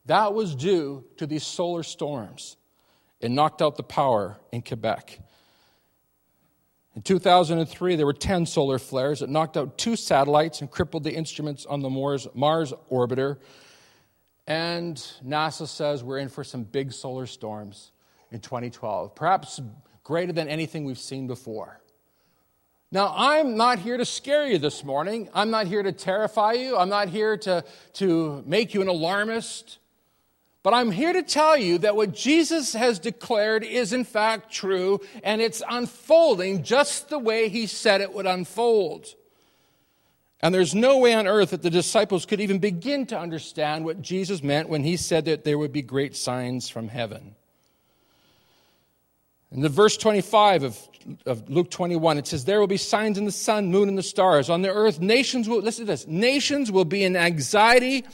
That 0.06 0.32
was 0.32 0.54
due 0.54 1.04
to 1.18 1.26
these 1.26 1.44
solar 1.44 1.82
storms. 1.82 2.56
It 3.26 3.32
knocked 3.32 3.60
out 3.60 3.74
the 3.74 3.82
power 3.82 4.36
in 4.52 4.62
Quebec. 4.62 5.18
In 6.94 7.02
2003, 7.02 7.96
there 7.96 8.06
were 8.06 8.12
10 8.12 8.46
solar 8.46 8.78
flares 8.78 9.18
that 9.18 9.28
knocked 9.28 9.56
out 9.56 9.76
two 9.76 9.96
satellites 9.96 10.60
and 10.60 10.70
crippled 10.70 11.02
the 11.02 11.12
instruments 11.12 11.66
on 11.66 11.82
the 11.82 11.90
Mars, 11.90 12.28
Mars 12.34 12.72
orbiter. 12.88 13.38
And 14.46 14.96
NASA 15.26 15.66
says 15.66 16.04
we're 16.04 16.18
in 16.18 16.28
for 16.28 16.44
some 16.44 16.62
big 16.62 16.92
solar 16.92 17.26
storms 17.26 17.90
in 18.30 18.38
2012, 18.38 19.16
perhaps 19.16 19.60
greater 20.04 20.32
than 20.32 20.46
anything 20.46 20.84
we've 20.84 20.96
seen 20.96 21.26
before. 21.26 21.80
Now, 22.92 23.12
I'm 23.16 23.56
not 23.56 23.80
here 23.80 23.96
to 23.96 24.04
scare 24.04 24.46
you 24.46 24.58
this 24.58 24.84
morning. 24.84 25.28
I'm 25.34 25.50
not 25.50 25.66
here 25.66 25.82
to 25.82 25.90
terrify 25.90 26.52
you. 26.52 26.76
I'm 26.76 26.90
not 26.90 27.08
here 27.08 27.36
to, 27.38 27.64
to 27.94 28.44
make 28.46 28.72
you 28.72 28.82
an 28.82 28.88
alarmist. 28.88 29.80
But 30.66 30.74
I'm 30.74 30.90
here 30.90 31.12
to 31.12 31.22
tell 31.22 31.56
you 31.56 31.78
that 31.78 31.94
what 31.94 32.12
Jesus 32.12 32.72
has 32.72 32.98
declared 32.98 33.62
is 33.62 33.92
in 33.92 34.02
fact 34.02 34.52
true, 34.52 35.00
and 35.22 35.40
it's 35.40 35.62
unfolding 35.70 36.64
just 36.64 37.08
the 37.08 37.20
way 37.20 37.48
he 37.48 37.68
said 37.68 38.00
it 38.00 38.12
would 38.12 38.26
unfold. 38.26 39.06
And 40.40 40.52
there's 40.52 40.74
no 40.74 40.98
way 40.98 41.14
on 41.14 41.28
earth 41.28 41.50
that 41.50 41.62
the 41.62 41.70
disciples 41.70 42.26
could 42.26 42.40
even 42.40 42.58
begin 42.58 43.06
to 43.06 43.16
understand 43.16 43.84
what 43.84 44.02
Jesus 44.02 44.42
meant 44.42 44.68
when 44.68 44.82
he 44.82 44.96
said 44.96 45.26
that 45.26 45.44
there 45.44 45.56
would 45.56 45.72
be 45.72 45.82
great 45.82 46.16
signs 46.16 46.68
from 46.68 46.88
heaven. 46.88 47.36
In 49.52 49.60
the 49.60 49.68
verse 49.68 49.96
25 49.96 50.64
of, 50.64 50.88
of 51.26 51.48
Luke 51.48 51.70
21, 51.70 52.18
it 52.18 52.26
says, 52.26 52.44
There 52.44 52.58
will 52.58 52.66
be 52.66 52.76
signs 52.76 53.18
in 53.18 53.24
the 53.24 53.30
sun, 53.30 53.70
moon, 53.70 53.88
and 53.88 53.96
the 53.96 54.02
stars. 54.02 54.50
On 54.50 54.62
the 54.62 54.74
earth, 54.74 54.98
nations 54.98 55.48
will, 55.48 55.60
listen 55.60 55.86
to 55.86 55.92
this, 55.92 56.08
nations 56.08 56.72
will 56.72 56.84
be 56.84 57.04
in 57.04 57.14
anxiety, 57.14 58.04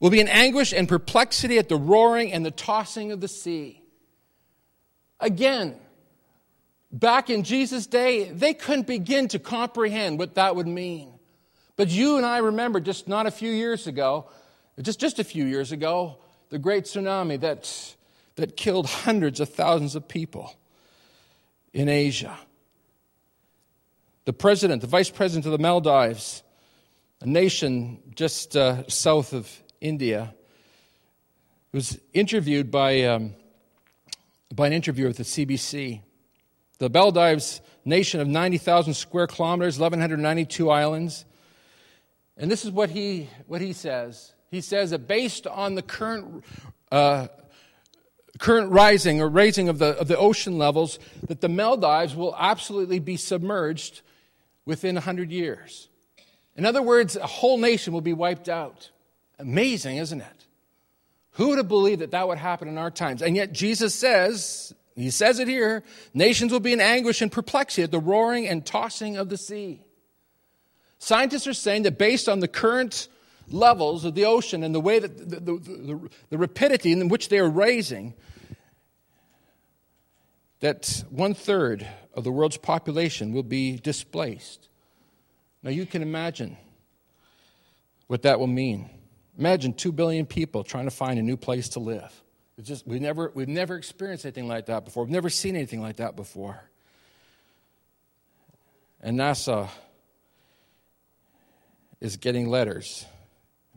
will 0.00 0.10
be 0.10 0.20
in 0.20 0.28
anguish 0.28 0.72
and 0.72 0.88
perplexity 0.88 1.58
at 1.58 1.68
the 1.68 1.76
roaring 1.76 2.32
and 2.32 2.44
the 2.44 2.50
tossing 2.50 3.12
of 3.12 3.20
the 3.20 3.28
sea. 3.28 3.82
Again, 5.20 5.76
back 6.90 7.28
in 7.28 7.44
Jesus' 7.44 7.86
day, 7.86 8.30
they 8.30 8.54
couldn't 8.54 8.86
begin 8.86 9.28
to 9.28 9.38
comprehend 9.38 10.18
what 10.18 10.34
that 10.34 10.56
would 10.56 10.66
mean. 10.66 11.12
But 11.76 11.90
you 11.90 12.16
and 12.16 12.24
I 12.24 12.38
remember 12.38 12.80
just 12.80 13.06
not 13.06 13.26
a 13.26 13.30
few 13.30 13.50
years 13.50 13.86
ago, 13.86 14.30
just, 14.80 14.98
just 14.98 15.18
a 15.18 15.24
few 15.24 15.44
years 15.44 15.72
ago, 15.72 16.18
the 16.48 16.58
great 16.58 16.84
tsunami 16.84 17.38
that, 17.40 17.94
that 18.36 18.56
killed 18.56 18.86
hundreds 18.86 19.40
of 19.40 19.50
thousands 19.50 19.94
of 19.94 20.08
people 20.08 20.54
in 21.72 21.88
Asia. 21.88 22.36
The 24.24 24.32
president, 24.32 24.80
the 24.80 24.88
vice 24.88 25.10
president 25.10 25.46
of 25.46 25.52
the 25.52 25.58
Maldives, 25.58 26.42
a 27.20 27.26
nation 27.26 27.98
just 28.14 28.56
uh, 28.56 28.88
south 28.88 29.32
of 29.32 29.62
India, 29.80 30.34
was 31.72 31.98
interviewed 32.12 32.70
by, 32.70 33.02
um, 33.02 33.34
by 34.54 34.66
an 34.66 34.72
interviewer 34.72 35.08
with 35.08 35.16
the 35.16 35.24
CBC. 35.24 36.02
The 36.78 36.88
Maldives 36.88 37.60
nation 37.84 38.20
of 38.20 38.28
90,000 38.28 38.94
square 38.94 39.26
kilometers, 39.26 39.78
1,192 39.78 40.70
islands. 40.70 41.24
And 42.36 42.50
this 42.50 42.64
is 42.64 42.70
what 42.70 42.90
he, 42.90 43.28
what 43.46 43.60
he 43.60 43.72
says. 43.72 44.32
He 44.50 44.60
says 44.60 44.90
that 44.90 45.06
based 45.06 45.46
on 45.46 45.74
the 45.74 45.82
current, 45.82 46.44
uh, 46.90 47.28
current 48.38 48.70
rising 48.72 49.20
or 49.20 49.28
raising 49.28 49.68
of 49.68 49.78
the, 49.78 49.98
of 49.98 50.08
the 50.08 50.16
ocean 50.16 50.58
levels, 50.58 50.98
that 51.28 51.40
the 51.40 51.48
Maldives 51.48 52.16
will 52.16 52.34
absolutely 52.36 52.98
be 52.98 53.16
submerged 53.16 54.02
within 54.64 54.96
100 54.96 55.30
years. 55.30 55.88
In 56.56 56.66
other 56.66 56.82
words, 56.82 57.16
a 57.16 57.26
whole 57.26 57.58
nation 57.58 57.92
will 57.92 58.00
be 58.00 58.12
wiped 58.12 58.48
out. 58.48 58.90
Amazing, 59.40 59.96
isn't 59.96 60.20
it? 60.20 60.46
Who 61.32 61.48
would 61.48 61.58
have 61.58 61.68
believed 61.68 62.02
that 62.02 62.10
that 62.10 62.28
would 62.28 62.38
happen 62.38 62.68
in 62.68 62.76
our 62.76 62.90
times? 62.90 63.22
And 63.22 63.34
yet 63.34 63.52
Jesus 63.52 63.94
says, 63.94 64.74
he 64.94 65.10
says 65.10 65.38
it 65.38 65.48
here, 65.48 65.82
nations 66.12 66.52
will 66.52 66.60
be 66.60 66.72
in 66.72 66.80
anguish 66.80 67.22
and 67.22 67.32
perplexity 67.32 67.82
at 67.82 67.90
the 67.90 67.98
roaring 68.00 68.46
and 68.46 68.64
tossing 68.66 69.16
of 69.16 69.28
the 69.28 69.38
sea. 69.38 69.80
Scientists 70.98 71.46
are 71.46 71.54
saying 71.54 71.84
that 71.84 71.96
based 71.96 72.28
on 72.28 72.40
the 72.40 72.48
current 72.48 73.08
levels 73.48 74.04
of 74.04 74.14
the 74.14 74.26
ocean 74.26 74.62
and 74.62 74.74
the 74.74 74.80
way 74.80 74.98
that 74.98 75.16
the, 75.30 75.40
the, 75.40 75.58
the, 75.58 76.10
the 76.28 76.38
rapidity 76.38 76.92
in 76.92 77.08
which 77.08 77.30
they 77.30 77.38
are 77.38 77.48
raising, 77.48 78.12
that 80.60 81.02
one 81.08 81.32
third 81.32 81.86
of 82.12 82.24
the 82.24 82.30
world's 82.30 82.58
population 82.58 83.32
will 83.32 83.42
be 83.42 83.78
displaced. 83.78 84.68
Now, 85.62 85.70
you 85.70 85.86
can 85.86 86.02
imagine 86.02 86.58
what 88.06 88.22
that 88.22 88.38
will 88.38 88.46
mean. 88.46 88.90
Imagine 89.40 89.72
2 89.72 89.92
billion 89.92 90.26
people 90.26 90.62
trying 90.62 90.84
to 90.84 90.90
find 90.90 91.18
a 91.18 91.22
new 91.22 91.38
place 91.38 91.70
to 91.70 91.80
live. 91.80 92.12
It's 92.58 92.68
just, 92.68 92.86
we've, 92.86 93.00
never, 93.00 93.32
we've 93.34 93.48
never 93.48 93.74
experienced 93.74 94.26
anything 94.26 94.46
like 94.46 94.66
that 94.66 94.84
before. 94.84 95.04
We've 95.04 95.12
never 95.12 95.30
seen 95.30 95.56
anything 95.56 95.80
like 95.80 95.96
that 95.96 96.14
before. 96.14 96.62
And 99.00 99.18
NASA 99.18 99.70
is 102.02 102.18
getting 102.18 102.50
letters. 102.50 103.06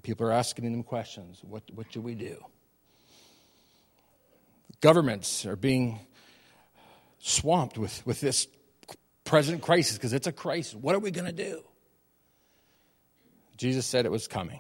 People 0.01 0.27
are 0.27 0.33
asking 0.33 0.69
them 0.69 0.83
questions. 0.83 1.39
What, 1.47 1.63
what 1.73 1.89
do 1.93 2.01
we 2.01 2.13
do? 2.13 2.43
Governments 4.81 5.45
are 5.45 5.55
being 5.55 5.97
swamped 7.19 7.77
with, 7.77 8.05
with 8.05 8.19
this 8.19 8.49
present 9.23 9.61
crisis 9.61 9.95
because 9.95 10.11
it's 10.11 10.27
a 10.27 10.33
crisis. 10.33 10.75
What 10.75 10.93
are 10.93 10.99
we 10.99 11.09
going 11.09 11.25
to 11.25 11.31
do? 11.31 11.63
Jesus 13.55 13.85
said 13.85 14.05
it 14.05 14.11
was 14.11 14.27
coming. 14.27 14.59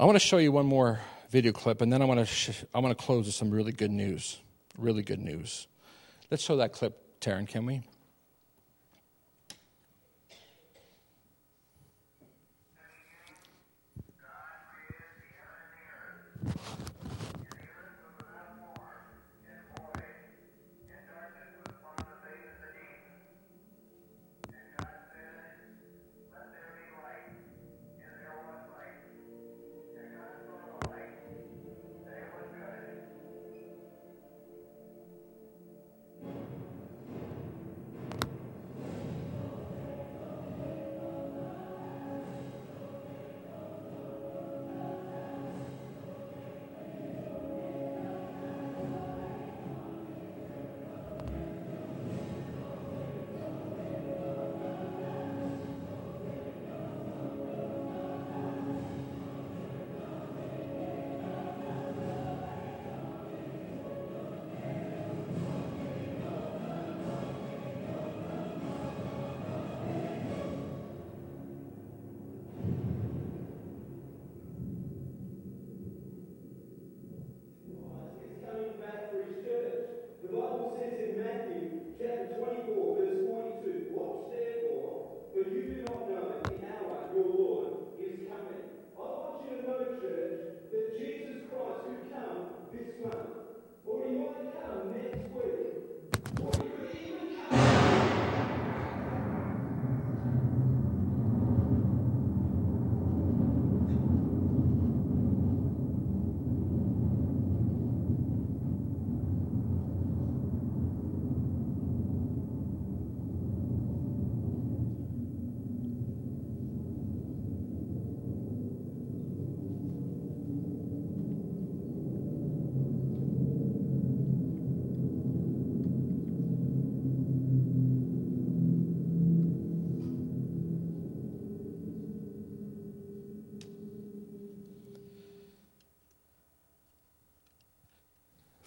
I 0.00 0.04
want 0.04 0.16
to 0.16 0.26
show 0.26 0.38
you 0.38 0.50
one 0.50 0.64
more 0.64 0.98
video 1.28 1.52
clip, 1.52 1.82
and 1.82 1.92
then 1.92 2.00
I 2.00 2.06
want 2.06 2.20
to, 2.20 2.24
sh- 2.24 2.64
I 2.74 2.78
want 2.78 2.96
to 2.96 3.04
close 3.04 3.26
with 3.26 3.34
some 3.34 3.50
really 3.50 3.70
good 3.70 3.90
news. 3.90 4.40
Really 4.78 5.02
good 5.02 5.18
news. 5.18 5.68
Let's 6.30 6.42
show 6.42 6.56
that 6.56 6.72
clip, 6.72 7.20
Taryn, 7.20 7.46
can 7.46 7.66
we? 7.66 7.82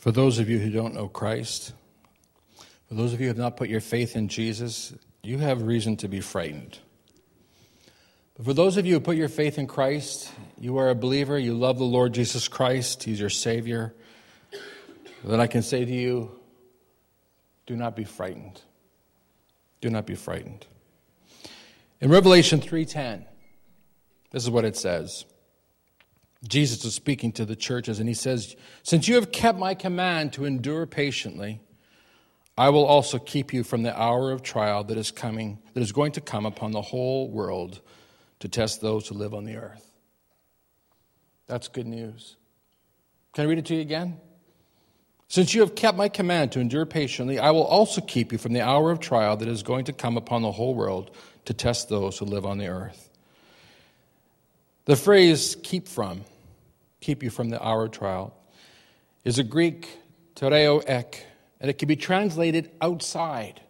For 0.03 0.11
those 0.11 0.37
of 0.37 0.49
you 0.49 0.59
who 0.59 0.69
don't 0.69 0.93
know 0.93 1.07
Christ, 1.07 1.71
for 2.89 2.93
those 2.93 3.13
of 3.13 3.21
you 3.21 3.27
who 3.27 3.29
have 3.29 3.37
not 3.37 3.55
put 3.55 3.69
your 3.69 3.79
faith 3.79 4.17
in 4.17 4.27
Jesus, 4.27 4.93
you 5.21 5.37
have 5.37 5.61
reason 5.61 5.95
to 5.95 6.09
be 6.09 6.19
frightened. 6.19 6.77
But 8.35 8.45
for 8.45 8.53
those 8.53 8.75
of 8.75 8.85
you 8.85 8.95
who 8.95 8.99
put 8.99 9.15
your 9.15 9.29
faith 9.29 9.57
in 9.57 9.65
Christ, 9.65 10.29
you 10.59 10.75
are 10.77 10.89
a 10.89 10.93
believer, 10.93 11.39
you 11.39 11.53
love 11.53 11.77
the 11.77 11.85
Lord 11.85 12.13
Jesus 12.13 12.49
Christ, 12.49 13.03
He's 13.03 13.17
your 13.17 13.29
Savior, 13.29 13.95
then 15.23 15.39
I 15.39 15.47
can 15.47 15.61
say 15.61 15.85
to 15.85 15.93
you, 15.93 16.37
do 17.65 17.77
not 17.77 17.95
be 17.95 18.03
frightened. 18.03 18.61
Do 19.79 19.89
not 19.89 20.05
be 20.05 20.15
frightened. 20.15 20.67
In 22.01 22.11
Revelation 22.11 22.59
3:10, 22.59 23.23
this 24.31 24.43
is 24.43 24.49
what 24.49 24.65
it 24.65 24.75
says. 24.75 25.23
Jesus 26.47 26.83
is 26.83 26.93
speaking 26.93 27.31
to 27.33 27.45
the 27.45 27.55
churches, 27.55 27.99
and 27.99 28.07
he 28.07 28.15
says, 28.15 28.55
Since 28.83 29.07
you 29.07 29.15
have 29.15 29.31
kept 29.31 29.57
my 29.57 29.73
command 29.73 30.33
to 30.33 30.45
endure 30.45 30.85
patiently, 30.85 31.61
I 32.57 32.69
will 32.69 32.85
also 32.85 33.17
keep 33.17 33.53
you 33.53 33.63
from 33.63 33.83
the 33.83 33.99
hour 33.99 34.31
of 34.31 34.43
trial 34.43 34.83
that 34.85 34.97
is 34.97 35.09
coming, 35.09 35.59
that 35.73 35.81
is 35.81 35.91
going 35.91 36.11
to 36.13 36.21
come 36.21 36.45
upon 36.45 36.71
the 36.71 36.81
whole 36.81 37.29
world 37.29 37.81
to 38.39 38.47
test 38.47 38.81
those 38.81 39.07
who 39.07 39.15
live 39.15 39.33
on 39.33 39.45
the 39.45 39.55
earth. 39.55 39.89
That's 41.47 41.67
good 41.67 41.87
news. 41.87 42.35
Can 43.33 43.45
I 43.45 43.47
read 43.47 43.57
it 43.57 43.65
to 43.65 43.75
you 43.75 43.81
again? 43.81 44.19
Since 45.29 45.55
you 45.55 45.61
have 45.61 45.73
kept 45.73 45.97
my 45.97 46.09
command 46.09 46.51
to 46.51 46.59
endure 46.59 46.85
patiently, 46.85 47.39
I 47.39 47.51
will 47.51 47.63
also 47.63 48.01
keep 48.01 48.31
you 48.31 48.37
from 48.37 48.53
the 48.53 48.61
hour 48.61 48.91
of 48.91 48.99
trial 48.99 49.35
that 49.37 49.47
is 49.47 49.63
going 49.63 49.85
to 49.85 49.93
come 49.93 50.15
upon 50.15 50.43
the 50.43 50.51
whole 50.51 50.75
world 50.75 51.09
to 51.45 51.53
test 51.53 51.89
those 51.89 52.19
who 52.19 52.25
live 52.25 52.45
on 52.45 52.59
the 52.59 52.67
earth. 52.67 53.09
The 54.85 54.95
phrase 54.95 55.57
keep 55.63 55.87
from, 55.87 56.25
keep 57.03 57.21
you 57.21 57.29
from 57.29 57.49
the 57.49 57.63
hour 57.63 57.85
of 57.85 57.91
trial, 57.91 58.33
is 59.23 59.37
a 59.37 59.43
Greek 59.43 59.89
tereo 60.35 60.83
ek, 60.87 61.25
and 61.59 61.69
it 61.69 61.77
can 61.77 61.87
be 61.87 61.95
translated 61.95 62.71
outside. 62.81 63.61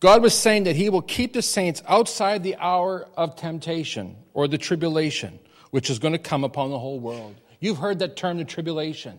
God 0.00 0.22
was 0.22 0.34
saying 0.34 0.64
that 0.64 0.76
He 0.76 0.88
will 0.88 1.02
keep 1.02 1.32
the 1.32 1.42
saints 1.42 1.82
outside 1.88 2.42
the 2.42 2.56
hour 2.56 3.08
of 3.16 3.34
temptation 3.34 4.16
or 4.32 4.46
the 4.46 4.58
tribulation, 4.58 5.40
which 5.70 5.90
is 5.90 5.98
going 5.98 6.12
to 6.12 6.18
come 6.18 6.44
upon 6.44 6.70
the 6.70 6.78
whole 6.78 7.00
world. 7.00 7.34
You've 7.60 7.78
heard 7.78 7.98
that 7.98 8.16
term, 8.16 8.38
the 8.38 8.44
tribulation, 8.44 9.12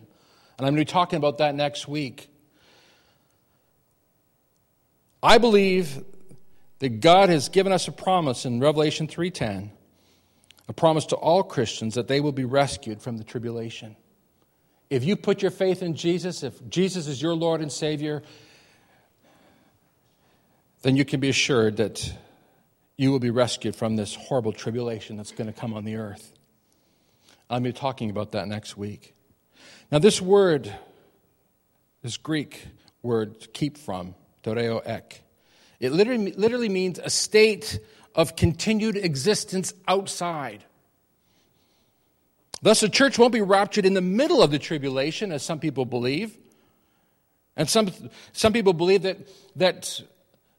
and 0.56 0.66
I'm 0.66 0.74
going 0.74 0.84
to 0.84 0.90
be 0.90 0.92
talking 0.92 1.18
about 1.18 1.38
that 1.38 1.54
next 1.54 1.86
week. 1.86 2.28
I 5.22 5.36
believe 5.36 6.02
that 6.78 7.00
God 7.00 7.28
has 7.28 7.50
given 7.50 7.72
us 7.72 7.86
a 7.86 7.92
promise 7.92 8.46
in 8.46 8.60
Revelation 8.60 9.06
3:10, 9.06 9.70
a 10.70 10.72
promise 10.72 11.06
to 11.06 11.16
all 11.16 11.42
Christians 11.42 11.96
that 11.96 12.06
they 12.06 12.20
will 12.20 12.30
be 12.30 12.44
rescued 12.44 13.02
from 13.02 13.18
the 13.18 13.24
tribulation. 13.24 13.96
If 14.88 15.02
you 15.02 15.16
put 15.16 15.42
your 15.42 15.50
faith 15.50 15.82
in 15.82 15.96
Jesus, 15.96 16.44
if 16.44 16.68
Jesus 16.68 17.08
is 17.08 17.20
your 17.20 17.34
Lord 17.34 17.60
and 17.60 17.72
Savior, 17.72 18.22
then 20.82 20.94
you 20.94 21.04
can 21.04 21.18
be 21.18 21.28
assured 21.28 21.78
that 21.78 22.14
you 22.96 23.10
will 23.10 23.18
be 23.18 23.30
rescued 23.30 23.74
from 23.74 23.96
this 23.96 24.14
horrible 24.14 24.52
tribulation 24.52 25.16
that's 25.16 25.32
going 25.32 25.52
to 25.52 25.52
come 25.52 25.74
on 25.74 25.84
the 25.84 25.96
earth. 25.96 26.32
I'll 27.50 27.58
be 27.58 27.72
talking 27.72 28.08
about 28.08 28.30
that 28.32 28.46
next 28.46 28.76
week. 28.76 29.12
Now, 29.90 29.98
this 29.98 30.22
word, 30.22 30.72
this 32.00 32.16
Greek 32.16 32.64
word, 33.02 33.52
keep 33.52 33.76
from, 33.76 34.14
tereo 34.44 34.86
ek, 34.86 35.24
it 35.80 35.90
literally, 35.90 36.30
literally 36.30 36.68
means 36.68 37.00
a 37.00 37.10
state 37.10 37.80
of 38.14 38.36
continued 38.36 38.96
existence 38.96 39.72
outside. 39.86 40.64
Thus, 42.62 42.80
the 42.80 42.88
church 42.88 43.18
won't 43.18 43.32
be 43.32 43.40
raptured 43.40 43.86
in 43.86 43.94
the 43.94 44.00
middle 44.00 44.42
of 44.42 44.50
the 44.50 44.58
tribulation, 44.58 45.32
as 45.32 45.42
some 45.42 45.58
people 45.58 45.84
believe. 45.84 46.36
And 47.56 47.68
some, 47.68 47.90
some 48.32 48.52
people 48.52 48.72
believe 48.72 49.02
that, 49.02 49.18
that 49.56 50.02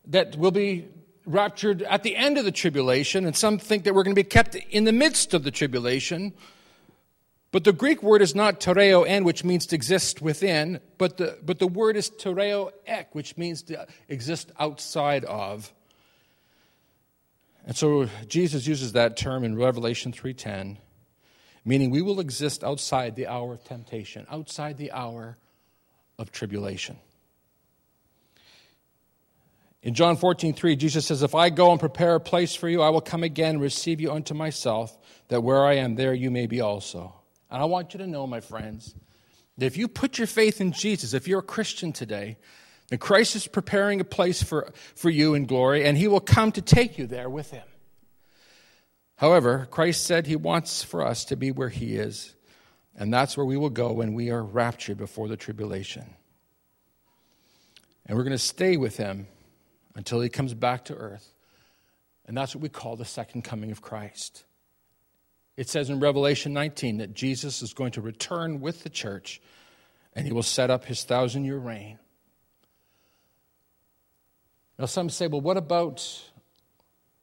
that 0.08 0.36
will 0.36 0.52
be 0.52 0.88
raptured 1.26 1.84
at 1.84 2.04
the 2.04 2.16
end 2.16 2.38
of 2.38 2.46
the 2.46 2.52
tribulation, 2.52 3.26
and 3.26 3.36
some 3.36 3.58
think 3.58 3.84
that 3.84 3.94
we're 3.94 4.04
going 4.04 4.16
to 4.16 4.20
be 4.20 4.28
kept 4.28 4.56
in 4.56 4.86
the 4.86 4.92
midst 4.92 5.34
of 5.34 5.44
the 5.44 5.52
tribulation. 5.52 6.34
But 7.52 7.64
the 7.64 7.74
Greek 7.74 8.02
word 8.02 8.22
is 8.22 8.34
not 8.34 8.60
tereo 8.60 9.08
en, 9.08 9.24
which 9.24 9.44
means 9.44 9.66
to 9.68 9.76
exist 9.76 10.22
within, 10.22 10.80
but 10.98 11.18
the, 11.18 11.38
but 11.46 11.60
the 11.60 11.68
word 11.68 11.96
is 11.98 12.10
tereo 12.10 12.72
ek, 12.88 13.14
which 13.14 13.38
means 13.38 13.62
to 13.64 13.86
exist 14.08 14.52
outside 14.58 15.26
of. 15.26 15.72
And 17.66 17.76
so 17.76 18.10
Jesus 18.28 18.66
uses 18.68 18.94
that 18.94 19.18
term 19.18 19.44
in 19.44 19.56
Revelation 19.56 20.12
3:10, 20.12 20.78
meaning 21.64 21.92
we 21.92 22.02
will 22.02 22.20
exist 22.20 22.64
outside 22.64 23.16
the 23.16 23.28
hour 23.28 23.54
of 23.54 23.64
temptation, 23.64 24.26
outside 24.30 24.78
the 24.78 24.92
hour 24.92 25.38
of 26.18 26.32
tribulation. 26.32 26.98
In 29.84 29.96
John 29.96 30.16
14, 30.16 30.54
3, 30.54 30.76
Jesus 30.76 31.08
says, 31.08 31.24
If 31.24 31.34
I 31.34 31.50
go 31.50 31.72
and 31.72 31.80
prepare 31.80 32.14
a 32.14 32.20
place 32.20 32.54
for 32.54 32.70
you, 32.70 32.84
I 32.84 32.90
will 32.90 33.02
come 33.02 33.24
again 33.24 33.56
and 33.56 33.62
receive 33.62 34.00
you 34.00 34.12
unto 34.12 34.36
myself, 34.36 34.96
that 35.30 35.42
where 35.42 35.66
I 35.66 35.78
am, 35.78 35.96
there 35.96 36.14
you 36.14 36.30
may 36.30 36.46
be 36.46 36.62
also. 36.62 37.16
And 37.50 37.62
I 37.62 37.66
want 37.66 37.94
you 37.94 37.98
to 37.98 38.06
know, 38.06 38.28
my 38.28 38.42
friends, 38.42 38.94
that 39.58 39.66
if 39.66 39.78
you 39.78 39.88
put 39.88 40.20
your 40.20 40.28
faith 40.28 40.62
in 40.62 40.72
Jesus, 40.72 41.16
if 41.16 41.28
you're 41.28 41.40
a 41.40 41.44
Christian 41.44 41.94
today, 41.94 42.38
then 42.92 43.00
Christ 43.00 43.38
is 43.38 43.48
preparing 43.48 44.02
a 44.02 44.04
place 44.04 44.44
for, 44.44 44.70
for 44.96 45.10
you 45.10 45.34
in 45.34 45.46
glory, 45.46 45.86
and 45.86 45.98
he 45.98 46.10
will 46.10 46.20
come 46.20 46.52
to 46.52 46.62
take 46.62 46.98
you 46.98 47.08
there 47.08 47.30
with 47.30 47.50
him. 47.50 47.64
However, 49.16 49.66
Christ 49.72 50.06
said 50.06 50.28
he 50.28 50.36
wants 50.36 50.84
for 50.84 51.02
us 51.02 51.24
to 51.26 51.38
be 51.38 51.52
where 51.52 51.70
he 51.70 51.96
is, 51.96 52.36
and 52.94 53.14
that's 53.14 53.38
where 53.38 53.46
we 53.46 53.56
will 53.56 53.70
go 53.70 53.94
when 53.94 54.14
we 54.14 54.30
are 54.30 54.44
raptured 54.44 54.98
before 54.98 55.30
the 55.30 55.38
tribulation. 55.38 56.04
And 58.06 58.18
we're 58.18 58.26
going 58.26 58.32
to 58.32 58.38
stay 58.38 58.76
with 58.76 58.98
him 58.98 59.28
until 59.96 60.20
he 60.20 60.28
comes 60.28 60.54
back 60.54 60.84
to 60.86 60.96
earth. 60.96 61.34
And 62.26 62.36
that's 62.36 62.54
what 62.54 62.62
we 62.62 62.68
call 62.68 62.98
the 62.98 63.06
second 63.06 63.44
coming 63.44 63.72
of 63.72 63.82
Christ. 63.82 64.44
It 65.56 65.70
says 65.70 65.90
in 65.90 66.02
Revelation 66.02 66.52
19 66.52 66.98
that 66.98 67.14
Jesus 67.14 67.62
is 67.62 67.74
going 67.74 67.92
to 67.94 68.02
return 68.02 68.60
with 68.60 68.84
the 68.84 68.90
church 68.90 69.42
and 70.14 70.26
he 70.26 70.34
will 70.34 70.44
set 70.44 70.70
up 70.70 70.84
his 70.84 71.06
thousand 71.06 71.46
year 71.46 71.58
reign. 71.58 72.00
Now, 74.82 74.88
some 74.88 75.12
say, 75.12 75.28
well, 75.28 75.42
what 75.42 75.58
about 75.58 76.04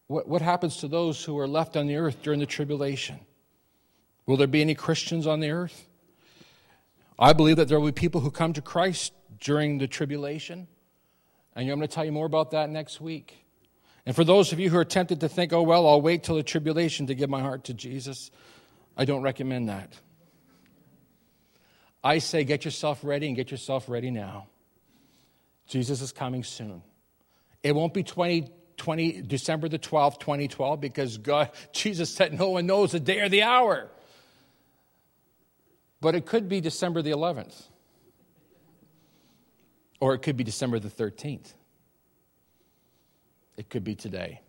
what, 0.06 0.28
what 0.28 0.42
happens 0.42 0.76
to 0.76 0.86
those 0.86 1.24
who 1.24 1.36
are 1.40 1.48
left 1.48 1.76
on 1.76 1.88
the 1.88 1.96
earth 1.96 2.22
during 2.22 2.38
the 2.38 2.46
tribulation? 2.46 3.18
Will 4.26 4.36
there 4.36 4.46
be 4.46 4.60
any 4.60 4.76
Christians 4.76 5.26
on 5.26 5.40
the 5.40 5.50
earth? 5.50 5.88
I 7.18 7.32
believe 7.32 7.56
that 7.56 7.66
there 7.66 7.80
will 7.80 7.88
be 7.88 7.92
people 7.92 8.20
who 8.20 8.30
come 8.30 8.52
to 8.52 8.62
Christ 8.62 9.12
during 9.40 9.78
the 9.78 9.88
tribulation. 9.88 10.68
And 11.56 11.68
I'm 11.68 11.78
going 11.78 11.80
to 11.80 11.92
tell 11.92 12.04
you 12.04 12.12
more 12.12 12.26
about 12.26 12.52
that 12.52 12.70
next 12.70 13.00
week. 13.00 13.44
And 14.06 14.14
for 14.14 14.22
those 14.22 14.52
of 14.52 14.60
you 14.60 14.70
who 14.70 14.78
are 14.78 14.84
tempted 14.84 15.18
to 15.18 15.28
think, 15.28 15.52
oh, 15.52 15.62
well, 15.62 15.84
I'll 15.84 16.00
wait 16.00 16.22
till 16.22 16.36
the 16.36 16.44
tribulation 16.44 17.08
to 17.08 17.14
give 17.16 17.28
my 17.28 17.40
heart 17.40 17.64
to 17.64 17.74
Jesus, 17.74 18.30
I 18.96 19.04
don't 19.04 19.22
recommend 19.22 19.68
that. 19.68 19.92
I 22.04 22.18
say, 22.18 22.44
get 22.44 22.64
yourself 22.64 23.00
ready 23.02 23.26
and 23.26 23.34
get 23.34 23.50
yourself 23.50 23.88
ready 23.88 24.12
now. 24.12 24.46
Jesus 25.66 26.00
is 26.00 26.12
coming 26.12 26.44
soon. 26.44 26.82
It 27.62 27.74
won't 27.74 27.94
be 27.94 28.02
20, 28.02 28.50
20, 28.76 29.22
December 29.22 29.68
the 29.68 29.78
12th, 29.78 30.20
2012, 30.20 30.80
because 30.80 31.18
God, 31.18 31.50
Jesus 31.72 32.10
said 32.10 32.38
no 32.38 32.50
one 32.50 32.66
knows 32.66 32.92
the 32.92 33.00
day 33.00 33.20
or 33.20 33.28
the 33.28 33.42
hour. 33.42 33.90
But 36.00 36.14
it 36.14 36.26
could 36.26 36.48
be 36.48 36.60
December 36.60 37.02
the 37.02 37.10
11th. 37.10 37.54
Or 40.00 40.14
it 40.14 40.20
could 40.20 40.36
be 40.36 40.44
December 40.44 40.78
the 40.78 40.88
13th. 40.88 41.52
It 43.56 43.68
could 43.68 43.82
be 43.82 43.96
today. 43.96 44.40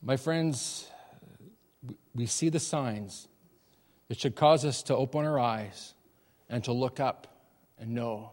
My 0.00 0.16
friends, 0.16 0.90
we 2.14 2.24
see 2.24 2.48
the 2.48 2.60
signs 2.60 3.28
that 4.08 4.18
should 4.18 4.34
cause 4.34 4.64
us 4.64 4.82
to 4.84 4.96
open 4.96 5.26
our 5.26 5.38
eyes 5.38 5.94
and 6.48 6.64
to 6.64 6.72
look 6.72 7.00
up 7.00 7.26
and 7.78 7.90
know 7.94 8.30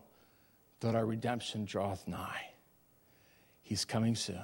that 0.82 0.96
our 0.96 1.06
redemption 1.06 1.66
draweth 1.66 2.08
nigh. 2.08 2.52
He's 3.64 3.86
coming 3.86 4.16
soon. 4.16 4.44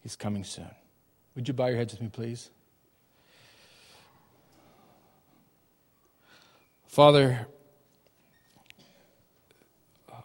He's 0.00 0.16
coming 0.16 0.44
soon. 0.44 0.70
Would 1.34 1.48
you 1.48 1.54
bow 1.54 1.66
your 1.66 1.76
heads 1.76 1.92
with 1.92 2.00
me, 2.00 2.08
please? 2.08 2.50
Father, 6.86 7.46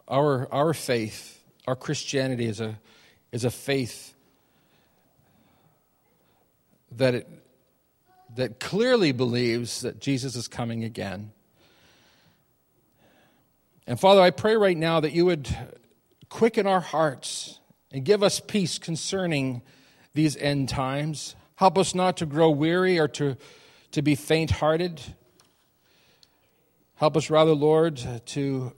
our, 0.08 0.48
our 0.52 0.74
faith, 0.74 1.44
our 1.68 1.76
Christianity 1.76 2.46
is 2.46 2.62
a, 2.62 2.80
is 3.32 3.44
a 3.44 3.52
faith 3.52 4.14
that, 6.98 7.16
it, 7.16 7.30
that 8.36 8.60
clearly 8.60 9.12
believes 9.12 9.82
that 9.82 10.00
Jesus 10.00 10.36
is 10.36 10.48
coming 10.48 10.84
again. 10.84 11.33
And 13.86 14.00
Father, 14.00 14.22
I 14.22 14.30
pray 14.30 14.56
right 14.56 14.78
now 14.78 15.00
that 15.02 15.12
you 15.12 15.26
would 15.26 15.56
quicken 16.30 16.66
our 16.66 16.80
hearts 16.80 17.60
and 17.92 18.06
give 18.06 18.24
us 18.24 18.40
peace 18.40 18.80
concerning 18.80 19.62
these 20.14 20.38
end 20.38 20.70
times. 20.70 21.36
Help 21.56 21.78
us 21.78 21.94
not 21.94 22.18
to 22.18 22.26
grow 22.26 22.50
weary 22.50 22.98
or 22.98 23.08
to, 23.10 23.36
to 23.92 24.02
be 24.02 24.16
faint 24.16 24.52
hearted. 24.52 25.02
Help 26.96 27.18
us 27.18 27.30
rather, 27.30 27.54
Lord, 27.54 28.02
to 28.28 28.74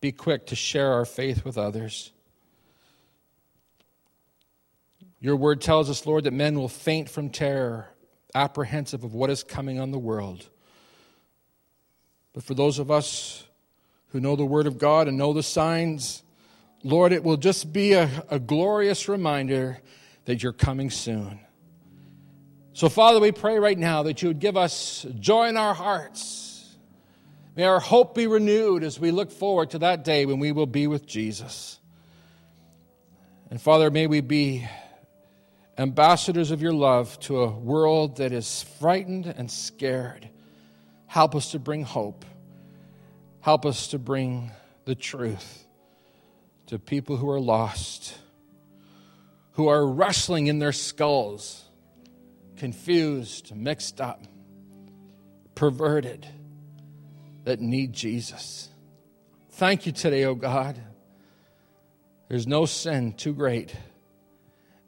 be 0.00 0.12
quick 0.12 0.46
to 0.46 0.56
share 0.56 0.92
our 0.92 1.04
faith 1.04 1.44
with 1.44 1.58
others. 1.58 2.12
Your 5.20 5.36
word 5.36 5.60
tells 5.60 5.90
us, 5.90 6.06
Lord, 6.06 6.24
that 6.24 6.32
men 6.32 6.58
will 6.58 6.68
faint 6.68 7.10
from 7.10 7.28
terror, 7.28 7.90
apprehensive 8.34 9.04
of 9.04 9.14
what 9.14 9.30
is 9.30 9.42
coming 9.42 9.80
on 9.80 9.90
the 9.90 9.98
world. 9.98 10.48
But 12.32 12.44
for 12.44 12.54
those 12.54 12.78
of 12.78 12.90
us 12.90 13.47
who 14.10 14.20
know 14.20 14.36
the 14.36 14.44
word 14.44 14.66
of 14.66 14.78
God 14.78 15.08
and 15.08 15.18
know 15.18 15.32
the 15.32 15.42
signs, 15.42 16.22
Lord, 16.82 17.12
it 17.12 17.24
will 17.24 17.36
just 17.36 17.72
be 17.72 17.92
a, 17.92 18.10
a 18.30 18.38
glorious 18.38 19.08
reminder 19.08 19.78
that 20.24 20.42
you're 20.42 20.52
coming 20.52 20.90
soon. 20.90 21.40
So, 22.72 22.88
Father, 22.88 23.18
we 23.18 23.32
pray 23.32 23.58
right 23.58 23.76
now 23.78 24.04
that 24.04 24.22
you 24.22 24.28
would 24.28 24.38
give 24.38 24.56
us 24.56 25.04
joy 25.18 25.48
in 25.48 25.56
our 25.56 25.74
hearts. 25.74 26.76
May 27.56 27.64
our 27.64 27.80
hope 27.80 28.14
be 28.14 28.28
renewed 28.28 28.84
as 28.84 29.00
we 29.00 29.10
look 29.10 29.32
forward 29.32 29.70
to 29.70 29.80
that 29.80 30.04
day 30.04 30.26
when 30.26 30.38
we 30.38 30.52
will 30.52 30.66
be 30.66 30.86
with 30.86 31.06
Jesus. 31.06 31.80
And, 33.50 33.60
Father, 33.60 33.90
may 33.90 34.06
we 34.06 34.20
be 34.20 34.68
ambassadors 35.76 36.50
of 36.50 36.62
your 36.62 36.72
love 36.72 37.18
to 37.20 37.40
a 37.40 37.50
world 37.50 38.18
that 38.18 38.30
is 38.30 38.62
frightened 38.78 39.26
and 39.26 39.50
scared. 39.50 40.28
Help 41.06 41.34
us 41.34 41.50
to 41.52 41.58
bring 41.58 41.82
hope. 41.82 42.24
Help 43.40 43.64
us 43.64 43.88
to 43.88 43.98
bring 43.98 44.50
the 44.84 44.94
truth 44.94 45.64
to 46.66 46.78
people 46.78 47.16
who 47.16 47.30
are 47.30 47.40
lost, 47.40 48.18
who 49.52 49.68
are 49.68 49.86
wrestling 49.86 50.48
in 50.48 50.58
their 50.58 50.72
skulls 50.72 51.64
confused, 52.58 53.54
mixed 53.54 54.00
up, 54.00 54.24
perverted, 55.54 56.26
that 57.44 57.60
need 57.60 57.92
Jesus. 57.92 58.68
Thank 59.52 59.86
you 59.86 59.92
today, 59.92 60.24
O 60.24 60.30
oh 60.30 60.34
God. 60.34 60.78
There's 62.28 62.46
no 62.46 62.66
sin 62.66 63.14
too 63.14 63.32
great 63.32 63.74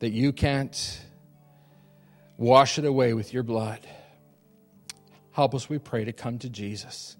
that 0.00 0.10
you 0.10 0.32
can't 0.32 1.00
wash 2.36 2.78
it 2.78 2.84
away 2.84 3.14
with 3.14 3.32
your 3.32 3.42
blood. 3.42 3.80
Help 5.32 5.54
us, 5.54 5.70
we 5.70 5.78
pray, 5.78 6.04
to 6.04 6.12
come 6.12 6.38
to 6.38 6.50
Jesus 6.50 7.16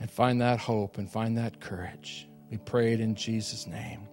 and 0.00 0.10
find 0.10 0.40
that 0.40 0.58
hope 0.58 0.98
and 0.98 1.10
find 1.10 1.38
that 1.38 1.60
courage. 1.60 2.28
We 2.50 2.58
pray 2.58 2.92
it 2.92 3.00
in 3.00 3.14
Jesus' 3.14 3.66
name. 3.66 4.08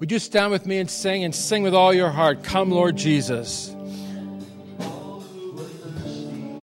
Would 0.00 0.10
you 0.10 0.18
stand 0.18 0.50
with 0.50 0.66
me 0.66 0.78
and 0.78 0.90
sing 0.90 1.24
and 1.24 1.34
sing 1.34 1.62
with 1.62 1.74
all 1.74 1.94
your 1.94 2.10
heart? 2.10 2.42
Come, 2.42 2.70
Lord 2.70 2.96
Jesus. 2.96 3.74